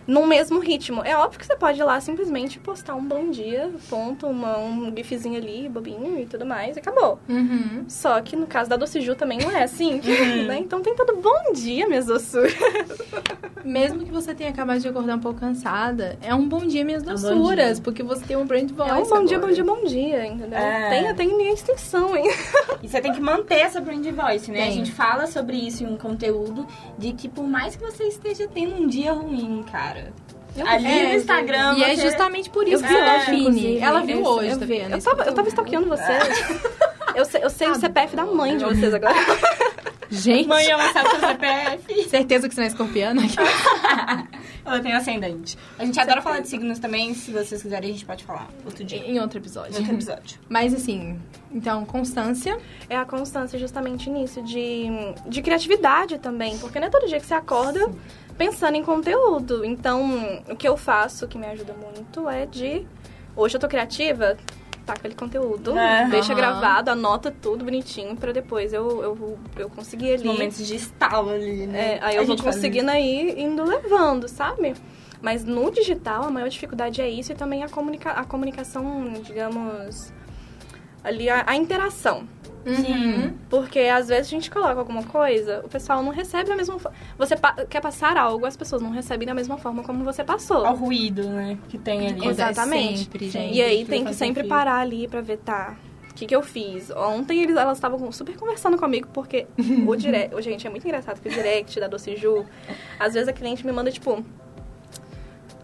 no 0.07 0.27
mesmo 0.27 0.59
ritmo. 0.61 1.03
É 1.05 1.16
óbvio 1.16 1.38
que 1.40 1.47
você 1.47 1.57
pode 1.57 1.81
ir 1.81 1.85
lá 1.85 2.01
simplesmente 2.01 2.59
postar 2.59 2.95
um 2.95 3.05
bom 3.05 3.31
dia, 3.31 3.71
ponto, 3.88 4.27
uma, 4.27 4.59
um 4.59 4.92
gifzinho 4.97 5.37
ali, 5.37 5.69
bobinho 5.69 6.19
e 6.21 6.27
tudo 6.27 6.45
mais, 6.47 6.77
e 6.77 6.81
acabou. 6.81 7.19
Uhum. 7.29 7.85
Só 7.88 8.21
que 8.21 8.37
no 8.37 8.47
caso 8.47 8.71
da 8.71 8.77
Dociju 8.77 9.14
também 9.14 9.38
não 9.38 9.51
é 9.51 9.62
assim, 9.64 10.01
né? 10.47 10.59
Então 10.59 10.81
tem 10.81 10.95
todo 10.95 11.16
bom 11.16 11.53
dia, 11.53 11.87
minhas 11.88 12.07
doçuras. 12.07 12.55
Mesmo 13.64 14.05
que 14.05 14.12
você 14.12 14.33
tenha 14.35 14.51
acabado 14.51 14.79
de 14.81 14.87
acordar 14.88 15.16
um 15.16 15.21
pouco 15.21 15.40
cansada, 15.40 16.16
é 16.23 16.33
um 16.35 16.47
bom 16.49 16.61
dia 16.61 16.85
minhas 16.85 17.03
É 17.03 17.07
um 17.07 17.14
doçuras, 17.14 17.75
dia. 17.77 17.83
porque 17.85 18.03
você 18.03 18.25
tem 18.25 18.37
um 18.37 18.47
brand 18.47 18.71
voice 18.71 18.90
É 18.90 18.95
um 18.95 19.03
bom 19.09 19.25
dia, 19.25 19.37
agora. 19.38 19.49
bom 19.51 19.55
dia, 19.55 19.64
bom 19.64 19.85
dia, 19.85 20.27
entendeu? 20.27 20.59
É. 20.59 20.88
Tem, 20.90 21.14
tem 21.14 21.37
minha 21.37 21.53
extensão, 21.53 22.16
hein? 22.16 22.31
E 22.83 22.88
você 22.88 23.01
tem 23.01 23.12
que 23.12 23.21
manter 23.21 23.61
essa 23.61 23.81
brand 23.81 24.05
voice, 24.05 24.51
né? 24.53 24.59
Tem. 24.59 24.69
A 24.69 24.71
gente 24.71 24.92
fala 24.92 25.27
sobre 25.27 25.57
isso 25.57 25.83
em 25.83 25.87
um 25.87 25.97
conteúdo 25.97 26.64
de 26.97 27.12
que 27.12 27.27
por 27.29 27.45
mais 27.45 27.75
que 27.75 27.83
você 27.83 28.05
esteja 28.05 28.47
tendo 28.47 28.77
um 28.77 28.87
dia 28.87 29.12
ruim, 29.12 29.64
cara. 29.73 29.96
Ali 30.67 30.87
É, 30.87 31.09
no 31.09 31.15
Instagram. 31.15 31.75
E 31.77 31.85
é 31.85 31.95
você- 31.97 32.03
justamente 32.03 32.49
por 32.49 32.67
Eu 32.67 32.75
isso 32.79 32.83
que 32.83 33.31
vi 33.31 33.41
inclusive. 33.41 33.79
Ela 33.79 34.01
viu 34.01 34.19
Eu- 34.21 34.25
hoje, 34.25 34.49
eu 34.53 34.59
tá 34.59 34.65
vi. 34.65 34.79
vendo? 34.79 34.93
Eu 34.93 35.03
tava, 35.03 35.23
eu 35.25 35.35
tava 35.35 35.49
stalkeando 35.49 35.87
vocês. 35.89 36.59
Eu 37.15 37.25
sei, 37.27 37.45
eu 37.45 37.51
sei 37.51 37.69
o 37.69 37.73
Tá 37.75 37.81
CPF 37.81 38.17
da 38.17 38.25
mãe 38.27 38.57
de 38.57 38.65
vocês 38.65 38.93
agora. 38.95 39.15
Gente, 40.09 40.47
Mãe, 40.49 40.67
ela 40.67 40.93
sabe 40.93 41.11
seu 41.11 41.19
CPF. 41.21 42.05
certeza 42.09 42.49
que 42.49 42.55
você 42.55 42.61
não 42.61 42.67
é 42.67 42.71
escorpiana? 42.71 43.23
Ela 44.65 44.81
tem 44.81 44.93
ascendente. 44.93 45.57
A 45.79 45.85
gente 45.85 45.99
adora 46.01 46.21
falar 46.23 46.41
de 46.41 46.49
signos 46.49 46.79
também. 46.79 47.15
Se 47.15 47.31
vocês 47.31 47.63
quiserem, 47.63 47.91
a 47.91 47.93
gente 47.93 48.05
pode 48.05 48.25
falar 48.25 48.49
outro 48.65 48.85
dia. 48.85 48.99
em 48.99 49.19
outro 49.21 49.39
Em 49.39 49.43
episódio. 49.43 49.77
outro 49.77 49.93
episódio. 49.93 50.39
Mas 50.49 50.75
assim, 50.75 51.19
então, 51.53 51.85
constância. 51.85 52.59
É 52.89 52.97
a 52.97 53.05
constância 53.05 53.59
justamente 53.59 54.09
nisso, 54.11 54.43
de, 54.43 54.87
de 55.27 55.43
criatividade 55.43 56.19
também. 56.19 56.57
Porque 56.59 56.79
não 56.81 56.87
é 56.89 56.91
todo 56.91 57.07
dia 57.09 57.21
que 57.21 57.27
você 57.27 57.35
acorda 57.35 57.89
pensando 58.37 58.77
em 58.77 58.85
conteúdo. 58.85 59.64
Então, 59.64 60.42
o 60.49 60.57
que 60.57 60.68
eu 60.68 60.77
faço, 60.77 61.27
que 61.27 61.38
me 61.38 61.46
ajuda 61.46 61.75
muito, 61.75 62.29
é 62.29 62.46
de... 62.46 62.87
Hoje 63.35 63.57
eu 63.57 63.61
tô 63.61 63.68
criativa, 63.68 64.37
taca 64.87 65.01
aquele 65.01 65.14
conteúdo, 65.14 65.77
É. 65.77 66.09
deixa 66.09 66.33
Aham. 66.33 66.40
gravado, 66.40 66.90
anota 66.90 67.31
tudo 67.31 67.64
bonitinho 67.64 68.16
pra 68.16 68.33
depois 68.33 68.72
eu, 68.72 69.03
eu, 69.03 69.38
eu 69.59 69.68
conseguir 69.68 70.14
Os 70.14 70.20
ali... 70.20 70.29
momentos 70.29 70.66
de 70.66 70.75
estalo 70.77 71.31
ali, 71.31 71.66
né? 71.66 71.96
É, 71.96 71.99
aí 72.03 72.16
A 72.16 72.20
eu 72.22 72.27
vou 72.27 72.37
conseguindo 72.37 72.90
aí 72.90 73.35
indo 73.42 73.62
levando, 73.62 74.27
sabe? 74.29 74.75
Mas 75.20 75.44
no 75.44 75.70
digital 75.70 76.25
a 76.25 76.31
maior 76.31 76.49
dificuldade 76.49 77.03
é 77.03 77.09
isso 77.09 77.33
e 77.33 77.35
também 77.35 77.62
a, 77.62 77.68
comunica 77.68 78.11
a 78.12 78.25
comunicação, 78.25 79.12
digamos, 79.22 80.12
ali 81.03 81.29
a, 81.29 81.44
a 81.46 81.57
interação. 81.57 82.27
Uhum. 82.66 83.33
Porque 83.48 83.79
às 83.79 84.09
vezes 84.09 84.26
a 84.26 84.31
gente 84.31 84.50
coloca 84.50 84.79
alguma 84.81 85.05
coisa, 85.05 85.61
o 85.64 85.68
pessoal 85.68 86.02
não 86.02 86.11
recebe 86.11 86.48
da 86.48 86.57
mesma 86.57 86.79
forma. 86.79 86.98
Você 87.16 87.37
pa- 87.37 87.55
quer 87.70 87.81
passar 87.81 88.16
algo, 88.16 88.44
as 88.44 88.57
pessoas 88.57 88.83
não 88.83 88.90
recebem 88.90 89.24
da 89.26 89.33
mesma 89.35 89.57
forma 89.57 89.85
como 89.85 90.02
você 90.02 90.24
passou. 90.24 90.66
Ao 90.66 90.74
ruído, 90.74 91.22
né? 91.29 91.57
Que 91.68 91.79
tem 91.79 92.09
ali. 92.09 92.26
Exatamente. 92.26 93.05
Sempre, 93.05 93.29
gente. 93.31 93.55
e 93.55 93.62
aí 93.62 93.85
tem 93.85 94.05
que 94.05 94.12
sempre 94.14 94.44
parar 94.44 94.81
ali 94.81 95.07
pra 95.07 95.20
ver, 95.20 95.37
tá, 95.38 95.76
o 96.11 96.14
que, 96.14 96.26
que 96.26 96.35
eu 96.35 96.42
fiz? 96.42 96.90
Ontem 96.90 97.42
eles, 97.42 97.57
elas 97.57 97.76
estavam 97.79 98.11
super 98.11 98.37
conversando 98.37 98.76
comigo, 98.76 99.09
porque 99.12 99.46
o 99.87 99.94
direct. 99.96 100.35
o- 100.35 100.40
Gente, 100.40 100.66
é 100.66 100.70
muito 100.70 100.85
engraçado 100.85 101.20
que 101.20 101.29
o 101.29 101.31
direct 101.33 101.79
da 101.79 101.87
Doce 101.87 102.16
Ju, 102.16 102.44
às 102.98 103.14
vezes 103.14 103.29
a 103.29 103.33
cliente 103.33 103.64
me 103.64 103.70
manda 103.70 103.92
tipo. 103.92 104.24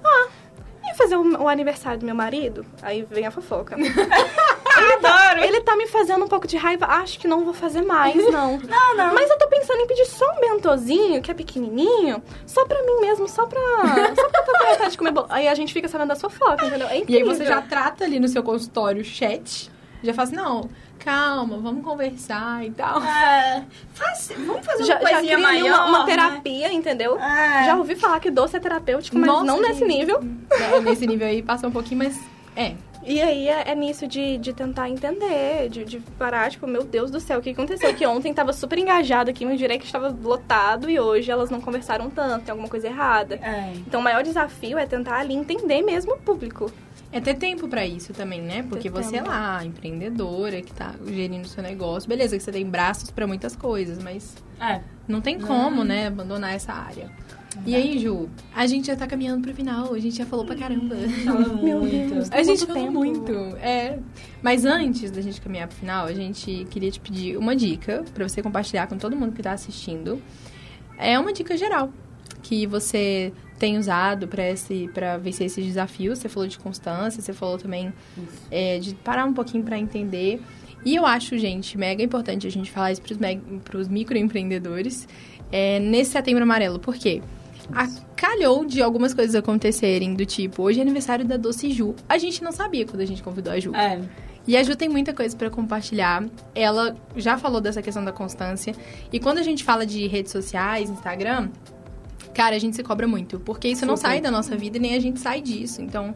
Ah, 0.04 0.28
fazer 0.96 1.16
o, 1.16 1.42
o 1.44 1.48
aniversário 1.48 1.98
do 2.00 2.06
meu 2.06 2.14
marido? 2.14 2.66
Aí 2.82 3.02
vem 3.10 3.26
a 3.26 3.30
fofoca. 3.30 3.76
Adoro! 4.82 5.44
Ele 5.44 5.60
tá 5.60 5.76
me 5.76 5.86
fazendo 5.86 6.24
um 6.24 6.28
pouco 6.28 6.46
de 6.46 6.56
raiva, 6.56 6.86
acho 6.86 7.18
que 7.18 7.26
não 7.28 7.44
vou 7.44 7.54
fazer 7.54 7.82
mais, 7.82 8.16
não. 8.30 8.58
não, 8.66 8.96
não. 8.96 9.14
Mas 9.14 9.28
eu 9.30 9.38
tô 9.38 9.46
pensando 9.48 9.80
em 9.80 9.86
pedir 9.86 10.06
só 10.06 10.24
um 10.32 10.40
bentozinho, 10.40 11.20
que 11.22 11.30
é 11.30 11.34
pequenininho, 11.34 12.22
só 12.46 12.64
pra 12.66 12.82
mim 12.82 13.00
mesmo, 13.00 13.28
só 13.28 13.46
pra. 13.46 13.60
Só 14.14 14.28
pra 14.28 14.42
ter 14.42 14.52
vontade 14.68 14.90
de 14.90 14.98
comer 14.98 15.10
bolo. 15.12 15.26
Aí 15.30 15.48
a 15.48 15.54
gente 15.54 15.72
fica 15.72 15.88
sabendo 15.88 16.08
da 16.08 16.16
fofoca, 16.16 16.66
entendeu? 16.66 16.86
É 16.88 17.02
E 17.06 17.16
aí 17.16 17.22
você 17.24 17.44
já 17.44 17.60
trata 17.62 18.04
ali 18.04 18.18
no 18.20 18.28
seu 18.28 18.42
consultório 18.42 19.04
chat. 19.04 19.70
Já 20.02 20.20
assim, 20.20 20.34
não, 20.34 20.68
calma, 20.98 21.58
vamos 21.58 21.84
conversar 21.84 22.64
e 22.66 22.72
tal. 22.72 23.00
É, 23.02 23.64
faz- 23.94 24.32
vamos 24.36 24.66
fazer 24.66 24.82
uma 24.82 24.86
já, 24.86 24.96
coisinha 24.96 25.38
maior, 25.38 25.64
uma, 25.66 25.86
uma 25.86 25.98
né? 26.00 26.06
terapia, 26.06 26.72
entendeu? 26.72 27.16
É. 27.20 27.66
Já 27.66 27.76
ouvi 27.76 27.94
falar 27.94 28.18
que 28.18 28.28
doce 28.28 28.56
é 28.56 28.60
terapêutico, 28.60 29.16
mas 29.16 29.28
Nossa, 29.28 29.44
não 29.44 29.60
nesse 29.62 29.84
nível. 29.84 30.20
É, 30.50 30.80
nesse 30.80 31.06
nível 31.06 31.26
aí 31.28 31.40
passa 31.40 31.68
um 31.68 31.70
pouquinho, 31.70 31.98
mas 31.98 32.18
É. 32.56 32.74
E 33.04 33.20
aí 33.20 33.48
é, 33.48 33.70
é 33.70 33.74
nisso 33.74 34.06
de, 34.06 34.38
de 34.38 34.52
tentar 34.52 34.88
entender, 34.88 35.68
de, 35.68 35.84
de 35.84 35.98
parar, 36.16 36.48
tipo, 36.50 36.68
meu 36.68 36.84
Deus 36.84 37.10
do 37.10 37.18
céu, 37.18 37.40
o 37.40 37.42
que 37.42 37.50
aconteceu? 37.50 37.92
Que 37.94 38.06
ontem 38.06 38.32
tava 38.32 38.52
super 38.52 38.78
engajado 38.78 39.28
aqui, 39.28 39.44
meu 39.44 39.56
direct 39.56 39.84
estava 39.86 40.08
lotado 40.22 40.88
e 40.88 41.00
hoje 41.00 41.28
elas 41.28 41.50
não 41.50 41.60
conversaram 41.60 42.08
tanto, 42.08 42.44
tem 42.44 42.52
alguma 42.52 42.68
coisa 42.68 42.86
errada. 42.86 43.34
É. 43.42 43.72
Então 43.76 44.00
o 44.00 44.04
maior 44.04 44.22
desafio 44.22 44.78
é 44.78 44.86
tentar 44.86 45.16
ali 45.18 45.34
entender 45.34 45.82
mesmo 45.82 46.12
o 46.14 46.18
público. 46.18 46.70
É 47.10 47.20
ter 47.20 47.34
tempo 47.34 47.66
pra 47.68 47.84
isso 47.84 48.12
também, 48.14 48.40
né? 48.40 48.64
Porque 48.68 48.88
Ter 48.88 49.02
você 49.02 49.16
é 49.16 49.18
tempo. 49.18 49.28
lá, 49.30 49.62
empreendedora, 49.64 50.62
que 50.62 50.72
tá 50.72 50.94
gerindo 51.06 51.44
o 51.44 51.48
seu 51.48 51.62
negócio. 51.62 52.08
Beleza 52.08 52.36
que 52.38 52.42
você 52.42 52.52
tem 52.52 52.64
braços 52.64 53.10
pra 53.10 53.26
muitas 53.26 53.54
coisas, 53.56 53.98
mas 54.02 54.34
É. 54.60 54.80
não 55.08 55.20
tem 55.20 55.38
como, 55.40 55.82
né, 55.84 56.06
abandonar 56.06 56.54
essa 56.54 56.72
área. 56.72 57.10
E 57.66 57.74
aí, 57.74 57.98
Ju, 57.98 58.28
a 58.54 58.66
gente 58.66 58.86
já 58.86 58.96
tá 58.96 59.06
caminhando 59.06 59.42
pro 59.42 59.54
final, 59.54 59.92
a 59.94 59.98
gente 59.98 60.16
já 60.16 60.24
falou 60.26 60.44
pra 60.44 60.54
caramba. 60.56 60.94
Meu 61.62 61.80
muito. 61.80 62.14
Deus. 62.14 62.30
A 62.32 62.42
gente 62.42 62.64
falou 62.66 62.82
tempo? 62.82 62.92
muito, 62.92 63.32
é. 63.60 63.98
Mas 64.42 64.64
antes 64.64 65.10
da 65.10 65.20
gente 65.20 65.40
caminhar 65.40 65.68
pro 65.68 65.76
final, 65.76 66.06
a 66.06 66.12
gente 66.12 66.66
queria 66.70 66.90
te 66.90 66.98
pedir 67.00 67.36
uma 67.36 67.54
dica 67.54 68.04
pra 68.14 68.26
você 68.28 68.42
compartilhar 68.42 68.86
com 68.86 68.96
todo 68.96 69.14
mundo 69.16 69.32
que 69.32 69.42
tá 69.42 69.52
assistindo. 69.52 70.20
É 70.98 71.18
uma 71.18 71.32
dica 71.32 71.56
geral 71.56 71.90
que 72.42 72.66
você 72.66 73.32
tem 73.58 73.78
usado 73.78 74.26
pra 74.26 74.48
esse 74.48 74.88
para 74.92 75.16
vencer 75.18 75.46
esses 75.46 75.64
desafios. 75.64 76.18
Você 76.18 76.28
falou 76.28 76.48
de 76.48 76.58
constância, 76.58 77.20
você 77.22 77.32
falou 77.32 77.58
também 77.58 77.92
é, 78.50 78.78
de 78.78 78.94
parar 78.94 79.24
um 79.24 79.32
pouquinho 79.34 79.62
pra 79.62 79.78
entender. 79.78 80.40
E 80.84 80.96
eu 80.96 81.06
acho, 81.06 81.38
gente, 81.38 81.78
mega 81.78 82.02
importante 82.02 82.46
a 82.46 82.50
gente 82.50 82.70
falar 82.70 82.90
isso 82.92 83.00
pros, 83.02 83.16
me- 83.18 83.40
pros 83.62 83.86
microempreendedores 83.88 85.06
é, 85.52 85.78
nesse 85.78 86.10
setembro 86.10 86.42
amarelo. 86.42 86.80
Por 86.80 86.96
quê? 86.96 87.22
A, 87.72 87.88
calhou 88.16 88.64
de 88.64 88.82
algumas 88.82 89.14
coisas 89.14 89.34
acontecerem, 89.34 90.14
do 90.14 90.26
tipo, 90.26 90.62
hoje 90.62 90.78
é 90.78 90.82
aniversário 90.82 91.24
da 91.24 91.36
Doce 91.36 91.70
Ju. 91.70 91.94
A 92.08 92.18
gente 92.18 92.42
não 92.42 92.52
sabia 92.52 92.86
quando 92.86 93.00
a 93.00 93.06
gente 93.06 93.22
convidou 93.22 93.52
a 93.52 93.60
Ju. 93.60 93.74
É. 93.74 94.00
E 94.46 94.56
a 94.56 94.62
Ju 94.62 94.74
tem 94.74 94.88
muita 94.88 95.12
coisa 95.12 95.36
pra 95.36 95.48
compartilhar. 95.48 96.24
Ela 96.54 96.96
já 97.16 97.38
falou 97.38 97.60
dessa 97.60 97.80
questão 97.80 98.04
da 98.04 98.12
constância. 98.12 98.74
E 99.12 99.20
quando 99.20 99.38
a 99.38 99.42
gente 99.42 99.62
fala 99.62 99.86
de 99.86 100.06
redes 100.08 100.32
sociais, 100.32 100.90
Instagram, 100.90 101.48
cara, 102.34 102.56
a 102.56 102.58
gente 102.58 102.74
se 102.74 102.82
cobra 102.82 103.06
muito. 103.06 103.38
Porque 103.38 103.68
isso 103.68 103.86
não 103.86 103.96
Super. 103.96 104.08
sai 104.08 104.20
da 104.20 104.30
nossa 104.30 104.56
vida 104.56 104.78
e 104.78 104.80
nem 104.80 104.94
a 104.94 105.00
gente 105.00 105.20
sai 105.20 105.40
disso. 105.40 105.80
Então, 105.80 106.14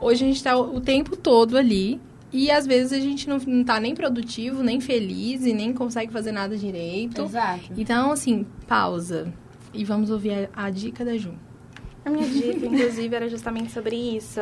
hoje 0.00 0.24
a 0.24 0.28
gente 0.28 0.42
tá 0.42 0.56
o 0.56 0.76
o 0.76 0.80
tempo 0.80 1.16
todo 1.16 1.56
ali. 1.56 2.00
E 2.32 2.50
às 2.50 2.66
vezes 2.66 2.92
a 2.92 2.98
gente 2.98 3.28
não, 3.28 3.38
não 3.38 3.64
tá 3.64 3.78
nem 3.78 3.94
produtivo, 3.94 4.62
nem 4.62 4.80
feliz 4.80 5.46
e 5.46 5.52
nem 5.52 5.72
consegue 5.72 6.12
fazer 6.12 6.32
nada 6.32 6.56
direito. 6.56 7.22
Exato. 7.22 7.72
Então, 7.76 8.10
assim, 8.10 8.44
pausa. 8.66 9.32
E 9.76 9.84
vamos 9.84 10.10
ouvir 10.10 10.48
a, 10.54 10.64
a 10.66 10.70
dica 10.70 11.04
da 11.04 11.16
Ju. 11.16 11.34
A 12.04 12.10
minha 12.10 12.26
dica, 12.28 12.64
inclusive, 12.64 13.16
era 13.16 13.28
justamente 13.28 13.72
sobre 13.72 13.96
isso. 13.96 14.40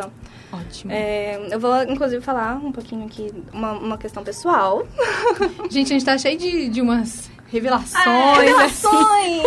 Ótimo. 0.53 0.93
É, 0.93 1.49
eu 1.51 1.59
vou, 1.59 1.83
inclusive, 1.85 2.21
falar 2.23 2.57
um 2.57 2.71
pouquinho 2.71 3.07
aqui, 3.07 3.33
uma, 3.53 3.73
uma 3.73 3.99
questão 3.99 4.23
pessoal. 4.23 4.87
Gente, 5.71 5.87
a 5.87 5.99
gente 5.99 6.05
tá 6.05 6.19
cheio 6.19 6.37
de, 6.39 6.69
de 6.69 6.83
umas 6.83 7.31
revelações. 7.49 8.07
Ah, 8.07 8.65
assim. 8.65 8.91
Revelações! 8.91 9.43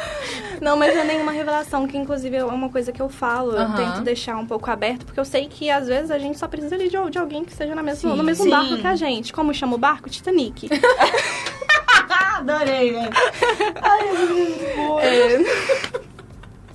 Não, 0.60 0.76
mas 0.76 0.94
não 0.94 1.00
é 1.00 1.04
nenhuma 1.06 1.32
revelação, 1.32 1.86
que 1.86 1.96
inclusive 1.96 2.36
é 2.36 2.44
uma 2.44 2.68
coisa 2.68 2.92
que 2.92 3.00
eu 3.00 3.08
falo. 3.08 3.52
Eu 3.52 3.62
Aham. 3.62 3.76
tento 3.76 4.04
deixar 4.04 4.36
um 4.36 4.44
pouco 4.46 4.70
aberto, 4.70 5.06
porque 5.06 5.18
eu 5.18 5.24
sei 5.24 5.48
que 5.48 5.70
às 5.70 5.88
vezes 5.88 6.10
a 6.10 6.18
gente 6.18 6.38
só 6.38 6.46
precisa 6.46 6.74
ali 6.74 6.88
de, 6.88 7.10
de 7.10 7.18
alguém 7.18 7.44
que 7.44 7.52
esteja 7.52 7.74
na 7.74 7.82
mesma, 7.82 8.10
Sim. 8.10 8.16
no 8.16 8.22
mesmo 8.22 8.44
Sim. 8.44 8.50
barco 8.50 8.76
que 8.76 8.86
a 8.86 8.94
gente. 8.94 9.32
Como 9.32 9.54
chama 9.54 9.76
o 9.76 9.78
barco? 9.78 10.10
Titanic. 10.10 10.68
Adorei, 12.40 12.92
né? 12.92 13.10
É... 15.02 15.80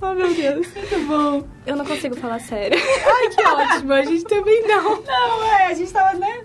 Oh, 0.00 0.14
meu 0.14 0.32
Deus. 0.34 0.66
Muito 0.74 1.06
bom. 1.08 1.42
Eu 1.66 1.74
não 1.76 1.84
consigo 1.84 2.14
falar 2.16 2.38
sério. 2.40 2.78
Ai, 2.78 3.28
que 3.30 3.42
ótimo. 3.42 3.92
A 3.92 4.04
gente 4.04 4.24
também 4.24 4.62
não. 4.68 5.02
Não, 5.02 5.44
é, 5.44 5.66
a 5.68 5.74
gente 5.74 5.92
tava, 5.92 6.16
né? 6.18 6.44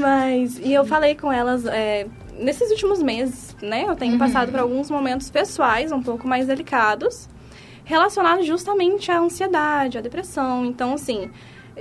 Mas, 0.00 0.58
e 0.58 0.72
eu 0.72 0.84
falei 0.86 1.14
com 1.16 1.32
elas 1.32 1.66
é, 1.66 2.06
nesses 2.38 2.70
últimos 2.70 3.02
meses, 3.02 3.56
né? 3.60 3.84
Eu 3.86 3.96
tenho 3.96 4.12
Uhum. 4.12 4.18
passado 4.18 4.50
por 4.52 4.60
alguns 4.60 4.88
momentos 4.90 5.28
pessoais 5.30 5.90
um 5.92 6.00
pouco 6.02 6.26
mais 6.28 6.46
delicados, 6.46 7.28
relacionados 7.84 8.46
justamente 8.46 9.10
à 9.10 9.18
ansiedade, 9.18 9.98
à 9.98 10.00
depressão. 10.00 10.64
Então, 10.64 10.94
assim, 10.94 11.30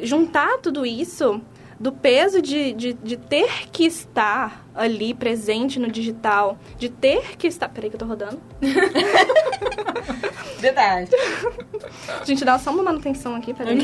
juntar 0.02 0.58
tudo 0.58 0.86
isso 0.86 1.40
do 1.84 1.92
peso 1.92 2.42
de, 2.42 2.72
de, 2.72 2.94
de 2.94 3.18
ter 3.18 3.70
que 3.70 3.84
estar 3.84 4.66
ali 4.74 5.14
presente 5.14 5.78
no 5.78 5.92
digital, 5.92 6.58
de 6.78 6.88
ter 6.88 7.36
que 7.36 7.46
estar. 7.46 7.68
Peraí 7.68 7.90
que 7.90 7.98
eu 7.98 8.00
tô 8.00 8.06
rodando. 8.06 8.40
Verdade. 10.60 11.12
Gente, 12.24 12.46
dá 12.46 12.58
só 12.58 12.72
uma 12.72 12.84
manutenção 12.84 13.36
aqui, 13.36 13.54
peraí. 13.54 13.80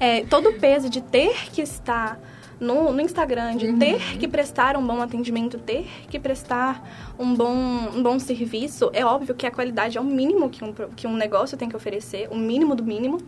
É, 0.00 0.24
todo 0.24 0.48
o 0.48 0.58
peso 0.58 0.88
de 0.88 1.02
ter 1.02 1.50
que 1.52 1.60
estar 1.60 2.18
no, 2.58 2.90
no 2.90 3.02
Instagram, 3.02 3.56
de 3.58 3.74
ter 3.74 4.16
que 4.18 4.26
prestar 4.26 4.78
um 4.78 4.86
bom 4.86 5.02
atendimento, 5.02 5.58
ter 5.58 5.86
que 6.08 6.18
prestar 6.18 7.14
um 7.18 7.34
bom, 7.34 7.54
um 7.54 8.02
bom 8.02 8.18
serviço, 8.18 8.90
é 8.94 9.04
óbvio 9.04 9.34
que 9.34 9.46
a 9.46 9.50
qualidade 9.50 9.98
é 9.98 10.00
o 10.00 10.04
mínimo 10.04 10.48
que 10.48 10.64
um, 10.64 10.72
que 10.72 11.06
um 11.06 11.14
negócio 11.14 11.58
tem 11.58 11.68
que 11.68 11.76
oferecer, 11.76 12.28
o 12.30 12.34
mínimo 12.34 12.74
do 12.74 12.82
mínimo. 12.82 13.18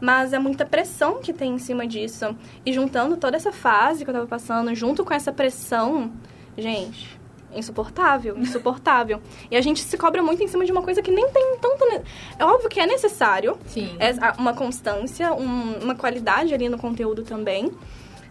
Mas 0.00 0.32
é 0.32 0.38
muita 0.38 0.64
pressão 0.64 1.20
que 1.20 1.32
tem 1.32 1.54
em 1.54 1.58
cima 1.58 1.86
disso. 1.86 2.36
E 2.64 2.72
juntando 2.72 3.16
toda 3.16 3.36
essa 3.36 3.50
fase 3.52 4.04
que 4.04 4.10
eu 4.10 4.14
tava 4.14 4.26
passando, 4.26 4.74
junto 4.74 5.04
com 5.04 5.12
essa 5.12 5.32
pressão, 5.32 6.12
gente, 6.56 7.18
insuportável, 7.54 8.36
insuportável. 8.38 9.20
E 9.50 9.56
a 9.56 9.60
gente 9.60 9.80
se 9.80 9.96
cobra 9.98 10.22
muito 10.22 10.42
em 10.42 10.46
cima 10.48 10.64
de 10.64 10.70
uma 10.72 10.82
coisa 10.82 11.02
que 11.02 11.10
nem 11.10 11.28
tem 11.30 11.56
tanto. 11.60 11.84
ne- 11.86 12.02
É 12.38 12.44
óbvio 12.44 12.68
que 12.68 12.78
é 12.78 12.86
necessário, 12.86 13.58
Sim. 13.66 13.96
é 13.98 14.12
uma 14.40 14.54
constância, 14.54 15.32
um- 15.32 15.78
uma 15.82 15.94
qualidade 15.94 16.54
ali 16.54 16.68
no 16.68 16.78
conteúdo 16.78 17.22
também. 17.22 17.72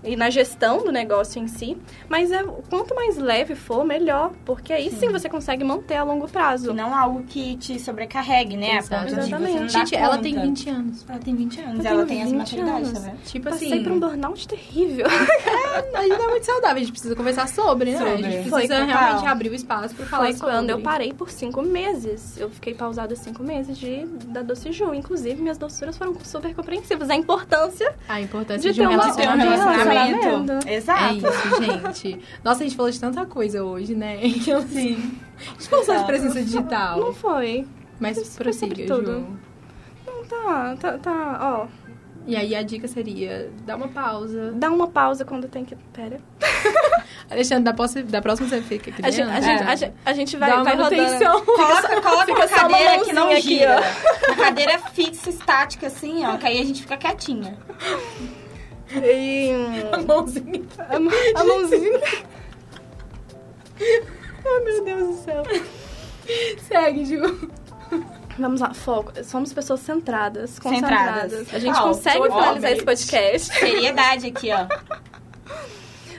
E 0.04 0.16
na 0.16 0.30
gestão 0.30 0.84
do 0.84 0.92
negócio 0.92 1.42
em 1.42 1.48
si. 1.48 1.78
Mas 2.08 2.32
é, 2.32 2.44
quanto 2.70 2.94
mais 2.96 3.18
leve 3.18 3.56
for, 3.56 3.84
melhor. 3.84 4.32
Porque 4.46 4.72
aí 4.72 4.90
sim, 4.92 5.10
você 5.10 5.28
consegue 5.28 5.64
manter 5.64 5.96
a 5.96 6.04
longo 6.04 6.28
prazo. 6.28 6.72
E 6.72 6.74
não 6.74 6.96
algo 6.96 7.24
que 7.24 7.58
te 7.58 7.80
sobrecarregue, 7.80 8.56
né? 8.56 8.80
A 8.92 9.02
não 9.02 9.08
Exatamente. 9.08 9.70
Gente, 9.74 9.96
ela 9.96 10.18
tem 10.20 10.40
20 10.40 10.70
anos. 10.70 11.06
Ela 11.10 11.20
tem 11.20 11.36
20 11.36 11.60
anos. 11.62 11.86
Ela 11.86 12.06
tem 12.06 12.22
essa 12.22 12.30
20 12.32 12.38
maturidade, 12.38 12.72
anos. 12.78 12.92
tá 12.94 13.00
vendo? 13.00 13.18
Tipo 13.24 13.50
Passei 13.50 13.74
assim, 13.74 13.84
por 13.84 13.92
um 13.92 14.00
burnout 14.00 14.48
terrível. 14.48 15.06
a 15.94 16.02
gente 16.04 16.18
não 16.18 16.26
é 16.26 16.30
muito 16.30 16.46
saudável, 16.46 16.76
a 16.76 16.80
gente 16.80 16.92
precisa 16.92 17.16
conversar 17.16 17.48
sobre, 17.48 17.92
né? 17.92 17.98
A 17.98 18.00
Sobre. 18.00 18.24
gente 18.32 18.50
Foi 18.50 18.62
precisa 18.68 18.86
total. 18.86 19.02
realmente 19.04 19.26
abrir 19.28 19.50
o 19.50 19.56
espaço 19.56 19.96
pra 19.96 20.06
falar 20.06 20.24
Foi 20.26 20.34
sobre. 20.34 20.54
quando 20.54 20.70
eu 20.70 20.80
parei 20.82 21.14
por 21.14 21.30
cinco 21.30 21.62
meses. 21.62 22.38
Eu 22.40 22.50
fiquei 22.50 22.74
pausada 22.74 23.16
cinco 23.16 23.44
meses 23.44 23.78
de, 23.78 24.06
da 24.28 24.42
Doce 24.42 24.72
Ju. 24.72 24.94
Inclusive, 24.94 25.42
minhas 25.42 25.58
doçuras 25.58 25.98
foram 25.98 26.16
super 26.24 26.54
compreensivas. 26.56 27.10
A 27.10 27.16
importância 27.16 27.94
A 28.08 28.22
importância 28.22 28.62
de 28.72 28.76
de, 28.76 28.80
ter 28.82 28.88
um 28.88 28.92
uma- 28.94 29.10
De 29.10 29.16
ter 29.18 29.28
um 29.28 29.36
relacionamento. 29.38 29.87
Relacionamento. 29.90 30.68
É 30.68 30.74
Exato. 30.76 31.14
isso, 31.16 31.64
gente. 31.64 32.20
Nossa, 32.44 32.64
a 32.64 32.68
gente 32.68 32.76
falou 32.76 32.92
de 32.92 33.00
tanta 33.00 33.26
coisa 33.26 33.64
hoje, 33.64 33.96
né? 33.96 34.18
Então, 34.24 34.62
Sim. 34.68 35.20
a 35.38 35.54
gente 35.54 35.70
falou 35.70 35.86
só 35.86 35.96
de 35.98 36.06
presença 36.06 36.36
não 36.40 36.44
digital. 36.46 37.14
foi. 37.14 37.68
Mas 38.00 38.18
Foi 38.36 38.44
prossiga. 38.44 38.88
Ju. 38.88 39.02
Não, 40.06 40.26
tá, 40.26 40.76
tá, 40.80 40.98
tá, 40.98 41.40
ó. 41.42 41.68
E 42.28 42.36
aí 42.36 42.54
a 42.54 42.62
dica 42.62 42.88
seria 42.90 43.50
dar 43.66 43.78
uma 43.78 43.88
pausa. 43.88 44.52
Dá 44.54 44.70
uma 44.70 44.88
pausa 44.88 45.24
quando 45.24 45.48
tem 45.48 45.64
que. 45.64 45.76
Pera. 45.94 46.20
Alexandre, 47.32 47.64
da, 47.64 47.74
posse- 47.74 48.04
da 48.04 48.22
próxima 48.22 48.50
você 48.50 48.62
fica 48.62 48.92
A 49.02 49.10
gente, 49.10 49.30
a, 49.30 49.40
gente, 49.42 49.62
É. 49.62 49.66
a 49.66 49.76
gente, 49.76 49.94
a 50.06 50.14
gente 50.14 50.38
vai, 50.38 50.50
Dá 50.50 50.64
vai 50.64 50.76
rodando. 50.76 50.96
manutenção. 51.02 51.42
Coloca, 51.46 52.02
coloca 52.02 52.48
só 52.50 52.68
uma 52.68 52.78
cadeira 52.78 53.04
que 53.06 53.14
não 53.14 53.28
mãozinha 53.28 53.38
aqui, 53.40 53.48
gira. 53.60 53.82
Uma 54.28 54.36
cadeira 54.46 54.80
fixa, 54.94 55.30
estática, 55.30 55.88
assim, 55.88 56.26
ó. 56.26 56.38
Que 56.38 56.48
aí 56.48 56.60
a 56.62 56.66
gente 56.66 56.82
fica 56.82 56.98
quietinha. 56.98 57.58
E, 58.92 59.52
A 59.92 59.98
mãozinha. 60.02 60.62
a, 60.90 61.00
mão- 61.00 61.14
a 61.36 61.44
mãozinha. 61.44 62.00
Ai, 63.80 64.60
meu 64.64 64.84
Deus 64.86 65.08
do 65.18 65.24
céu. 65.24 65.44
Segue, 66.68 67.06
Ju. 67.06 67.50
Vamos 68.40 68.62
lá, 68.62 68.74
foco. 68.74 69.12
Somos 69.24 69.52
pessoas 69.52 69.80
centradas, 69.82 70.52
Centradas. 70.52 71.34
concentradas. 71.34 71.54
A 71.54 71.60
gente 71.60 71.74
Total, 71.74 71.88
consegue 71.88 72.24
finalizar 72.24 72.72
esse 72.72 72.84
podcast. 72.84 73.54
Seriedade 73.60 74.28
aqui, 74.28 74.50
ó. 74.52 74.68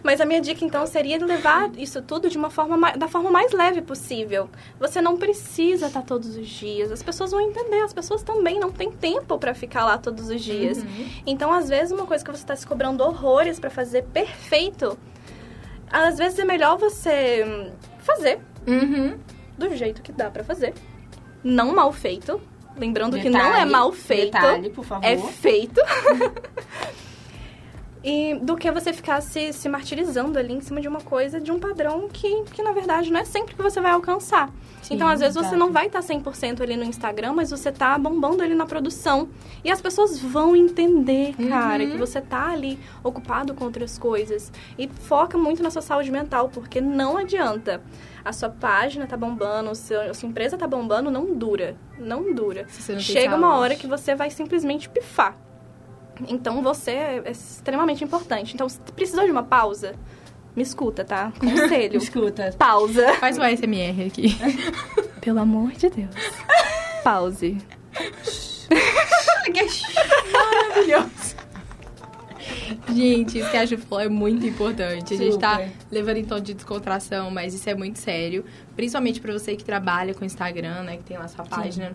Mas 0.02 0.20
a 0.20 0.24
minha 0.24 0.40
dica, 0.40 0.64
então, 0.64 0.86
seria 0.86 1.18
levar 1.24 1.70
isso 1.76 2.00
tudo 2.02 2.28
de 2.30 2.36
uma 2.38 2.50
forma 2.50 2.76
ma- 2.76 2.92
da 2.92 3.08
forma 3.08 3.30
mais 3.30 3.52
leve 3.52 3.82
possível. 3.82 4.48
Você 4.78 5.00
não 5.00 5.16
precisa 5.16 5.86
estar 5.86 6.02
todos 6.02 6.36
os 6.36 6.48
dias. 6.48 6.90
As 6.92 7.02
pessoas 7.02 7.30
vão 7.30 7.40
entender. 7.40 7.80
As 7.82 7.92
pessoas 7.92 8.22
também 8.22 8.58
não 8.60 8.70
têm 8.70 8.90
tempo 8.92 9.38
pra 9.38 9.54
ficar 9.54 9.84
lá 9.84 9.98
todos 9.98 10.28
os 10.30 10.40
dias. 10.42 10.78
Então, 11.26 11.52
às 11.52 11.68
vezes, 11.68 11.92
uma 11.92 12.06
coisa 12.06 12.24
que 12.24 12.30
você 12.30 12.42
está 12.42 12.54
se 12.56 12.66
cobrando 12.66 13.02
horrores 13.04 13.58
pra 13.60 13.70
fazer 13.70 14.02
perfeito, 14.04 14.98
às 15.90 16.18
vezes 16.18 16.38
é 16.38 16.44
melhor 16.44 16.78
você 16.78 17.70
fazer 17.98 18.38
Uhum. 18.66 19.18
do 19.56 19.74
jeito 19.74 20.02
que 20.02 20.12
dá 20.12 20.30
pra 20.30 20.44
fazer. 20.44 20.74
Não 21.42 21.74
mal 21.74 21.92
feito. 21.92 22.40
Lembrando 22.76 23.18
que 23.18 23.28
não 23.28 23.40
é 23.40 23.50
Detalhe, 23.50 23.70
mal 23.72 23.92
feito. 23.92 24.32
Detalhe. 24.32 24.72
É 25.02 25.16
feito. 25.16 25.80
E 28.04 28.34
do 28.40 28.56
que 28.56 28.70
você 28.70 28.92
ficar 28.92 29.20
se, 29.20 29.52
se 29.52 29.68
martirizando 29.68 30.38
ali 30.38 30.54
em 30.54 30.60
cima 30.60 30.80
de 30.80 30.86
uma 30.88 31.00
coisa, 31.00 31.40
de 31.40 31.50
um 31.50 31.58
padrão 31.58 32.08
que, 32.12 32.44
que 32.52 32.62
na 32.62 32.72
verdade 32.72 33.10
não 33.10 33.18
é 33.20 33.24
sempre 33.24 33.54
que 33.54 33.62
você 33.62 33.80
vai 33.80 33.90
alcançar. 33.92 34.50
Sim, 34.82 34.94
então, 34.94 35.08
às 35.08 35.20
vezes, 35.20 35.34
você 35.34 35.56
não 35.56 35.72
vai 35.72 35.86
estar 35.88 36.00
100% 36.00 36.62
ali 36.62 36.76
no 36.76 36.84
Instagram, 36.84 37.32
mas 37.34 37.50
você 37.50 37.70
tá 37.70 37.98
bombando 37.98 38.42
ali 38.42 38.54
na 38.54 38.64
produção. 38.64 39.28
E 39.62 39.70
as 39.70 39.80
pessoas 39.82 40.18
vão 40.18 40.56
entender, 40.56 41.34
cara, 41.48 41.82
Uhum. 41.82 41.90
que 41.90 41.96
você 41.98 42.20
tá 42.20 42.50
ali 42.50 42.78
ocupado 43.02 43.52
com 43.54 43.64
outras 43.64 43.98
coisas. 43.98 44.50
E 44.78 44.88
foca 44.88 45.36
muito 45.36 45.62
na 45.62 45.70
sua 45.70 45.82
saúde 45.82 46.10
mental, 46.10 46.48
porque 46.48 46.80
não 46.80 47.18
adianta. 47.18 47.82
A 48.24 48.32
sua 48.32 48.48
página 48.48 49.06
tá 49.06 49.16
bombando, 49.16 49.70
o 49.70 49.74
seu, 49.74 50.00
a 50.00 50.14
sua 50.14 50.28
empresa 50.28 50.56
tá 50.56 50.66
bombando, 50.66 51.10
não 51.10 51.34
dura. 51.34 51.76
Não 51.98 52.32
dura. 52.32 52.66
Não 52.88 53.00
Chega 53.00 53.36
uma 53.36 53.56
hora 53.56 53.74
que 53.74 53.86
você 53.86 54.14
vai 54.14 54.30
simplesmente 54.30 54.88
pifar. 54.88 55.36
Então 56.26 56.62
você 56.62 56.90
é 56.92 57.30
extremamente 57.30 58.02
importante. 58.02 58.54
Então, 58.54 58.68
se 58.68 58.78
precisou 58.96 59.24
de 59.24 59.30
uma 59.30 59.42
pausa, 59.42 59.94
me 60.56 60.62
escuta, 60.62 61.04
tá? 61.04 61.32
Conselho. 61.38 61.98
Escuta. 62.02 62.54
pausa. 62.58 63.14
Faz 63.14 63.38
o 63.38 63.42
ASMR 63.42 64.06
aqui. 64.06 64.36
Pelo 65.20 65.40
amor 65.40 65.72
de 65.72 65.88
Deus. 65.88 66.10
Pause. 67.04 67.58
Maravilhoso. 70.32 71.36
Gente, 72.92 73.38
isso 73.38 73.50
que 73.50 73.56
a 73.56 73.64
Ju 73.66 73.78
falou 73.78 74.04
é 74.04 74.08
muito 74.08 74.46
importante. 74.46 75.14
A 75.14 75.16
gente 75.16 75.38
tá 75.38 75.52
Super. 75.52 75.72
levando 75.90 76.16
em 76.16 76.24
tom 76.24 76.40
de 76.40 76.54
descontração, 76.54 77.30
mas 77.30 77.54
isso 77.54 77.68
é 77.68 77.74
muito 77.74 77.98
sério. 77.98 78.44
Principalmente 78.74 79.20
pra 79.20 79.32
você 79.32 79.56
que 79.56 79.64
trabalha 79.64 80.14
com 80.14 80.24
Instagram, 80.24 80.82
né? 80.82 80.96
Que 80.96 81.04
tem 81.04 81.18
lá 81.18 81.28
sua 81.28 81.44
página. 81.44 81.94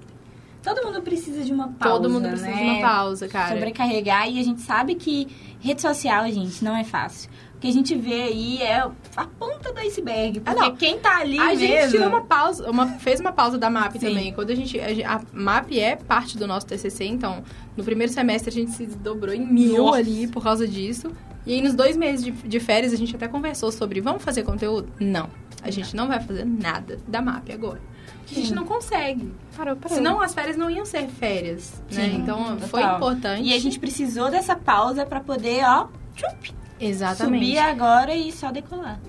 Todo 0.64 0.86
mundo 0.86 1.02
precisa 1.02 1.44
de 1.44 1.52
uma 1.52 1.68
pausa, 1.68 1.96
Todo 1.96 2.10
mundo 2.10 2.28
precisa 2.30 2.50
né? 2.50 2.56
de 2.56 2.64
uma 2.64 2.82
pausa, 2.82 3.28
cara. 3.28 3.54
Sobrecarregar. 3.54 4.30
E 4.30 4.40
a 4.40 4.44
gente 4.44 4.62
sabe 4.62 4.96
que 4.96 5.28
rede 5.60 5.82
social, 5.82 6.26
gente, 6.32 6.64
não 6.64 6.76
é 6.76 6.84
fácil. 6.84 7.30
O 7.56 7.60
que 7.60 7.68
a 7.68 7.72
gente 7.72 7.96
vê 7.96 8.24
aí 8.24 8.62
é 8.62 8.80
a 9.16 9.26
ponta 9.26 9.72
do 9.74 9.80
iceberg. 9.80 10.40
Porque 10.40 10.64
Ah, 10.64 10.72
quem 10.72 11.00
tá 11.00 11.18
ali 11.20 11.38
A 11.38 11.48
mesmo... 11.48 11.60
gente 11.68 11.92
tirou 11.92 12.08
uma 12.08 12.22
pausa, 12.22 12.70
uma, 12.70 12.88
fez 13.00 13.20
uma 13.20 13.32
pausa 13.32 13.58
da 13.58 13.70
MAP 13.70 13.94
Sim. 13.94 14.00
também. 14.08 14.34
Quando 14.34 14.52
a 14.52 14.56
gente. 14.56 14.80
A, 14.80 15.16
a 15.16 15.22
MAP 15.34 15.72
é 15.78 15.96
parte 15.96 16.38
do 16.38 16.48
nosso 16.48 16.66
TCC, 16.66 17.06
então 17.06 17.44
no 17.76 17.84
primeiro 17.84 18.12
semestre 18.12 18.50
a 18.50 18.54
gente 18.54 18.72
se 18.72 18.86
dobrou 18.86 19.34
em 19.34 19.46
mil 19.46 19.86
Nossa. 19.86 19.98
ali 20.00 20.28
por 20.28 20.42
causa 20.44 20.68
disso. 20.68 21.12
E 21.46 21.54
aí 21.54 21.62
nos 21.62 21.74
dois 21.74 21.98
meses 21.98 22.24
de, 22.24 22.32
de 22.32 22.60
férias 22.60 22.94
a 22.94 22.96
gente 22.96 23.16
até 23.16 23.28
conversou 23.28 23.70
sobre 23.72 24.00
vamos 24.00 24.24
fazer 24.24 24.44
conteúdo? 24.44 24.90
Não. 25.00 25.30
A 25.62 25.70
gente 25.72 25.94
não 25.96 26.08
vai 26.08 26.20
fazer 26.22 26.46
nada 26.46 27.00
da 27.08 27.22
MAP 27.22 27.50
agora. 27.52 27.82
Porque 28.18 28.34
a 28.40 28.44
gente 28.44 28.54
não 28.54 28.66
consegue. 28.66 29.32
Parou, 29.56 29.76
parou. 29.76 29.98
Senão 29.98 30.22
as 30.22 30.34
férias 30.34 30.56
não 30.58 30.70
iam 30.70 30.86
ser 30.86 31.08
férias, 31.08 31.82
né? 31.92 32.10
Sim, 32.10 32.16
Então 32.18 32.58
foi 32.60 32.82
total. 32.82 32.96
importante. 32.98 33.44
E 33.48 33.54
a 33.54 33.60
gente 33.60 33.80
precisou 33.80 34.30
dessa 34.32 34.56
pausa 34.56 35.06
pra 35.06 35.20
poder, 35.20 35.64
ó, 35.66 35.88
tchup, 36.16 36.54
Exatamente. 36.80 37.44
subir 37.46 37.58
agora 37.60 38.16
e 38.16 38.32
só 38.32 38.52
decolar. 38.52 39.00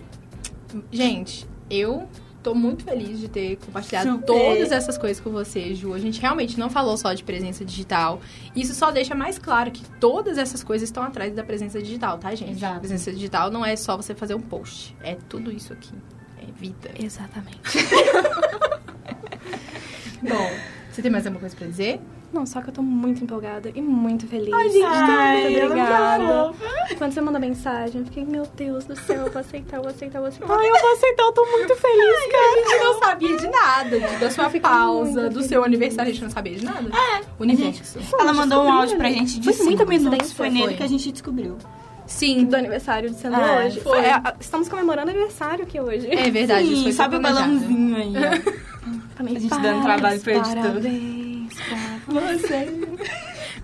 Gente, 0.91 1.47
eu 1.71 2.09
tô 2.43 2.55
muito 2.55 2.85
feliz 2.85 3.19
de 3.19 3.29
ter 3.29 3.57
compartilhado 3.57 4.11
Super. 4.11 4.27
todas 4.27 4.71
essas 4.71 4.99
coisas 4.99 5.19
com 5.23 5.31
você, 5.31 5.75
Ju. 5.75 5.95
A 5.95 5.99
gente 5.99 6.21
realmente 6.21 6.59
não 6.59 6.69
falou 6.69 6.97
só 6.97 7.13
de 7.15 7.25
presença 7.25 7.65
digital. 7.65 8.21
Isso 8.55 8.75
só 8.75 8.91
deixa 8.91 9.15
mais 9.15 9.39
claro 9.39 9.71
que 9.71 9.83
todas 9.99 10.37
essas 10.37 10.63
coisas 10.63 10.89
estão 10.89 11.03
atrás 11.03 11.35
da 11.35 11.43
presença 11.43 11.81
digital, 11.81 12.19
tá, 12.19 12.35
gente? 12.35 12.53
Exato. 12.53 12.81
Presença 12.81 13.11
digital 13.13 13.51
não 13.51 13.65
é 13.65 13.77
só 13.77 13.97
você 13.97 14.15
fazer 14.15 14.35
um 14.35 14.41
post. 14.41 14.95
É 15.03 15.17
tudo 15.29 15.51
isso 15.51 15.73
aqui. 15.73 15.93
Vida. 16.53 16.91
Exatamente. 16.99 17.59
Bom, 20.23 20.51
você 20.91 21.03
tem 21.03 21.11
mais 21.11 21.27
alguma 21.27 21.41
coisa 21.41 21.55
pra 21.57 21.67
dizer? 21.67 22.01
Não, 22.33 22.45
só 22.47 22.61
que 22.61 22.69
eu 22.71 22.73
tô 22.75 22.83
muito 22.83 23.23
empolgada 23.23 23.71
e 23.73 23.81
muito 23.81 24.27
feliz. 24.27 24.53
Ai, 24.53 24.69
gente, 24.69 24.85
Ai, 24.85 25.43
muito 25.51 25.67
obrigada. 25.67 26.53
Quando 26.99 27.13
você 27.13 27.21
mandou 27.21 27.41
mensagem, 27.41 28.01
eu 28.01 28.05
fiquei, 28.07 28.25
meu 28.25 28.45
Deus 28.57 28.85
do 28.87 28.97
céu, 28.97 29.27
eu 29.27 29.31
vou 29.31 29.41
aceitar, 29.41 29.77
eu 29.77 29.83
vou 29.83 29.91
aceitar, 29.93 30.19
eu 30.19 30.23
vou 30.23 30.29
aceitar. 30.31 30.53
Ai, 30.53 30.69
eu 30.69 30.81
vou 30.81 30.93
aceitar, 30.95 31.23
eu 31.23 31.33
tô 31.33 31.45
muito 31.45 31.77
feliz, 31.77 32.27
cara. 32.33 32.53
A 32.53 32.57
gente 32.57 32.85
não 32.85 32.99
sabia 32.99 33.37
de 33.37 33.47
nada, 33.49 34.01
de- 34.01 34.17
da 34.17 34.31
sua 34.33 34.51
pausa, 34.51 35.31
do 35.31 35.43
seu 35.45 35.63
aniversário, 35.63 36.11
a 36.11 36.13
gente 36.13 36.25
não 36.25 36.31
sabia 36.31 36.57
de 36.57 36.65
nada. 36.65 36.91
É. 36.93 37.21
Universo. 37.39 38.01
Ela 38.19 38.33
mandou 38.33 38.65
um 38.65 38.73
áudio 38.73 38.97
pra 38.97 39.11
gente 39.11 39.39
de 39.39 39.45
Foi 39.45 39.53
cinco 39.53 39.87
minutos. 39.87 40.33
Foi 40.33 40.51
nele 40.51 40.65
foi. 40.65 40.75
que 40.75 40.83
a 40.83 40.89
gente 40.89 41.13
descobriu. 41.13 41.57
Sim. 42.07 42.45
Do 42.45 42.57
aniversário 42.57 43.11
de 43.11 43.17
sendo 43.17 43.37
Ah, 43.37 43.63
hoje. 43.65 43.81
foi. 43.81 43.99
É, 43.99 44.23
estamos 44.41 44.69
comemorando 44.69 45.11
aniversário 45.11 45.65
aqui 45.65 45.81
hoje. 45.81 46.07
É 46.11 46.31
verdade, 46.31 46.67
Sim, 46.69 46.83
foi 46.83 46.93
sobe 46.93 47.17
o 47.17 47.21
balãozinho 47.21 47.97
aí. 47.97 48.13
Também 49.17 49.37
a 49.37 49.41
gente 49.41 49.61
dando 49.61 49.83
trabalho 49.85 50.21
pro 50.21 50.31
editor. 50.33 50.55
Parabéns 50.63 51.55
pra 52.09 52.21
Você. 52.21 52.69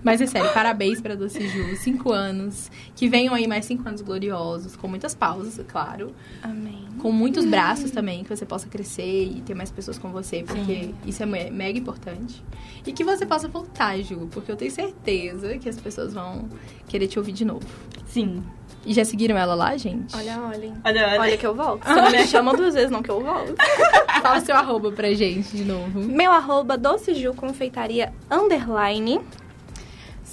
Mas 0.03 0.19
é 0.21 0.25
sério, 0.25 0.51
parabéns 0.53 0.99
pra 0.99 1.15
Doce 1.15 1.47
Ju, 1.47 1.75
cinco 1.77 2.11
anos. 2.11 2.71
Que 2.95 3.07
venham 3.07 3.33
aí 3.33 3.47
mais 3.47 3.65
cinco 3.65 3.87
anos 3.87 4.01
gloriosos, 4.01 4.75
com 4.75 4.87
muitas 4.87 5.13
pausas, 5.13 5.59
é 5.59 5.63
claro. 5.63 6.11
Amém. 6.41 6.87
Com 6.99 7.11
muitos 7.11 7.45
braços 7.45 7.91
também, 7.91 8.23
que 8.23 8.35
você 8.35 8.45
possa 8.45 8.67
crescer 8.67 9.25
e 9.25 9.41
ter 9.41 9.53
mais 9.55 9.71
pessoas 9.71 9.97
com 9.97 10.09
você, 10.11 10.43
porque 10.43 10.89
isso 11.05 11.21
é 11.23 11.25
me- 11.25 11.49
mega 11.51 11.77
importante. 11.77 12.43
E 12.85 12.91
que 12.91 13.03
você 13.03 13.25
possa 13.25 13.47
voltar, 13.47 13.97
Ju, 14.01 14.27
porque 14.31 14.51
eu 14.51 14.55
tenho 14.55 14.71
certeza 14.71 15.57
que 15.57 15.69
as 15.69 15.79
pessoas 15.79 16.13
vão 16.13 16.49
querer 16.87 17.07
te 17.07 17.19
ouvir 17.19 17.31
de 17.31 17.45
novo. 17.45 17.65
Sim. 18.07 18.43
E 18.83 18.93
já 18.95 19.05
seguiram 19.05 19.37
ela 19.37 19.53
lá, 19.53 19.77
gente? 19.77 20.15
Olha, 20.15 20.41
olhem. 20.41 20.73
Olha, 20.83 21.07
olha. 21.09 21.21
Olha 21.21 21.37
que 21.37 21.45
eu 21.45 21.53
volto. 21.53 21.83
Você 21.85 21.93
não 22.01 22.09
me 22.11 22.25
chama 22.25 22.55
duas 22.55 22.73
vezes, 22.73 22.89
não, 22.89 23.03
que 23.03 23.11
eu 23.11 23.21
volto. 23.21 23.53
Fala 24.23 24.39
seu 24.41 24.55
arroba 24.55 24.91
pra 24.91 25.13
gente 25.13 25.55
de 25.55 25.63
novo. 25.63 25.99
Meu 25.99 26.31
arroba 26.31 26.75
docejul 26.77 27.35
confeitaria 27.35 28.11
underline. 28.29 29.21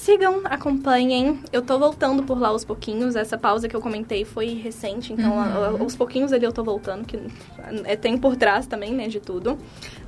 Sigam, 0.09 0.41
acompanhem. 0.45 1.39
Eu 1.53 1.61
tô 1.61 1.79
voltando 1.79 2.23
por 2.23 2.41
lá 2.41 2.49
aos 2.49 2.65
pouquinhos. 2.65 3.15
Essa 3.15 3.37
pausa 3.37 3.69
que 3.69 3.77
eu 3.77 3.81
comentei 3.83 4.25
foi 4.25 4.55
recente, 4.55 5.13
então 5.13 5.33
Uhum. 5.33 5.39
a- 5.39 5.45
a- 5.45 5.81
aos 5.83 5.95
pouquinhos 5.95 6.33
ali 6.33 6.47
eu 6.47 6.53
tô 6.53 6.65
voltando, 6.65 7.05
que 7.05 7.21
é, 7.85 7.95
tem 7.95 8.17
por 8.17 8.35
trás 8.35 8.67
também, 8.67 8.95
né, 8.95 9.07
de 9.07 9.21
tudo. 9.21 9.59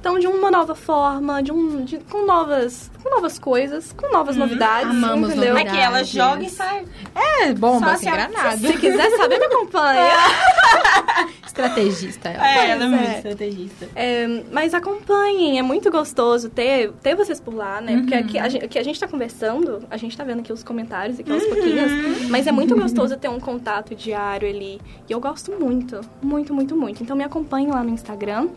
Então, 0.01 0.19
de 0.19 0.27
uma 0.27 0.51
nova 0.51 0.75
forma, 0.75 1.43
de 1.43 1.53
um, 1.53 1.85
de- 1.85 1.99
com 1.99 2.25
novas, 2.25 2.91
com 3.03 3.11
novas 3.11 3.39
coisas, 3.39 3.93
com 3.93 4.11
novas 4.11 4.37
novidades, 4.37 4.89
amamos 4.89 5.33
entendeu? 5.33 5.53
novidades. 5.53 5.75
Aqui 5.79 5.85
ela 5.85 6.03
joga 6.03 6.43
e 6.45 6.49
sai. 6.49 6.87
É, 7.15 7.53
bomba, 7.53 7.89
Só 7.89 7.93
assim, 7.93 8.05
se 8.05 8.09
a- 8.09 8.13
granada. 8.27 8.57
Se 8.57 8.73
quiser 8.79 9.11
saber, 9.19 9.39
me 9.39 9.45
acompanha. 9.45 10.01
Estrategista 11.47 12.29
ela. 12.31 12.47
É, 12.49 12.71
ela 12.71 12.85
é 12.85 12.89
muito 12.89 13.05
é. 13.11 13.17
estrategista. 13.17 13.89
É, 13.95 14.27
mas 14.51 14.73
acompanhem, 14.73 15.59
é 15.59 15.63
muito 15.63 15.91
gostoso 15.91 16.49
ter, 16.49 16.93
ter 17.03 17.15
vocês 17.15 17.41
por 17.41 17.53
lá, 17.55 17.81
né? 17.81 17.99
Porque 17.99 18.15
aqui 18.15 18.39
a 18.39 18.49
gente, 18.49 18.69
que 18.69 18.79
a 18.79 18.83
gente 18.85 18.99
tá 18.99 19.07
conversando, 19.09 19.83
a 19.91 19.97
gente 19.97 20.17
tá 20.17 20.23
vendo 20.25 20.41
aqui 20.41 20.53
os 20.53 20.63
comentários, 20.63 21.19
aqui 21.19 21.31
aos 21.31 21.45
pouquinhos, 21.45 22.29
mas 22.31 22.47
é 22.47 22.53
muito 22.53 22.77
gostoso 22.77 23.17
ter 23.17 23.29
um 23.29 23.41
contato 23.41 23.95
diário 23.95 24.49
ali. 24.49 24.81
E 25.09 25.13
eu 25.13 25.21
gosto 25.21 25.53
muito, 25.53 26.01
muito, 26.23 26.55
muito, 26.55 26.77
muito. 26.77 27.03
Então 27.03 27.17
me 27.17 27.25
acompanhem 27.25 27.71
lá 27.71 27.83
no 27.83 27.91
Instagram. 27.91 28.49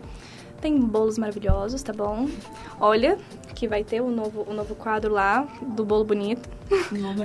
Tem 0.61 0.79
bolos 0.79 1.17
maravilhosos, 1.17 1.81
tá 1.81 1.91
bom? 1.91 2.29
Olha, 2.79 3.17
que 3.53 3.67
vai 3.67 3.83
ter 3.83 4.01
o 4.01 4.09
novo, 4.09 4.45
o 4.47 4.53
novo 4.53 4.75
quadro 4.75 5.11
lá 5.11 5.45
do 5.61 5.83
bolo 5.83 6.05
bonito. 6.05 6.47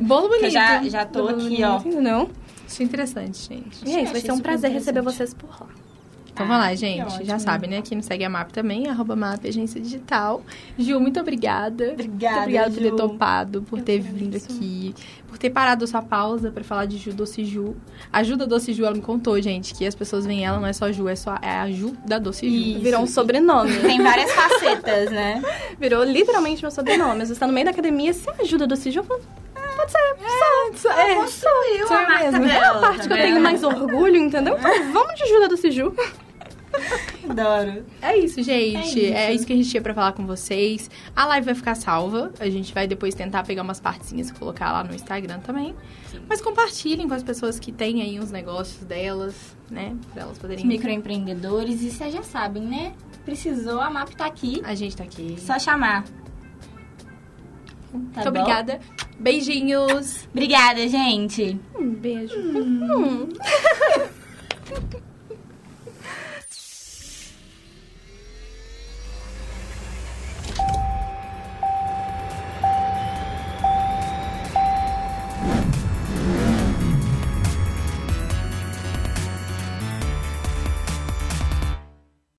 Bolo 0.02 0.28
bonito. 0.28 0.50
já, 0.50 0.82
já 0.82 1.06
tô 1.06 1.28
aqui, 1.28 1.62
ó. 1.62 1.78
bonito, 1.78 1.88
Entendeu? 1.88 2.30
Isso 2.66 2.82
é 2.82 2.84
interessante, 2.84 3.48
gente. 3.48 3.86
E 3.86 3.94
é 3.94 4.02
isso, 4.02 4.12
vai 4.12 4.20
ser 4.20 4.32
um 4.32 4.40
prazer 4.40 4.70
receber 4.70 5.02
vocês 5.02 5.32
por 5.32 5.48
lá. 5.50 5.68
Então 6.38 6.46
vai 6.46 6.58
lá, 6.58 6.66
Ah, 6.68 6.74
gente. 6.74 7.24
Já 7.24 7.38
sabe, 7.38 7.66
né? 7.66 7.78
Aqui 7.78 7.94
no 7.96 8.02
Segue 8.02 8.24
a 8.24 8.28
MAP 8.30 8.52
também, 8.52 8.86
arroba 8.88 9.16
MAP 9.16 9.46
Agência 9.48 9.80
Digital. 9.80 10.40
Ju, 10.78 11.00
muito 11.00 11.18
obrigada. 11.18 11.92
Obrigada, 11.92 12.34
Muito 12.36 12.42
obrigada 12.42 12.70
por 12.70 12.80
ter 12.82 12.90
Ju. 12.90 12.96
topado, 12.96 13.62
por 13.62 13.78
Eu 13.80 13.84
ter 13.84 13.98
vindo 13.98 14.36
agradeço. 14.36 14.52
aqui, 14.52 14.94
por 15.26 15.36
ter 15.38 15.50
parado 15.50 15.84
a 15.84 15.86
sua 15.88 16.00
pausa 16.02 16.50
pra 16.52 16.62
falar 16.62 16.86
de 16.86 16.96
Ju 16.96 17.12
Doce 17.12 17.44
Ju. 17.44 17.74
A 18.12 18.22
Ju 18.22 18.36
da 18.36 18.44
Doce 18.44 18.72
Ju, 18.72 18.84
ela 18.84 18.94
me 18.94 19.00
contou, 19.02 19.40
gente, 19.42 19.74
que 19.74 19.84
as 19.86 19.94
pessoas 19.94 20.24
veem 20.26 20.44
ela, 20.46 20.60
não 20.60 20.66
é 20.66 20.72
só 20.72 20.92
Ju, 20.92 21.08
é, 21.08 21.16
só, 21.16 21.36
é 21.42 21.50
a 21.58 21.70
Ju 21.70 21.96
da 22.06 22.18
Doce 22.18 22.48
Ju. 22.48 22.54
Isso. 22.54 22.80
Virou 22.80 23.00
um 23.02 23.06
sobrenome. 23.06 23.76
Tem 23.82 24.00
várias 24.02 24.30
facetas, 24.32 25.10
né? 25.10 25.42
Virou 25.80 26.04
literalmente 26.04 26.62
meu 26.62 26.70
sobrenome. 26.70 27.26
Você 27.26 27.32
está 27.32 27.46
no 27.46 27.52
meio 27.52 27.64
da 27.64 27.72
academia, 27.72 28.12
você 28.12 28.30
ajuda 28.40 28.66
do 28.66 28.76
Ciju? 28.76 29.00
Eu 29.00 29.04
falo, 29.04 29.20
Pode 29.76 29.92
ser, 29.92 29.98
é, 30.88 31.14
sou 31.28 31.50
eu, 31.76 31.86
sou 31.86 31.96
a 31.96 32.02
eu 32.02 32.08
marca 32.08 32.30
mesmo. 32.32 32.46
dela. 32.46 32.64
É 32.64 32.68
a 32.68 32.74
parte 32.80 33.06
que 33.06 33.12
eu 33.12 33.16
tá 33.16 33.22
tenho 33.22 33.40
mais 33.40 33.62
orgulho, 33.62 34.16
entendeu? 34.16 34.56
Então 34.58 34.92
vamos 34.92 35.14
de 35.14 35.22
ajuda 35.22 35.48
do 35.48 35.56
Ciju. 35.56 35.94
Adoro. 37.28 37.84
É 38.02 38.16
isso, 38.16 38.42
gente. 38.42 39.04
É 39.06 39.12
É 39.12 39.26
isso. 39.28 39.36
isso. 39.36 39.46
que 39.46 39.52
a 39.52 39.56
gente 39.56 39.68
tinha 39.70 39.82
pra 39.82 39.94
falar 39.94 40.12
com 40.12 40.26
vocês. 40.26 40.90
A 41.14 41.26
live 41.26 41.46
vai 41.46 41.54
ficar 41.54 41.74
salva. 41.74 42.32
A 42.40 42.48
gente 42.48 42.72
vai 42.74 42.86
depois 42.86 43.14
tentar 43.14 43.42
pegar 43.44 43.62
umas 43.62 43.80
partezinhas 43.80 44.28
e 44.30 44.34
colocar 44.34 44.72
lá 44.72 44.84
no 44.84 44.94
Instagram 44.94 45.38
também. 45.40 45.74
Mas 46.28 46.40
compartilhem 46.40 47.08
com 47.08 47.14
as 47.14 47.22
pessoas 47.22 47.58
que 47.58 47.70
têm 47.72 48.02
aí 48.02 48.18
os 48.18 48.30
negócios 48.30 48.84
delas, 48.84 49.34
né? 49.70 49.96
Pra 50.12 50.22
elas 50.22 50.32
Os 50.34 50.38
poderem. 50.38 50.66
microempreendedores, 50.66 51.82
e 51.82 51.90
vocês 51.90 52.12
já 52.12 52.22
sabem, 52.22 52.62
né? 52.62 52.92
Precisou, 53.24 53.80
a 53.80 53.90
MAP 53.90 54.10
tá 54.14 54.26
aqui. 54.26 54.60
A 54.64 54.74
gente 54.74 54.96
tá 54.96 55.04
aqui. 55.04 55.36
Só 55.38 55.58
chamar. 55.58 56.04
Muito 57.92 58.12
Tá 58.12 58.22
bom? 58.22 58.28
obrigada. 58.28 58.80
Beijinhos. 59.18 60.26
Obrigada, 60.30 60.86
gente. 60.88 61.58
Um 61.78 61.90
beijo. 61.94 62.34
Hum. 62.38 63.28